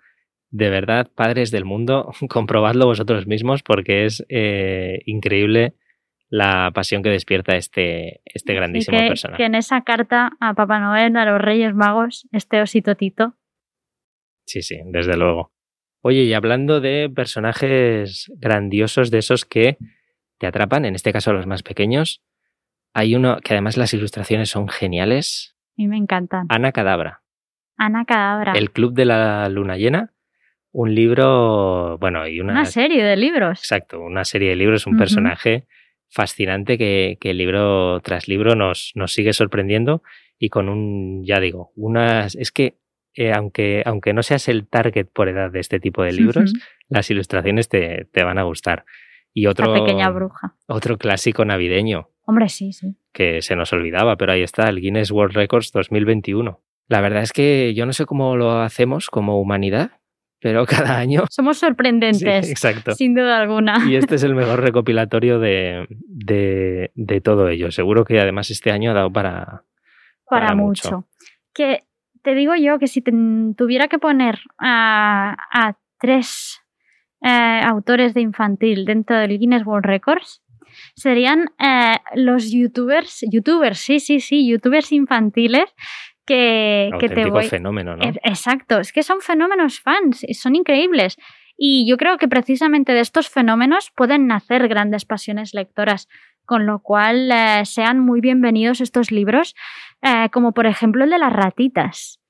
de 0.51 0.69
verdad, 0.69 1.07
padres 1.13 1.51
del 1.51 1.65
mundo, 1.65 2.11
comprobadlo 2.29 2.87
vosotros 2.87 3.27
mismos 3.27 3.61
porque 3.61 4.05
es 4.05 4.25
eh, 4.29 4.99
increíble 5.05 5.73
la 6.29 6.71
pasión 6.73 7.01
que 7.01 7.09
despierta 7.09 7.55
este, 7.55 8.21
este 8.25 8.53
grandísimo 8.53 8.97
personaje. 8.97 9.37
Que 9.37 9.45
en 9.45 9.55
esa 9.55 9.81
carta 9.81 10.31
a 10.39 10.53
Papá 10.53 10.79
Noel, 10.79 11.15
a 11.17 11.25
los 11.25 11.41
Reyes 11.41 11.73
Magos, 11.73 12.27
este 12.31 12.61
osito 12.61 12.95
Tito. 12.95 13.35
Sí, 14.45 14.61
sí, 14.61 14.79
desde 14.85 15.17
luego. 15.17 15.51
Oye, 16.01 16.23
y 16.23 16.33
hablando 16.33 16.79
de 16.79 17.11
personajes 17.13 18.31
grandiosos, 18.37 19.11
de 19.11 19.17
esos 19.17 19.45
que 19.45 19.77
te 20.37 20.47
atrapan, 20.47 20.85
en 20.85 20.95
este 20.95 21.11
caso 21.11 21.33
los 21.33 21.45
más 21.45 21.63
pequeños, 21.63 22.23
hay 22.93 23.15
uno 23.15 23.37
que 23.43 23.53
además 23.53 23.75
las 23.75 23.93
ilustraciones 23.93 24.49
son 24.49 24.69
geniales. 24.69 25.55
A 25.77 25.81
mí 25.81 25.87
me 25.87 25.97
encantan. 25.97 26.45
Ana 26.49 26.71
Cadabra. 26.71 27.21
Ana 27.75 28.05
Cadabra. 28.05 28.53
El 28.53 28.71
Club 28.71 28.93
de 28.93 29.05
la 29.05 29.49
Luna 29.49 29.77
Llena. 29.77 30.13
Un 30.71 30.93
libro, 30.93 31.97
bueno, 31.97 32.27
y 32.27 32.39
una, 32.39 32.53
Una 32.53 32.65
serie 32.65 33.03
de 33.03 33.17
libros. 33.17 33.59
Exacto, 33.59 33.99
una 33.99 34.23
serie 34.23 34.49
de 34.49 34.55
libros, 34.55 34.85
un 34.85 34.97
personaje 34.97 35.65
fascinante 36.09 36.77
que, 36.77 37.17
que 37.19 37.33
libro 37.33 37.99
tras 38.01 38.27
libro 38.27 38.55
nos, 38.55 38.91
nos 38.95 39.13
sigue 39.13 39.33
sorprendiendo 39.33 40.03
y 40.37 40.49
con 40.49 40.69
un, 40.69 41.23
ya 41.25 41.39
digo, 41.39 41.71
unas, 41.75 42.35
es 42.35 42.51
que 42.51 42.77
eh, 43.13 43.33
aunque, 43.33 43.83
aunque 43.85 44.13
no 44.13 44.23
seas 44.23 44.47
el 44.47 44.67
target 44.67 45.07
por 45.11 45.27
edad 45.29 45.51
de 45.51 45.59
este 45.59 45.79
tipo 45.79 46.03
de 46.03 46.13
libros, 46.13 46.53
las 46.87 47.09
ilustraciones 47.11 47.67
te, 47.67 48.05
te 48.11 48.23
van 48.23 48.37
a 48.37 48.43
gustar. 48.43 48.85
Y 49.33 49.43
La 49.43 49.51
otro, 49.51 49.73
pequeña 49.73 50.09
bruja. 50.09 50.55
otro 50.67 50.97
clásico 50.97 51.45
navideño 51.45 52.09
Hombre, 52.25 52.49
sí, 52.49 52.71
sí. 52.73 52.95
que 53.11 53.41
se 53.41 53.55
nos 53.55 53.73
olvidaba, 53.73 54.15
pero 54.15 54.31
ahí 54.31 54.41
está, 54.41 54.69
el 54.69 54.79
Guinness 54.79 55.11
World 55.11 55.35
Records 55.35 55.71
2021. 55.71 56.61
La 56.87 57.01
verdad 57.01 57.21
es 57.21 57.33
que 57.33 57.73
yo 57.73 57.85
no 57.85 57.93
sé 57.93 58.05
cómo 58.05 58.35
lo 58.37 58.59
hacemos 58.61 59.09
como 59.09 59.39
humanidad, 59.39 59.98
pero 60.41 60.65
cada 60.65 60.97
año... 60.97 61.23
Somos 61.29 61.57
Sí, 61.57 61.65
sorprendentes, 61.65 62.49
exacto. 62.49 62.91
sin 62.93 63.13
duda 63.13 63.39
alguna. 63.39 63.79
Y 63.87 63.95
este 63.95 64.15
es 64.15 64.23
el 64.23 64.35
mejor 64.41 64.61
recopilatorio 64.61 65.39
de, 65.39 65.87
de, 66.07 66.91
de 66.95 67.21
todo 67.21 67.49
ello. 67.49 67.71
Seguro 67.71 68.05
que 68.05 68.19
además 68.19 68.49
este 68.49 68.71
año 68.71 68.91
ha 68.91 68.93
dado 68.93 69.11
para... 69.11 69.63
para, 70.25 70.47
para 70.47 70.55
mucho. 70.55 70.91
mucho. 70.91 71.07
Que 71.53 71.81
te 72.21 72.35
digo 72.35 72.55
yo 72.55 72.79
que 72.79 72.87
si 72.87 73.01
ten- 73.01 73.55
tuviera 73.55 73.87
que 73.87 73.99
poner 73.99 74.39
a, 74.57 75.35
a 75.51 75.77
tres 75.99 76.59
eh, 77.21 77.61
autores 77.65 78.13
de 78.13 78.21
infantil 78.21 78.85
dentro 78.85 79.17
del 79.17 79.37
Guinness 79.39 79.65
World 79.65 79.85
Records, 79.85 80.41
serían 80.95 81.49
eh, 81.59 81.97
los 82.15 82.51
youtubers, 82.51 83.25
youtubers, 83.29 83.79
sí, 83.79 83.99
sí, 83.99 84.19
sí, 84.21 84.47
youtubers 84.47 84.91
infantiles 84.91 85.65
que, 86.29 86.89
que 86.99 87.09
te 87.09 87.29
voy... 87.29 87.47
fenómeno, 87.47 87.95
¿no? 87.97 88.03
Exacto, 88.23 88.79
es 88.79 88.93
que 88.93 89.03
son 89.03 89.19
fenómenos 89.21 89.79
fans, 89.81 90.25
son 90.33 90.55
increíbles. 90.55 91.17
Y 91.57 91.85
yo 91.89 91.97
creo 91.97 92.17
que 92.17 92.27
precisamente 92.29 92.93
de 92.93 93.01
estos 93.01 93.27
fenómenos 93.29 93.91
pueden 93.95 94.27
nacer 94.27 94.67
grandes 94.69 95.03
pasiones 95.03 95.53
lectoras, 95.53 96.07
con 96.45 96.65
lo 96.65 96.79
cual 96.79 97.29
eh, 97.31 97.65
sean 97.65 97.99
muy 97.99 98.21
bienvenidos 98.21 98.79
estos 98.81 99.11
libros, 99.11 99.55
eh, 100.01 100.29
como 100.31 100.53
por 100.53 100.65
ejemplo 100.67 101.03
el 101.03 101.09
de 101.09 101.17
las 101.17 101.33
ratitas. 101.33 102.21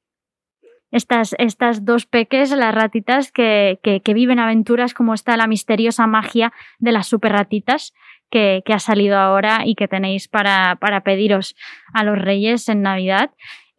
Estas, 0.91 1.35
estas 1.37 1.85
dos 1.85 2.07
peques, 2.07 2.49
las 2.51 2.73
ratitas 2.73 3.31
que, 3.31 3.79
que- 3.83 4.01
que 4.01 4.13
viven 4.15 4.39
aventuras 4.39 4.95
como 4.95 5.13
está 5.13 5.37
la 5.37 5.45
misteriosa 5.45 6.07
magia 6.07 6.51
de 6.79 6.91
las 6.91 7.05
super 7.07 7.31
ratitas 7.31 7.93
que, 8.31 8.63
que 8.65 8.73
ha 8.73 8.79
salido 8.79 9.17
ahora 9.19 9.61
y 9.65 9.75
que 9.75 9.87
tenéis 9.87 10.27
para, 10.27 10.77
para 10.81 11.01
pediros 11.01 11.55
a 11.93 12.03
los 12.03 12.17
reyes 12.17 12.67
en 12.69 12.81
Navidad. 12.81 13.29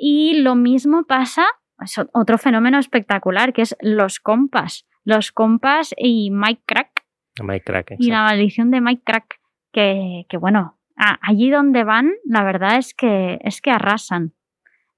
Y 0.03 0.41
lo 0.41 0.55
mismo 0.55 1.05
pasa, 1.05 1.45
es 1.85 1.97
otro 2.15 2.39
fenómeno 2.39 2.79
espectacular, 2.79 3.53
que 3.53 3.61
es 3.63 3.77
los 3.83 4.19
compas. 4.19 4.87
Los 5.05 5.31
compas 5.31 5.95
y 5.97 6.31
Mike 6.31 6.63
Crack 6.67 7.05
Mike 7.43 7.65
Crack, 7.65 7.91
y 7.99 8.11
la 8.11 8.23
maldición 8.23 8.71
de 8.71 8.81
Mike 8.81 9.03
Crack. 9.05 9.41
Que, 9.73 10.25
que 10.29 10.37
bueno, 10.39 10.79
allí 10.97 11.51
donde 11.51 11.85
van, 11.85 12.13
la 12.25 12.43
verdad 12.45 12.77
es 12.79 12.93
que, 12.95 13.39
es 13.43 13.61
que 13.61 13.71
arrasan. 13.71 14.33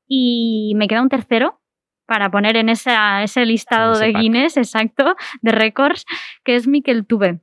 Y 0.06 0.72
me 0.76 0.88
queda 0.88 1.02
un 1.02 1.08
tercero 1.08 1.60
para 2.06 2.30
poner 2.30 2.56
en 2.56 2.68
esa- 2.68 3.22
ese 3.22 3.44
listado 3.44 3.92
ese 3.92 4.06
de 4.06 4.12
pack. 4.12 4.22
Guinness, 4.22 4.56
exacto, 4.56 5.16
de 5.40 5.52
récords, 5.52 6.04
que 6.44 6.54
es 6.56 6.66
Mikel 6.68 7.06
Tube. 7.06 7.40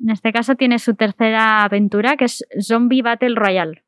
En 0.00 0.10
este 0.10 0.32
caso 0.32 0.56
tiene 0.56 0.78
su 0.78 0.94
tercera 0.94 1.64
aventura, 1.64 2.16
que 2.16 2.24
es 2.24 2.44
Zombie 2.60 3.02
Battle 3.02 3.34
Royale. 3.36 3.84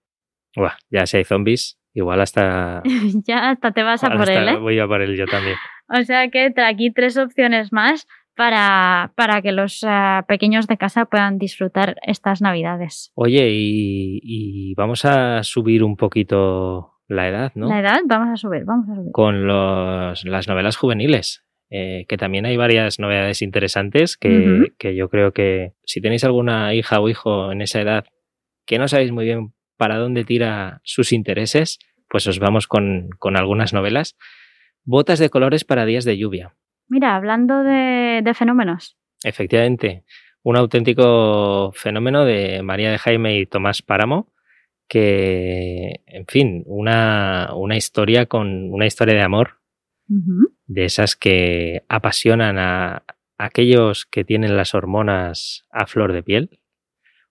Buah, 0.57 0.75
ya 0.91 1.07
si 1.07 1.17
hay 1.17 1.25
zombies, 1.25 1.79
igual 1.95 2.21
hasta... 2.21 2.83
ya 3.27 3.51
hasta 3.51 3.73
te 3.73 3.83
vas 3.83 4.05
a 4.05 4.11
por 4.11 4.29
él, 4.29 4.49
¿eh? 4.49 4.57
Voy 4.57 4.79
a 4.79 4.87
por 4.87 5.01
él 5.01 5.17
yo 5.17 5.27
también. 5.27 5.57
O 5.87 6.03
sea 6.03 6.31
que 6.31 6.51
aquí 6.67 6.91
tres 6.93 7.19
opciones 7.19 7.71
más 7.71 8.07
para, 8.35 9.13
para 9.17 9.43
que 9.43 9.53
los 9.53 9.85
eh, 9.87 10.23
pequeños 10.27 10.67
de 10.67 10.79
casa 10.79 11.05
puedan 11.05 11.39
disfrutar 11.39 11.97
estas 12.07 12.41
navidades. 12.41 13.13
Oye, 13.15 13.51
y, 13.51 14.19
y 14.23 14.75
vamos 14.77 15.05
a 15.05 15.43
subir 15.43 15.85
un 15.85 15.97
poquito 15.97 16.95
la 17.07 17.29
edad, 17.29 17.53
¿no? 17.55 17.69
La 17.69 17.81
edad, 17.81 18.01
vamos 18.07 18.29
a 18.33 18.37
subir, 18.37 18.65
vamos 18.65 18.89
a 18.89 18.95
subir. 18.95 19.13
Con 19.13 19.47
los, 19.47 20.25
las 20.25 20.49
novelas 20.49 20.77
juveniles, 20.77 21.45
eh, 21.71 22.07
que 22.09 22.17
también 22.17 22.47
hay 22.47 22.57
varias 22.57 22.99
novedades 22.99 23.43
interesantes 23.43 24.17
que, 24.17 24.73
que 24.79 24.95
yo 24.95 25.09
creo 25.09 25.33
que 25.33 25.75
si 25.85 26.01
tenéis 26.01 26.25
alguna 26.25 26.75
hija 26.75 27.01
o 27.01 27.09
hijo 27.09 27.53
en 27.53 27.63
esa 27.63 27.81
edad 27.81 28.05
que 28.67 28.79
no 28.79 28.89
sabéis 28.89 29.13
muy 29.13 29.25
bien 29.25 29.53
para 29.77 29.99
dónde 29.99 30.25
tira 30.25 30.81
sus 30.85 31.13
intereses, 31.13 31.79
pues 32.09 32.27
os 32.27 32.39
vamos 32.39 32.67
con, 32.67 33.11
con 33.19 33.37
algunas 33.37 33.73
novelas. 33.73 34.17
Botas 34.85 35.19
de 35.19 35.31
colores 35.31 35.65
para 35.65 35.87
días 35.87 36.05
de 36.05 36.19
lluvia. 36.19 36.55
Mira, 36.89 37.17
hablando 37.17 37.63
de, 37.63 38.21
de 38.23 38.35
fenómenos. 38.35 38.97
Efectivamente, 39.23 40.05
un 40.43 40.57
auténtico 40.57 41.73
fenómeno 41.73 42.25
de 42.25 42.63
María 42.63 42.91
de 42.91 42.99
Jaime 42.99 43.39
y 43.39 43.47
Tomás 43.47 43.81
Páramo, 43.83 44.33
que, 44.87 46.03
en 46.07 46.27
fin, 46.27 46.63
una, 46.67 47.51
una 47.55 47.77
historia 47.77 48.27
con 48.27 48.73
una 48.73 48.87
historia 48.87 49.15
de 49.15 49.23
amor 49.23 49.61
de 50.67 50.85
esas 50.85 51.17
que 51.17 51.83
apasionan 51.89 52.59
a 52.59 53.05
aquellos 53.39 54.05
que 54.05 54.25
tienen 54.25 54.57
las 54.57 54.75
hormonas 54.75 55.67
a 55.71 55.87
flor 55.87 56.13
de 56.13 56.23
piel. 56.23 56.61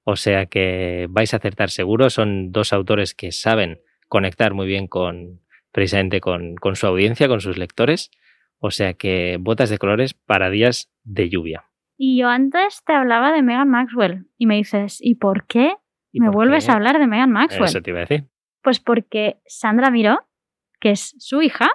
O 0.04 0.16
sea 0.16 0.46
que 0.48 1.08
vais 1.10 1.34
a 1.34 1.38
acertar 1.38 1.70
seguro. 1.70 2.10
Son 2.10 2.52
dos 2.52 2.74
autores 2.74 3.14
que 3.14 3.32
saben 3.32 3.82
conectar 4.10 4.54
muy 4.54 4.68
bien 4.68 4.88
con 4.88 5.42
precisamente 5.72 6.20
con, 6.22 6.56
con 6.56 6.76
su 6.76 6.86
audiencia, 6.88 7.28
con 7.28 7.42
sus 7.42 7.58
lectores. 7.58 8.12
O 8.60 8.70
sea 8.72 8.94
que 8.94 9.38
botas 9.40 9.70
de 9.70 9.78
colores 9.78 10.14
para 10.14 10.50
días 10.50 10.92
de 11.04 11.30
lluvia. 11.30 11.66
Y 11.98 12.20
yo 12.20 12.28
antes 12.30 12.84
te 12.86 12.94
hablaba 12.94 13.32
de 13.32 13.42
Megan 13.44 13.70
Maxwell 13.70 14.28
y 14.38 14.46
me 14.46 14.56
dices, 14.56 15.00
¿y 15.02 15.16
por 15.16 15.46
qué 15.48 15.76
¿Y 16.12 16.20
me 16.20 16.28
por 16.28 16.36
vuelves 16.36 16.66
qué? 16.66 16.72
a 16.72 16.76
hablar 16.76 17.00
de 17.00 17.08
Megan 17.08 17.32
Maxwell? 17.32 17.66
Eso 17.66 17.82
te 17.82 17.90
iba 17.90 18.00
a 18.00 18.06
decir. 18.06 18.30
Pues 18.62 18.80
porque 18.80 19.38
Sandra 19.46 19.90
Miró, 19.90 20.28
que 20.80 20.92
es 20.92 21.16
su 21.18 21.42
hija, 21.42 21.70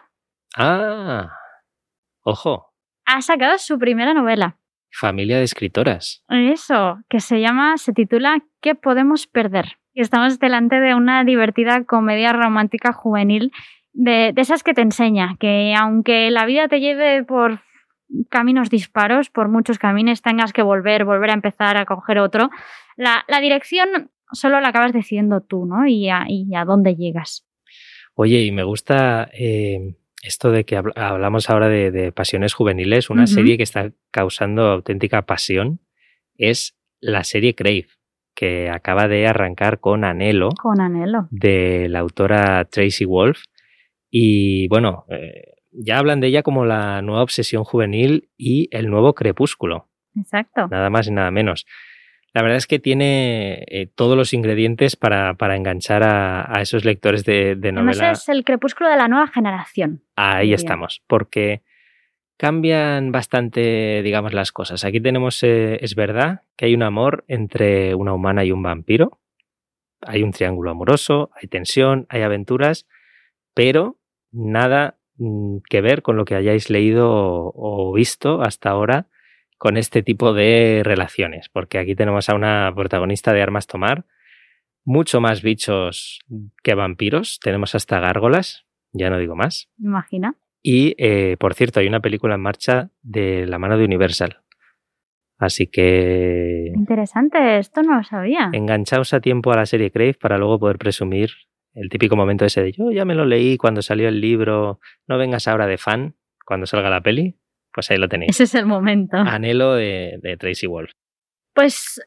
Ah, 0.57 1.31
ojo, 2.23 2.73
ha 3.05 3.21
sacado 3.23 3.59
su 3.59 3.79
primera 3.79 4.15
novela. 4.15 4.58
Familia 4.91 5.39
de 5.39 5.45
escritoras. 5.45 6.25
Eso, 6.29 6.99
que 7.09 7.21
se 7.21 7.41
llama, 7.41 7.77
se 7.79 7.93
titula 7.93 8.43
¿Qué 8.61 8.75
podemos 8.75 9.27
perder? 9.27 9.79
Y 9.95 10.01
estamos 10.01 10.39
delante 10.39 10.81
de 10.81 10.95
una 10.95 11.25
divertida 11.25 11.85
comedia 11.85 12.33
romántica 12.33 12.93
juvenil 12.93 13.53
de, 13.93 14.33
de 14.33 14.41
esas 14.41 14.63
que 14.63 14.75
te 14.75 14.83
enseña 14.83 15.37
que 15.41 15.75
aunque 15.77 16.31
la 16.31 16.47
vida 16.47 16.69
te 16.69 16.81
lleve 16.81 17.25
por 17.25 17.61
caminos 18.29 18.71
disparos, 18.71 19.31
por 19.31 19.49
muchos 19.49 19.79
caminos 19.79 20.23
tengas 20.23 20.53
que 20.53 20.63
volver, 20.63 21.05
volver 21.05 21.31
a 21.31 21.35
empezar 21.35 21.77
a 21.77 21.85
coger 21.85 22.19
otro, 22.19 22.51
la, 22.97 23.25
la 23.29 23.41
dirección 23.41 24.11
solo 24.33 24.61
la 24.61 24.69
acabas 24.69 24.93
decidiendo 24.93 25.41
tú, 25.41 25.67
¿no? 25.67 25.87
Y 25.87 26.09
a, 26.09 26.25
y 26.29 26.55
a 26.55 26.65
dónde 26.65 26.95
llegas. 26.95 27.47
Oye, 28.15 28.43
y 28.43 28.53
me 28.53 28.65
gusta 28.65 29.31
eh, 29.33 29.95
esto 30.29 30.51
de 30.51 30.65
que 30.65 30.79
habl- 30.79 30.93
hablamos 30.97 31.51
ahora 31.51 31.69
de, 31.69 31.91
de 31.91 32.13
pasiones 32.13 32.55
juveniles. 32.55 33.11
Una 33.11 33.27
serie 33.27 33.57
que 33.57 33.63
está 33.63 33.91
causando 34.11 34.63
auténtica 34.67 35.23
pasión 35.23 35.81
es 36.37 36.77
la 37.01 37.25
serie 37.25 37.55
Crave, 37.55 37.87
que 38.35 38.71
acaba 38.71 39.09
de 39.09 39.27
arrancar 39.27 39.81
con 39.81 40.05
Anhelo 40.05 40.51
Con 40.51 40.81
anhelo. 40.81 41.27
de 41.31 41.89
la 41.89 41.99
autora 42.01 42.65
Tracy 42.67 43.05
Wolf. 43.05 43.43
Y 44.11 44.69
bueno, 44.69 45.05
eh, 45.11 45.55
ya 45.73 45.99
hablan 45.99 46.21
de 46.21 46.29
ella 46.29 46.43
como 46.43 46.65
la 46.65 47.03
nueva 47.03 47.23
obsesión 47.23 47.65
juvenil 47.65 48.31
y 48.37 48.69
el 48.71 48.89
nuevo 48.91 49.15
crepúsculo. 49.15 49.89
Exacto. 50.17 50.67
nada 50.69 50.91
más 50.91 51.07
y 51.07 51.13
nada 51.13 51.31
menos. 51.31 51.67
La 52.39 52.43
verdad 52.43 52.59
es 52.59 52.69
que 52.69 52.79
tiene 52.79 53.65
eh, 53.67 53.89
todos 53.93 54.17
los 54.17 54.33
ingredientes 54.33 54.95
para, 54.95 55.35
para 55.35 55.57
enganchar 55.57 56.05
a, 56.05 56.57
a 56.57 56.63
esos 56.63 56.85
lectores 56.85 57.25
de, 57.25 57.57
de 57.57 57.71
Además 57.71 57.97
novela. 57.97 58.13
es 58.13 58.29
el 58.29 58.45
crepúsculo 58.45 58.89
de 58.89 58.97
la 58.97 59.09
nueva 59.09 59.27
generación. 59.27 60.05
Ahí 60.15 60.53
estamos, 60.53 61.03
porque 61.09 61.63
cambian 62.37 63.11
bastante, 63.11 64.03
digamos, 64.05 64.35
las 64.35 64.53
cosas. 64.53 64.85
Aquí 64.85 65.01
tenemos, 65.01 65.43
eh, 65.43 65.79
es 65.81 65.97
verdad, 65.97 66.43
que 66.55 66.67
hay 66.67 66.77
un 66.77 66.85
amor 66.85 67.25
entre 67.27 67.97
una 67.97 68.15
humana 68.15 68.45
y 68.45 68.53
un 68.53 68.63
vampiro. 68.63 69.19
Hay 70.03 70.23
un 70.23 70.31
triángulo 70.31 70.71
amoroso, 70.71 71.33
hay 71.35 71.49
tensión, 71.49 72.07
hay 72.09 72.23
aventuras, 72.23 72.87
pero 73.53 73.97
nada 74.31 74.97
mm, 75.17 75.57
que 75.69 75.81
ver 75.81 76.03
con 76.03 76.17
lo 76.17 76.25
que 76.25 76.37
hayáis 76.37 76.71
leído 76.71 77.11
o, 77.11 77.53
o 77.91 77.93
visto 77.93 78.43
hasta 78.43 78.71
ahora 78.71 79.09
con 79.59 79.77
este 79.77 80.03
tipo 80.03 80.33
de 80.33 80.83
relaciones, 80.85 81.49
porque 81.49 81.79
aquí 81.79 81.95
tenemos 81.95 82.29
a 82.29 82.35
una 82.35 82.73
protagonista 82.75 83.33
de 83.33 83.43
Armas 83.43 83.67
Tomar, 83.67 84.07
mucho 84.85 85.21
más 85.21 85.43
bichos 85.43 86.21
que 86.63 86.75
vampiros, 86.75 87.41
tenemos 87.41 87.75
hasta 87.75 88.01
gárgolas, 88.01 88.67
ya 88.93 89.11
no 89.11 89.19
digo 89.19 89.37
más. 89.37 89.69
Imagina. 89.79 90.37
Y, 90.63 90.95
eh, 90.99 91.37
por 91.39 91.55
cierto, 91.55 91.81
hay 91.81 91.87
una 91.87 92.01
película 92.01 92.37
en 92.37 92.41
marcha 92.41 92.91
de 93.03 93.47
la 93.47 93.59
mano 93.59 93.77
de 93.77 93.85
Universal. 93.85 94.39
Así 95.39 95.67
que... 95.69 96.73
Interesante, 96.75 97.59
esto 97.59 97.83
no 97.83 97.97
lo 97.97 98.03
sabía. 98.03 98.51
Enganchaos 98.53 99.13
a 99.13 99.21
tiempo 99.21 99.53
a 99.53 99.57
la 99.57 99.67
serie 99.67 99.91
Crave 99.91 100.15
para 100.15 100.39
luego 100.39 100.59
poder 100.59 100.79
presumir 100.79 101.31
el 101.75 101.89
típico 101.91 102.17
momento 102.17 102.45
ese 102.45 102.63
de 102.63 102.73
yo 102.73 102.91
ya 102.91 103.05
me 103.05 103.15
lo 103.15 103.25
leí 103.25 103.57
cuando 103.57 103.83
salió 103.83 104.09
el 104.09 104.21
libro, 104.21 104.81
no 105.07 105.19
vengas 105.19 105.47
ahora 105.47 105.67
de 105.67 105.79
fan 105.79 106.17
cuando 106.45 106.67
salga 106.67 106.91
la 106.91 107.03
peli, 107.03 107.37
pues 107.79 107.93
ahí 107.93 107.99
lo 107.99 108.09
tenéis. 108.09 108.31
Ese 108.31 108.43
es 108.43 108.57
el 108.57 108.67
momento. 108.67 109.19
Anhelo 109.19 109.75
de, 109.75 110.19
de 110.21 110.37
Tracy 110.37 110.67
Wolf. 110.67 110.91
Pues 111.55 112.01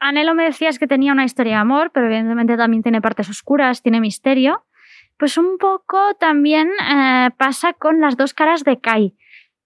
Anhelo 0.00 0.34
me 0.34 0.42
decías 0.42 0.80
que 0.80 0.88
tenía 0.88 1.12
una 1.12 1.24
historia 1.24 1.52
de 1.52 1.60
amor, 1.60 1.92
pero 1.94 2.06
evidentemente 2.06 2.56
también 2.56 2.82
tiene 2.82 3.00
partes 3.00 3.30
oscuras, 3.30 3.82
tiene 3.82 4.00
misterio. 4.00 4.66
Pues 5.16 5.38
un 5.38 5.58
poco 5.58 5.96
también 6.18 6.70
eh, 6.92 7.30
pasa 7.38 7.72
con 7.72 8.00
las 8.00 8.16
dos 8.16 8.34
caras 8.34 8.64
de 8.64 8.80
Kai, 8.80 9.14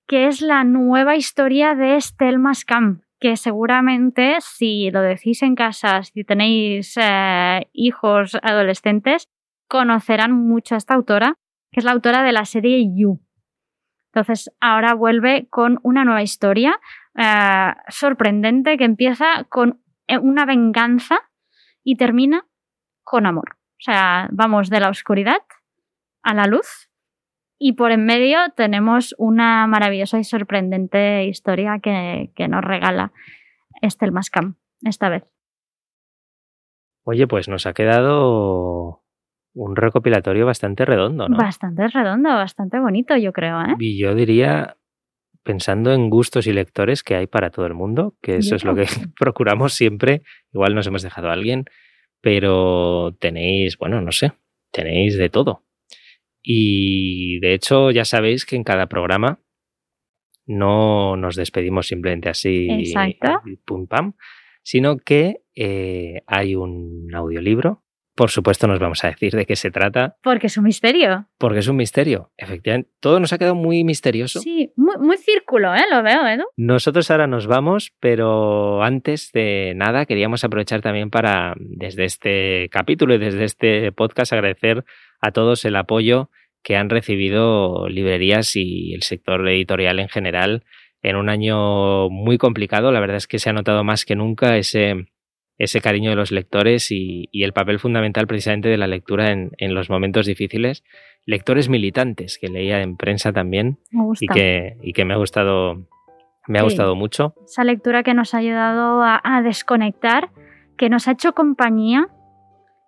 que 0.07 0.27
es 0.27 0.43
la 0.43 0.63
nueva 0.63 1.17
historia 1.17 1.75
de 1.75 1.99
Stelma 1.99 2.53
Scam, 2.53 3.01
que 3.19 3.39
seguramente 3.39 4.37
si 4.41 4.91
lo 4.91 5.01
decís 5.01 5.43
en 5.43 5.55
casa, 5.55 6.03
si 6.03 6.23
tenéis 6.23 6.99
eh, 7.01 7.67
hijos 7.73 8.37
adolescentes, 8.43 9.25
conocerán 9.69 10.33
mucho 10.33 10.75
a 10.75 10.79
esta 10.79 10.93
autora, 10.93 11.33
que 11.73 11.81
es 11.81 11.85
la 11.85 11.93
autora 11.93 12.23
de 12.25 12.33
la 12.33 12.45
serie 12.45 12.87
You. 12.95 13.23
Entonces 14.13 14.51
ahora 14.61 14.95
vuelve 14.95 15.47
con 15.51 15.79
una 15.83 16.05
nueva 16.05 16.23
historia 16.23 16.79
eh, 17.17 17.73
sorprendente 17.89 18.77
que 18.77 18.85
empieza 18.85 19.45
con 19.49 19.83
una 20.21 20.45
venganza 20.45 21.21
y 21.85 21.97
termina 21.97 22.47
con 23.05 23.27
amor. 23.27 23.57
O 23.81 23.83
sea, 23.83 24.29
vamos 24.33 24.69
de 24.69 24.81
la 24.81 24.91
oscuridad 24.91 25.43
a 26.23 26.35
la 26.35 26.47
luz 26.47 26.91
y 27.63 27.75
por 27.75 27.93
en 27.93 28.07
medio 28.07 28.39
tenemos 28.57 29.15
una 29.19 29.67
maravillosa 29.67 30.19
y 30.19 30.25
sorprendente 30.25 31.25
historia 31.25 31.79
que, 31.79 32.31
nos 32.49 32.65
regala 32.65 33.13
Estel 33.83 34.13
Mascam 34.13 34.57
esta 34.83 35.11
vez. 35.11 35.25
Oye, 37.05 37.27
pues 37.27 37.49
nos 37.49 37.67
ha 37.67 37.75
quedado 37.75 39.00
un 39.55 39.77
recopilatorio 39.77 40.47
bastante 40.47 40.85
redondo, 40.85 41.29
¿no? 41.29 41.37
Bastante 41.37 41.89
redondo, 41.89 42.31
bastante 42.31 42.79
bonito, 42.79 43.17
yo 43.17 43.33
creo, 43.33 43.61
¿eh? 43.63 43.75
Y 43.79 43.99
yo 43.99 44.15
diría, 44.15 44.77
pensando 45.43 45.93
en 45.93 46.11
gustos 46.11 46.47
y 46.47 46.53
lectores 46.53 47.03
que 47.03 47.17
hay 47.17 47.27
para 47.27 47.51
todo 47.51 47.67
el 47.67 47.75
mundo, 47.75 48.15
que 48.23 48.37
eso 48.37 48.55
es 48.55 48.65
lo 48.65 48.75
que 48.75 48.85
procuramos 49.19 49.73
siempre. 49.73 50.23
Igual 50.53 50.75
nos 50.75 50.87
hemos 50.87 51.03
dejado 51.03 51.29
a 51.29 51.33
alguien, 51.33 51.65
pero 52.21 53.15
tenéis, 53.19 53.77
bueno, 53.79 54.01
no 54.01 54.13
sé, 54.13 54.33
tenéis 54.71 55.17
de 55.17 55.29
todo. 55.29 55.65
Y 56.43 57.39
de 57.41 57.55
hecho 57.55 57.91
ya 57.91 58.05
sabéis 58.05 58.47
que 58.47 58.57
en 58.57 58.65
cada 58.65 58.87
programa 58.87 59.41
no 60.47 61.17
nos 61.17 61.37
despedimos 61.37 61.87
simplemente 61.87 62.29
así, 62.29 62.69
Exacto. 62.71 63.43
pum 63.65 63.87
pam, 63.87 64.15
sino 64.63 64.97
que 64.97 65.43
eh, 65.55 66.23
hay 66.27 66.55
un 66.55 67.09
audiolibro 67.15 67.85
por 68.21 68.31
supuesto 68.31 68.67
nos 68.67 68.79
vamos 68.79 69.03
a 69.03 69.09
decir 69.09 69.33
de 69.33 69.47
qué 69.47 69.57
se 69.57 69.71
trata. 69.71 70.19
Porque 70.23 70.49
es 70.49 70.59
un 70.59 70.65
misterio. 70.65 71.25
Porque 71.39 71.61
es 71.61 71.69
un 71.69 71.77
misterio, 71.77 72.33
efectivamente. 72.37 72.91
Todo 73.01 73.19
nos 73.19 73.33
ha 73.33 73.39
quedado 73.39 73.55
muy 73.55 73.83
misterioso. 73.83 74.41
Sí, 74.41 74.75
muy, 74.77 75.17
círculo, 75.17 75.75
¿eh? 75.75 75.85
Lo 75.91 76.03
veo, 76.03 76.27
Edu. 76.27 76.45
Nosotros 76.55 77.11
ahora 77.11 77.27
nos 77.27 77.47
vamos, 77.47 77.95
pero 77.99 78.83
antes 78.83 79.33
de 79.33 79.73
nada 79.75 80.05
queríamos 80.05 80.45
aprovechar 80.45 80.83
también 80.83 81.09
para, 81.09 81.55
desde 81.57 82.05
este 82.05 82.69
capítulo 82.71 83.15
y 83.15 83.19
desde 83.19 83.45
este 83.45 83.91
podcast, 83.91 84.35
agradecer 84.35 84.85
a 85.23 85.33
todos 85.33 85.65
el 85.65 85.75
apoyo 85.77 86.29
que 86.63 86.77
han 86.77 86.91
recibido 86.91 87.89
librerías 87.89 88.55
y 88.55 88.93
el 88.93 89.03
sector 89.03 89.49
editorial 89.49 89.99
en 89.99 90.11
general 90.11 90.65
en 91.01 91.17
un 91.17 91.31
año 91.31 92.11
muy 92.11 92.37
complicado. 92.37 92.93
La 92.93 93.01
verdad 93.01 93.17
es 93.17 93.27
que 93.27 93.39
se 93.39 93.49
ha 93.49 93.55
notado 93.55 93.83
más 93.83 94.05
que 94.05 94.15
nunca 94.15 94.59
ese 94.59 95.07
ese 95.61 95.83
cariño 95.83 96.09
de 96.09 96.17
los 96.17 96.33
lectores 96.33 96.91
y, 96.91 97.29
el 97.33 97.53
papel 97.53 97.79
fundamental 97.79 98.27
precisamente 98.27 98.71
de 98.71 98.79
la 98.79 98.87
lectura 98.87 99.31
en, 99.31 99.75
los 99.75 99.91
momentos 99.91 100.25
difíciles. 100.25 100.83
Lectores 101.27 101.69
militantes 101.69 102.39
que 102.41 102.49
leía 102.49 102.81
en 102.81 102.97
prensa 102.97 103.33
también 103.33 103.79
y 104.19 104.27
que, 104.27 104.79
y 104.83 104.95
que 104.95 105.05
me 105.05 105.13
ha 105.13 105.19
gustado, 105.19 105.87
me 106.49 106.59
ha 106.59 106.63
gustado 106.63 106.97
mucho. 106.97 107.35
Esa 107.45 107.65
lectura 107.65 108.03
que 108.03 108.15
nos 108.15 108.33
ha 108.33 108.39
ayudado 108.39 109.03
a, 109.03 109.43
desconectar, 109.45 110.31
que 110.79 110.89
nos 110.89 111.07
ha 111.09 111.13
hecho 111.13 111.35
compañía 111.35 112.09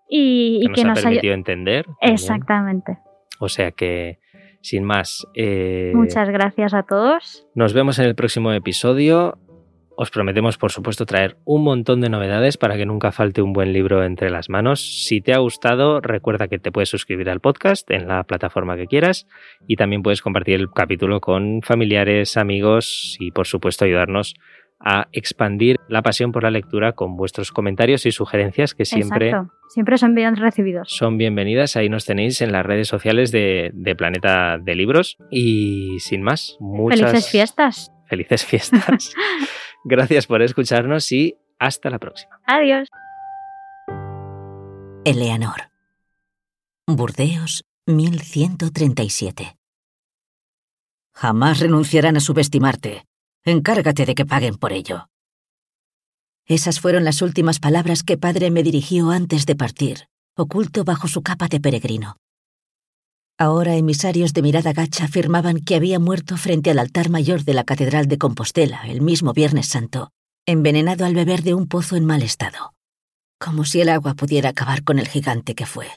y 0.08 0.66
que, 0.74 0.84
nos, 0.84 0.98
ha 0.98 1.02
permitido 1.02 1.34
entender. 1.34 1.84
Exactamente. 2.00 2.96
O 3.38 3.50
sea 3.50 3.72
que, 3.72 4.18
sin 4.62 4.84
más. 4.84 5.26
Eh, 5.34 5.92
Muchas 5.94 6.30
gracias 6.30 6.72
a 6.72 6.84
todos. 6.84 7.46
Nos 7.54 7.74
vemos 7.74 7.98
en 7.98 8.06
el 8.06 8.14
próximo 8.14 8.50
episodio. 8.52 9.38
Os 10.02 10.10
prometemos, 10.10 10.58
por 10.58 10.72
supuesto, 10.72 11.06
traer 11.06 11.36
un 11.44 11.62
montón 11.62 12.00
de 12.00 12.08
novedades 12.08 12.56
para 12.56 12.76
que 12.76 12.86
nunca 12.86 13.12
falte 13.12 13.40
un 13.40 13.52
buen 13.52 13.72
libro 13.72 14.02
entre 14.02 14.30
las 14.30 14.48
manos. 14.48 15.06
Si 15.06 15.20
te 15.20 15.32
ha 15.32 15.38
gustado, 15.38 16.00
recuerda 16.00 16.48
que 16.48 16.58
te 16.58 16.72
puedes 16.72 16.88
suscribir 16.88 17.30
al 17.30 17.38
podcast 17.38 17.88
en 17.88 18.08
la 18.08 18.24
plataforma 18.24 18.76
que 18.76 18.88
quieras 18.88 19.28
y 19.68 19.76
también 19.76 20.02
puedes 20.02 20.20
compartir 20.20 20.56
el 20.56 20.72
capítulo 20.72 21.20
con 21.20 21.62
familiares, 21.62 22.36
amigos 22.36 23.16
y, 23.20 23.30
por 23.30 23.46
supuesto, 23.46 23.84
ayudarnos 23.84 24.34
a 24.80 25.06
expandir 25.12 25.76
la 25.86 26.02
pasión 26.02 26.32
por 26.32 26.42
la 26.42 26.50
lectura 26.50 26.94
con 26.94 27.16
vuestros 27.16 27.52
comentarios 27.52 28.04
y 28.04 28.10
sugerencias 28.10 28.74
que 28.74 28.84
siempre, 28.84 29.32
siempre 29.68 29.98
son 29.98 30.16
bien 30.16 30.34
recibidos. 30.34 30.88
Son 30.90 31.16
bienvenidas, 31.16 31.76
ahí 31.76 31.88
nos 31.88 32.06
tenéis 32.06 32.42
en 32.42 32.50
las 32.50 32.66
redes 32.66 32.88
sociales 32.88 33.30
de, 33.30 33.70
de 33.72 33.94
Planeta 33.94 34.58
de 34.58 34.74
Libros 34.74 35.16
y 35.30 36.00
sin 36.00 36.22
más, 36.22 36.56
muchas 36.58 36.98
felices 36.98 37.30
fiestas. 37.30 37.92
Felices 38.08 38.44
fiestas. 38.44 39.14
Gracias 39.84 40.26
por 40.26 40.42
escucharnos 40.42 41.10
y 41.12 41.36
hasta 41.58 41.90
la 41.90 41.98
próxima. 41.98 42.40
Adiós. 42.46 42.88
Eleanor. 45.04 45.70
Burdeos, 46.86 47.64
1137. 47.86 49.56
Jamás 51.14 51.60
renunciarán 51.60 52.16
a 52.16 52.20
subestimarte. 52.20 53.04
Encárgate 53.44 54.06
de 54.06 54.14
que 54.14 54.24
paguen 54.24 54.56
por 54.56 54.72
ello. 54.72 55.08
Esas 56.46 56.80
fueron 56.80 57.04
las 57.04 57.22
últimas 57.22 57.58
palabras 57.58 58.02
que 58.02 58.16
padre 58.16 58.50
me 58.50 58.62
dirigió 58.62 59.10
antes 59.10 59.46
de 59.46 59.56
partir, 59.56 60.08
oculto 60.36 60.84
bajo 60.84 61.08
su 61.08 61.22
capa 61.22 61.48
de 61.48 61.60
peregrino. 61.60 62.16
Ahora 63.38 63.74
emisarios 63.76 64.34
de 64.34 64.42
mirada 64.42 64.72
gacha 64.72 65.04
afirmaban 65.04 65.60
que 65.60 65.74
había 65.74 65.98
muerto 65.98 66.36
frente 66.36 66.70
al 66.70 66.78
altar 66.78 67.08
mayor 67.10 67.44
de 67.44 67.54
la 67.54 67.64
Catedral 67.64 68.06
de 68.06 68.18
Compostela 68.18 68.82
el 68.86 69.00
mismo 69.00 69.32
Viernes 69.32 69.66
Santo, 69.66 70.10
envenenado 70.46 71.04
al 71.04 71.14
beber 71.14 71.42
de 71.42 71.54
un 71.54 71.66
pozo 71.66 71.96
en 71.96 72.04
mal 72.04 72.22
estado. 72.22 72.74
Como 73.38 73.64
si 73.64 73.80
el 73.80 73.88
agua 73.88 74.14
pudiera 74.14 74.50
acabar 74.50 74.84
con 74.84 74.98
el 74.98 75.08
gigante 75.08 75.54
que 75.54 75.66
fue. 75.66 75.88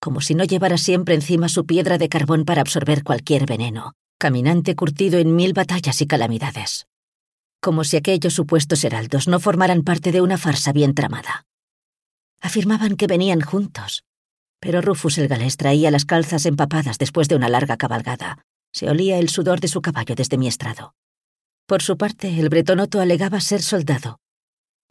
Como 0.00 0.20
si 0.20 0.34
no 0.34 0.44
llevara 0.44 0.78
siempre 0.78 1.14
encima 1.14 1.48
su 1.48 1.66
piedra 1.66 1.98
de 1.98 2.08
carbón 2.08 2.44
para 2.44 2.62
absorber 2.62 3.02
cualquier 3.02 3.46
veneno, 3.46 3.94
caminante 4.18 4.74
curtido 4.76 5.18
en 5.18 5.34
mil 5.34 5.52
batallas 5.52 6.00
y 6.00 6.06
calamidades. 6.06 6.86
Como 7.60 7.82
si 7.84 7.96
aquellos 7.96 8.34
supuestos 8.34 8.84
heraldos 8.84 9.26
no 9.26 9.40
formaran 9.40 9.82
parte 9.82 10.12
de 10.12 10.20
una 10.20 10.38
farsa 10.38 10.72
bien 10.72 10.94
tramada. 10.94 11.44
Afirmaban 12.40 12.96
que 12.96 13.08
venían 13.08 13.40
juntos, 13.40 14.04
pero 14.60 14.80
Rufus 14.80 15.18
el 15.18 15.28
galés 15.28 15.56
traía 15.56 15.90
las 15.90 16.04
calzas 16.04 16.46
empapadas 16.46 16.98
después 16.98 17.28
de 17.28 17.36
una 17.36 17.48
larga 17.48 17.76
cabalgada. 17.76 18.44
Se 18.72 18.88
olía 18.88 19.18
el 19.18 19.28
sudor 19.28 19.60
de 19.60 19.68
su 19.68 19.80
caballo 19.80 20.14
desde 20.14 20.38
mi 20.38 20.46
estrado. 20.46 20.94
Por 21.66 21.82
su 21.82 21.96
parte, 21.96 22.38
el 22.38 22.48
bretonoto 22.48 23.00
alegaba 23.00 23.40
ser 23.40 23.62
soldado, 23.62 24.18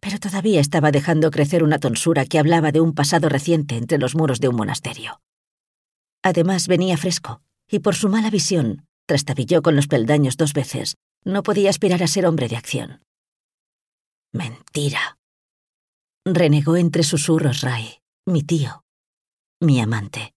pero 0.00 0.18
todavía 0.18 0.60
estaba 0.60 0.90
dejando 0.90 1.30
crecer 1.30 1.62
una 1.62 1.78
tonsura 1.78 2.24
que 2.24 2.38
hablaba 2.38 2.72
de 2.72 2.80
un 2.80 2.94
pasado 2.94 3.28
reciente 3.28 3.76
entre 3.76 3.98
los 3.98 4.14
muros 4.14 4.40
de 4.40 4.48
un 4.48 4.56
monasterio. 4.56 5.20
Además, 6.22 6.68
venía 6.68 6.96
fresco, 6.96 7.42
y 7.68 7.80
por 7.80 7.94
su 7.94 8.08
mala 8.08 8.30
visión, 8.30 8.86
trastabilló 9.06 9.62
con 9.62 9.76
los 9.76 9.88
peldaños 9.88 10.36
dos 10.36 10.52
veces, 10.52 10.96
no 11.24 11.42
podía 11.42 11.70
aspirar 11.70 12.02
a 12.02 12.06
ser 12.06 12.26
hombre 12.26 12.48
de 12.48 12.56
acción. 12.56 13.02
Mentira. 14.32 15.18
Renegó 16.24 16.76
entre 16.76 17.02
susurros 17.02 17.62
Ray, 17.62 18.00
mi 18.26 18.42
tío, 18.42 18.84
mi 19.60 19.80
amante. 19.80 20.34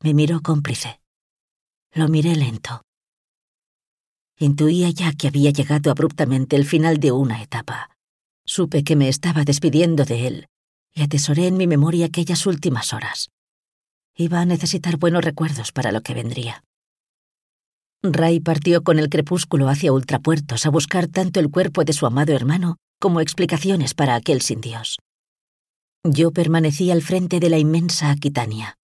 Me 0.00 0.14
miró 0.14 0.40
cómplice. 0.42 1.00
Lo 1.92 2.06
miré 2.08 2.36
lento. 2.36 2.82
Intuía 4.38 4.90
ya 4.90 5.12
que 5.12 5.26
había 5.26 5.50
llegado 5.50 5.90
abruptamente 5.90 6.54
el 6.54 6.64
final 6.64 6.98
de 6.98 7.10
una 7.10 7.42
etapa. 7.42 7.90
Supe 8.46 8.84
que 8.84 8.94
me 8.94 9.08
estaba 9.08 9.42
despidiendo 9.42 10.04
de 10.04 10.28
él 10.28 10.46
y 10.94 11.02
atesoré 11.02 11.48
en 11.48 11.56
mi 11.56 11.66
memoria 11.66 12.06
aquellas 12.06 12.46
últimas 12.46 12.92
horas. 12.92 13.28
Iba 14.14 14.40
a 14.40 14.46
necesitar 14.46 14.96
buenos 14.96 15.24
recuerdos 15.24 15.72
para 15.72 15.90
lo 15.90 16.02
que 16.02 16.14
vendría. 16.14 16.62
Ray 18.04 18.38
partió 18.38 18.84
con 18.84 19.00
el 19.00 19.08
crepúsculo 19.08 19.68
hacia 19.68 19.92
Ultrapuertos 19.92 20.64
a 20.64 20.70
buscar 20.70 21.08
tanto 21.08 21.40
el 21.40 21.50
cuerpo 21.50 21.82
de 21.84 21.92
su 21.92 22.06
amado 22.06 22.32
hermano 22.32 22.76
como 23.00 23.20
explicaciones 23.20 23.94
para 23.94 24.14
aquel 24.14 24.42
sin 24.42 24.60
Dios. 24.60 24.98
Yo 26.04 26.30
permanecí 26.30 26.90
al 26.90 27.02
frente 27.02 27.40
de 27.40 27.50
la 27.50 27.58
inmensa 27.58 28.10
Aquitania. 28.10 28.76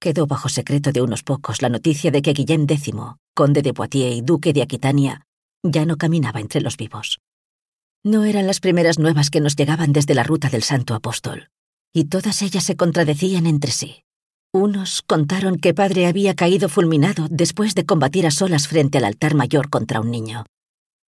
Quedó 0.00 0.26
bajo 0.26 0.48
secreto 0.48 0.90
de 0.90 1.00
unos 1.00 1.22
pocos 1.22 1.62
la 1.62 1.68
noticia 1.68 2.10
de 2.10 2.22
que 2.22 2.32
Guillem 2.32 2.66
X, 2.68 2.92
conde 3.34 3.62
de 3.62 3.72
Poitiers 3.72 4.16
y 4.16 4.20
duque 4.20 4.52
de 4.52 4.62
Aquitania, 4.62 5.26
ya 5.62 5.86
no 5.86 5.96
caminaba 5.96 6.40
entre 6.40 6.60
los 6.60 6.76
vivos. 6.76 7.20
No 8.04 8.24
eran 8.24 8.46
las 8.46 8.60
primeras 8.60 8.98
nuevas 8.98 9.30
que 9.30 9.40
nos 9.40 9.56
llegaban 9.56 9.92
desde 9.92 10.14
la 10.14 10.24
ruta 10.24 10.50
del 10.50 10.62
Santo 10.62 10.94
Apóstol, 10.94 11.48
y 11.92 12.06
todas 12.06 12.42
ellas 12.42 12.64
se 12.64 12.76
contradecían 12.76 13.46
entre 13.46 13.70
sí. 13.70 14.02
Unos 14.52 15.02
contaron 15.02 15.56
que 15.56 15.72
padre 15.72 16.06
había 16.06 16.34
caído 16.34 16.68
fulminado 16.68 17.28
después 17.30 17.74
de 17.74 17.86
combatir 17.86 18.26
a 18.26 18.30
solas 18.30 18.68
frente 18.68 18.98
al 18.98 19.04
altar 19.04 19.34
mayor 19.34 19.70
contra 19.70 20.00
un 20.00 20.10
niño. 20.10 20.44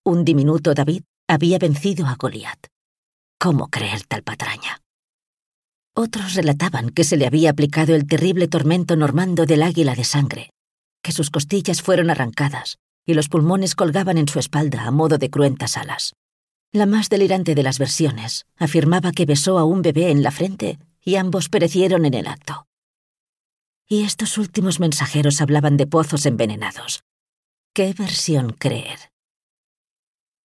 Un 0.05 0.25
diminuto 0.25 0.73
David 0.73 1.03
había 1.29 1.59
vencido 1.59 2.07
a 2.07 2.15
Goliat. 2.15 2.67
¿Cómo 3.39 3.69
creer 3.69 4.05
tal 4.05 4.23
patraña? 4.23 4.81
Otros 5.99 6.35
relataban 6.35 6.91
que 6.91 7.05
se 7.05 7.17
le 7.17 7.27
había 7.27 7.49
aplicado 7.49 7.95
el 7.95 8.07
terrible 8.07 8.49
tormento 8.49 8.97
normando 8.97 9.47
del 9.47 9.63
águila 9.63 9.95
de 9.95 10.05
sangre, 10.05 10.51
que 11.03 11.11
sus 11.11 11.31
costillas 11.31 11.81
fueron 11.81 12.11
arrancadas 12.11 12.77
y 13.07 13.15
los 13.15 13.31
pulmones 13.31 13.75
colgaban 13.75 14.19
en 14.19 14.29
su 14.29 14.39
espalda 14.39 14.83
a 14.83 14.91
modo 14.91 15.17
de 15.17 15.31
cruentas 15.31 15.79
alas. 15.79 16.13
La 16.71 16.85
más 16.85 17.09
delirante 17.09 17.55
de 17.55 17.63
las 17.63 17.79
versiones 17.79 18.45
afirmaba 18.57 19.13
que 19.13 19.25
besó 19.25 19.59
a 19.59 19.65
un 19.65 19.81
bebé 19.81 20.11
en 20.11 20.23
la 20.23 20.33
frente 20.33 20.79
y 21.03 21.17
ambos 21.17 21.49
perecieron 21.49 22.05
en 22.05 22.13
el 22.13 22.27
acto. 22.27 22.67
Y 23.89 24.03
estos 24.03 24.37
últimos 24.37 24.81
mensajeros 24.81 25.41
hablaban 25.41 25.79
de 25.79 25.87
pozos 25.87 26.27
envenenados. 26.27 27.05
¿Qué 27.73 27.95
versión 27.95 28.51
creer? 28.53 28.99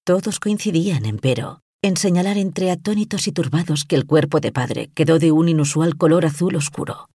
Todos 0.05 0.39
coincidían, 0.39 1.05
empero, 1.05 1.61
en 1.83 1.97
señalar 1.97 2.37
entre 2.37 2.69
atónitos 2.69 3.27
y 3.27 3.31
turbados 3.31 3.85
que 3.85 3.95
el 3.95 4.05
cuerpo 4.05 4.39
de 4.39 4.51
padre 4.51 4.91
quedó 4.93 5.17
de 5.17 5.31
un 5.31 5.49
inusual 5.49 5.97
color 5.97 6.25
azul 6.25 6.55
oscuro. 6.55 7.09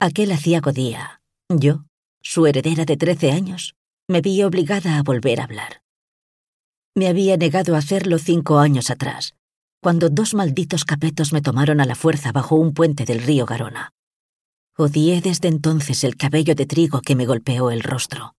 Aquel 0.00 0.32
aciago 0.32 0.72
día, 0.72 1.20
yo, 1.48 1.84
su 2.20 2.46
heredera 2.46 2.84
de 2.84 2.96
trece 2.96 3.30
años, 3.30 3.76
me 4.08 4.20
vi 4.20 4.42
obligada 4.42 4.98
a 4.98 5.02
volver 5.04 5.40
a 5.40 5.44
hablar. 5.44 5.82
Me 6.96 7.06
había 7.06 7.36
negado 7.36 7.76
a 7.76 7.78
hacerlo 7.78 8.18
cinco 8.18 8.58
años 8.58 8.90
atrás, 8.90 9.34
cuando 9.80 10.08
dos 10.08 10.34
malditos 10.34 10.84
capetos 10.84 11.32
me 11.32 11.42
tomaron 11.42 11.80
a 11.80 11.86
la 11.86 11.94
fuerza 11.94 12.32
bajo 12.32 12.56
un 12.56 12.74
puente 12.74 13.04
del 13.04 13.22
río 13.22 13.46
Garona. 13.46 13.92
Odié 14.76 15.20
desde 15.20 15.46
entonces 15.46 16.02
el 16.02 16.16
cabello 16.16 16.56
de 16.56 16.66
trigo 16.66 17.00
que 17.00 17.14
me 17.14 17.26
golpeó 17.26 17.70
el 17.70 17.84
rostro. 17.84 18.34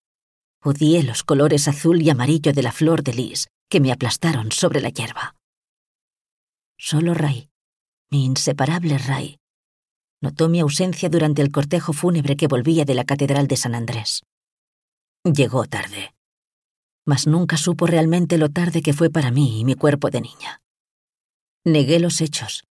Odié 0.60 1.04
los 1.04 1.22
colores 1.22 1.68
azul 1.68 2.02
y 2.02 2.10
amarillo 2.10 2.52
de 2.52 2.62
la 2.62 2.72
flor 2.72 3.04
de 3.04 3.14
lis 3.14 3.51
que 3.72 3.80
me 3.80 3.90
aplastaron 3.90 4.52
sobre 4.52 4.82
la 4.82 4.90
hierba. 4.90 5.34
Solo 6.76 7.14
Ray, 7.14 7.48
mi 8.10 8.26
inseparable 8.26 8.98
Ray, 8.98 9.38
notó 10.20 10.50
mi 10.50 10.60
ausencia 10.60 11.08
durante 11.08 11.40
el 11.40 11.50
cortejo 11.50 11.94
fúnebre 11.94 12.36
que 12.36 12.48
volvía 12.48 12.84
de 12.84 12.94
la 12.94 13.04
Catedral 13.04 13.46
de 13.48 13.56
San 13.56 13.74
Andrés. 13.74 14.24
Llegó 15.24 15.64
tarde, 15.64 16.12
mas 17.06 17.26
nunca 17.26 17.56
supo 17.56 17.86
realmente 17.86 18.36
lo 18.36 18.50
tarde 18.50 18.82
que 18.82 18.92
fue 18.92 19.08
para 19.08 19.30
mí 19.30 19.60
y 19.60 19.64
mi 19.64 19.74
cuerpo 19.74 20.10
de 20.10 20.20
niña. 20.20 20.60
Negué 21.64 21.98
los 21.98 22.20
hechos. 22.20 22.64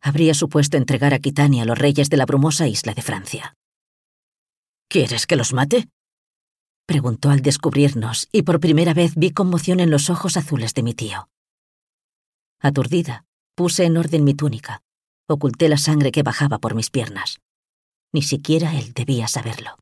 Habría 0.00 0.34
supuesto 0.34 0.76
entregar 0.76 1.14
a 1.14 1.18
Quitania 1.18 1.64
a 1.64 1.66
los 1.66 1.80
reyes 1.80 2.10
de 2.10 2.16
la 2.16 2.26
brumosa 2.26 2.68
isla 2.68 2.94
de 2.94 3.02
Francia. 3.02 3.54
¿Quieres 4.88 5.26
que 5.26 5.34
los 5.34 5.52
mate? 5.52 5.88
Preguntó 6.86 7.30
al 7.30 7.40
descubrirnos 7.40 8.28
y 8.30 8.42
por 8.42 8.60
primera 8.60 8.92
vez 8.92 9.14
vi 9.16 9.32
conmoción 9.32 9.80
en 9.80 9.90
los 9.90 10.10
ojos 10.10 10.36
azules 10.36 10.74
de 10.74 10.82
mi 10.82 10.94
tío. 10.94 11.30
Aturdida, 12.60 13.24
puse 13.54 13.84
en 13.84 13.96
orden 13.96 14.24
mi 14.24 14.34
túnica. 14.34 14.82
Oculté 15.26 15.70
la 15.70 15.78
sangre 15.78 16.12
que 16.12 16.22
bajaba 16.22 16.58
por 16.58 16.74
mis 16.74 16.90
piernas. 16.90 17.40
Ni 18.12 18.20
siquiera 18.22 18.78
él 18.78 18.92
debía 18.92 19.28
saberlo. 19.28 19.78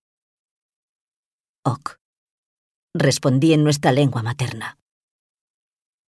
Ok. 1.64 1.98
Respondí 2.94 3.52
en 3.52 3.64
nuestra 3.64 3.90
lengua 3.90 4.22
materna. 4.22 4.78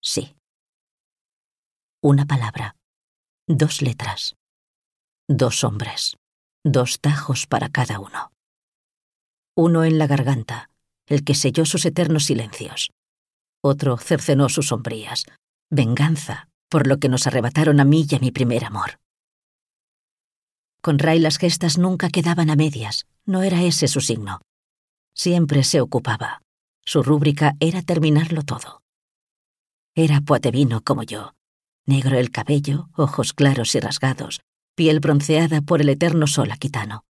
Sí. 0.00 0.36
Una 2.02 2.26
palabra. 2.26 2.76
Dos 3.48 3.82
letras. 3.82 4.36
Dos 5.28 5.64
hombres. 5.64 6.16
Dos 6.64 7.00
tajos 7.00 7.46
para 7.46 7.68
cada 7.68 7.98
uno. 7.98 8.30
Uno 9.56 9.84
en 9.84 9.98
la 9.98 10.06
garganta, 10.06 10.70
el 11.06 11.24
que 11.24 11.34
selló 11.34 11.64
sus 11.64 11.84
eternos 11.84 12.24
silencios. 12.24 12.90
Otro 13.62 13.96
cercenó 13.96 14.48
sus 14.48 14.68
sombrías. 14.68 15.24
Venganza 15.70 16.48
por 16.74 16.88
lo 16.88 16.98
que 16.98 17.08
nos 17.08 17.28
arrebataron 17.28 17.78
a 17.78 17.84
mí 17.84 18.04
y 18.10 18.14
a 18.16 18.18
mi 18.18 18.32
primer 18.32 18.64
amor. 18.64 18.98
Con 20.80 20.98
Ray 20.98 21.20
las 21.20 21.38
gestas 21.38 21.78
nunca 21.78 22.08
quedaban 22.08 22.50
a 22.50 22.56
medias, 22.56 23.06
no 23.24 23.44
era 23.44 23.62
ese 23.62 23.86
su 23.86 24.00
signo. 24.00 24.40
Siempre 25.14 25.62
se 25.62 25.80
ocupaba. 25.80 26.42
Su 26.84 27.04
rúbrica 27.04 27.54
era 27.60 27.80
terminarlo 27.82 28.42
todo. 28.42 28.82
Era 29.94 30.20
poatevino 30.20 30.82
como 30.82 31.04
yo, 31.04 31.34
negro 31.86 32.18
el 32.18 32.32
cabello, 32.32 32.88
ojos 32.96 33.32
claros 33.32 33.72
y 33.76 33.78
rasgados, 33.78 34.40
piel 34.74 34.98
bronceada 34.98 35.62
por 35.62 35.80
el 35.80 35.90
eterno 35.90 36.26
sol 36.26 36.50
aquitano. 36.50 37.04